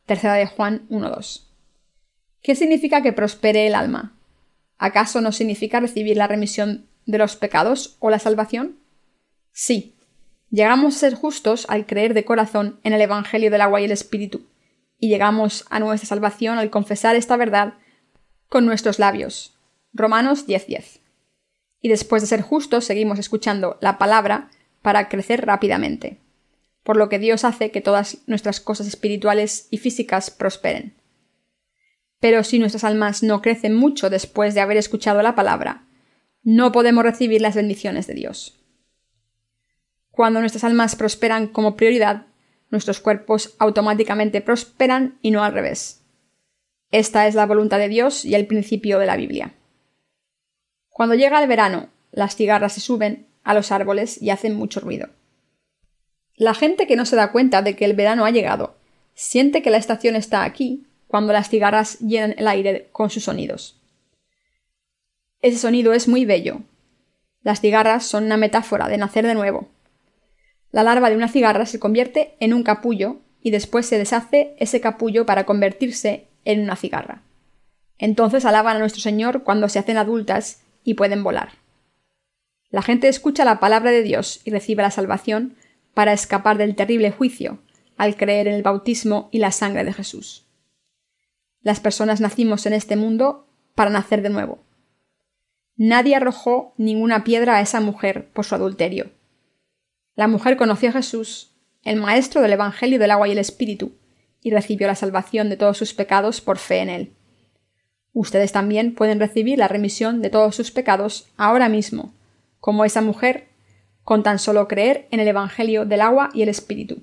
Tercera 0.05 0.33
de 0.33 0.47
Juan 0.47 0.87
1.2. 0.89 1.45
¿Qué 2.41 2.55
significa 2.55 3.01
que 3.01 3.13
prospere 3.13 3.67
el 3.67 3.75
alma? 3.75 4.13
¿Acaso 4.77 5.21
no 5.21 5.31
significa 5.31 5.79
recibir 5.79 6.17
la 6.17 6.27
remisión 6.27 6.87
de 7.05 7.17
los 7.17 7.35
pecados 7.35 7.97
o 7.99 8.09
la 8.09 8.19
salvación? 8.19 8.77
Sí. 9.51 9.95
Llegamos 10.49 10.95
a 10.95 10.99
ser 10.99 11.15
justos 11.15 11.65
al 11.69 11.85
creer 11.85 12.13
de 12.13 12.25
corazón 12.25 12.79
en 12.83 12.93
el 12.93 13.01
Evangelio 13.01 13.49
del 13.49 13.61
agua 13.61 13.81
y 13.81 13.85
el 13.85 13.91
Espíritu, 13.91 14.45
y 14.99 15.09
llegamos 15.09 15.65
a 15.69 15.79
nuestra 15.79 16.07
salvación 16.07 16.59
al 16.59 16.69
confesar 16.69 17.15
esta 17.15 17.37
verdad 17.37 17.73
con 18.49 18.65
nuestros 18.65 18.99
labios. 18.99 19.57
Romanos 19.93 20.45
10:10. 20.47 20.99
Y 21.81 21.89
después 21.89 22.21
de 22.21 22.27
ser 22.27 22.41
justos 22.41 22.85
seguimos 22.85 23.19
escuchando 23.19 23.77
la 23.81 23.97
palabra 23.97 24.49
para 24.81 25.09
crecer 25.09 25.45
rápidamente, 25.45 26.19
por 26.83 26.97
lo 26.97 27.09
que 27.09 27.19
Dios 27.19 27.43
hace 27.45 27.71
que 27.71 27.81
todas 27.81 28.19
nuestras 28.27 28.59
cosas 28.59 28.87
espirituales 28.87 29.67
y 29.71 29.77
físicas 29.79 30.29
prosperen. 30.29 30.93
Pero 32.23 32.45
si 32.45 32.57
nuestras 32.57 32.85
almas 32.85 33.21
no 33.21 33.41
crecen 33.41 33.75
mucho 33.75 34.09
después 34.09 34.55
de 34.55 34.61
haber 34.61 34.77
escuchado 34.77 35.21
la 35.21 35.35
palabra, 35.35 35.83
no 36.41 36.71
podemos 36.71 37.03
recibir 37.03 37.41
las 37.41 37.53
bendiciones 37.53 38.07
de 38.07 38.13
Dios. 38.13 38.57
Cuando 40.09 40.39
nuestras 40.39 40.63
almas 40.63 40.95
prosperan 40.95 41.47
como 41.47 41.75
prioridad, 41.75 42.27
nuestros 42.69 43.01
cuerpos 43.01 43.55
automáticamente 43.59 44.39
prosperan 44.39 45.19
y 45.21 45.31
no 45.31 45.43
al 45.43 45.51
revés. 45.51 46.05
Esta 46.91 47.27
es 47.27 47.35
la 47.35 47.45
voluntad 47.45 47.77
de 47.77 47.89
Dios 47.89 48.23
y 48.23 48.35
el 48.35 48.47
principio 48.47 48.99
de 48.99 49.05
la 49.05 49.17
Biblia. 49.17 49.55
Cuando 50.87 51.15
llega 51.15 51.41
el 51.43 51.49
verano, 51.49 51.89
las 52.13 52.37
cigarras 52.37 52.71
se 52.71 52.79
suben 52.79 53.27
a 53.43 53.53
los 53.53 53.69
árboles 53.69 54.21
y 54.21 54.29
hacen 54.29 54.55
mucho 54.55 54.79
ruido. 54.79 55.09
La 56.37 56.53
gente 56.53 56.87
que 56.87 56.95
no 56.95 57.05
se 57.05 57.17
da 57.17 57.33
cuenta 57.33 57.61
de 57.61 57.75
que 57.75 57.83
el 57.83 57.97
verano 57.97 58.23
ha 58.23 58.31
llegado 58.31 58.77
siente 59.13 59.61
que 59.61 59.71
la 59.71 59.77
estación 59.77 60.15
está 60.15 60.45
aquí 60.45 60.87
cuando 61.13 61.31
las 61.31 61.47
cigarras 61.47 61.99
llenan 61.99 62.33
el 62.39 62.47
aire 62.47 62.89
con 62.91 63.11
sus 63.11 63.25
sonidos. 63.25 63.79
Ese 65.43 65.59
sonido 65.59 65.93
es 65.93 66.07
muy 66.07 66.25
bello. 66.25 66.61
Las 67.43 67.61
cigarras 67.61 68.03
son 68.03 68.23
una 68.23 68.35
metáfora 68.35 68.87
de 68.87 68.97
nacer 68.97 69.27
de 69.27 69.35
nuevo. 69.35 69.69
La 70.71 70.81
larva 70.81 71.11
de 71.11 71.15
una 71.15 71.27
cigarra 71.27 71.67
se 71.67 71.77
convierte 71.77 72.33
en 72.39 72.51
un 72.51 72.63
capullo 72.63 73.17
y 73.43 73.51
después 73.51 73.85
se 73.85 73.99
deshace 73.99 74.55
ese 74.57 74.81
capullo 74.81 75.27
para 75.27 75.45
convertirse 75.45 76.29
en 76.45 76.61
una 76.61 76.75
cigarra. 76.75 77.21
Entonces 77.99 78.43
alaban 78.43 78.77
a 78.77 78.79
nuestro 78.79 79.03
Señor 79.03 79.43
cuando 79.43 79.69
se 79.69 79.77
hacen 79.77 79.97
adultas 79.97 80.63
y 80.83 80.95
pueden 80.95 81.23
volar. 81.23 81.49
La 82.71 82.81
gente 82.81 83.07
escucha 83.07 83.45
la 83.45 83.59
palabra 83.59 83.91
de 83.91 84.01
Dios 84.01 84.41
y 84.45 84.49
recibe 84.49 84.81
la 84.81 84.89
salvación 84.89 85.57
para 85.93 86.11
escapar 86.11 86.57
del 86.57 86.75
terrible 86.75 87.11
juicio 87.11 87.59
al 87.97 88.17
creer 88.17 88.47
en 88.47 88.55
el 88.55 88.63
bautismo 88.63 89.29
y 89.31 89.37
la 89.37 89.51
sangre 89.51 89.83
de 89.83 89.93
Jesús. 89.93 90.42
Las 91.63 91.79
personas 91.79 92.21
nacimos 92.21 92.65
en 92.65 92.73
este 92.73 92.95
mundo 92.95 93.47
para 93.73 93.89
nacer 93.89 94.21
de 94.21 94.29
nuevo. 94.29 94.59
Nadie 95.75 96.15
arrojó 96.15 96.73
ninguna 96.77 97.23
piedra 97.23 97.57
a 97.57 97.61
esa 97.61 97.79
mujer 97.79 98.29
por 98.33 98.45
su 98.45 98.53
adulterio. 98.53 99.09
La 100.15 100.27
mujer 100.27 100.57
conoció 100.57 100.89
a 100.89 100.93
Jesús, 100.93 101.55
el 101.83 101.99
Maestro 101.99 102.41
del 102.41 102.53
Evangelio 102.53 102.99
del 102.99 103.11
agua 103.11 103.27
y 103.27 103.31
el 103.31 103.39
Espíritu, 103.39 103.93
y 104.41 104.51
recibió 104.51 104.87
la 104.87 104.95
salvación 104.95 105.49
de 105.49 105.57
todos 105.57 105.77
sus 105.77 105.93
pecados 105.93 106.41
por 106.41 106.57
fe 106.57 106.79
en 106.79 106.89
él. 106.89 107.13
Ustedes 108.11 108.51
también 108.51 108.93
pueden 108.93 109.19
recibir 109.19 109.57
la 109.57 109.67
remisión 109.67 110.21
de 110.21 110.29
todos 110.29 110.55
sus 110.55 110.69
pecados 110.69 111.29
ahora 111.37 111.69
mismo, 111.69 112.13
como 112.59 112.85
esa 112.85 113.01
mujer, 113.01 113.47
con 114.03 114.21
tan 114.21 114.37
solo 114.37 114.67
creer 114.67 115.07
en 115.11 115.19
el 115.19 115.27
Evangelio 115.27 115.85
del 115.85 116.01
agua 116.01 116.29
y 116.33 116.43
el 116.43 116.49
Espíritu. 116.49 117.01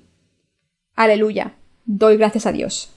Aleluya. 0.95 1.55
Doy 1.85 2.15
gracias 2.15 2.45
a 2.45 2.51
Dios. 2.51 2.93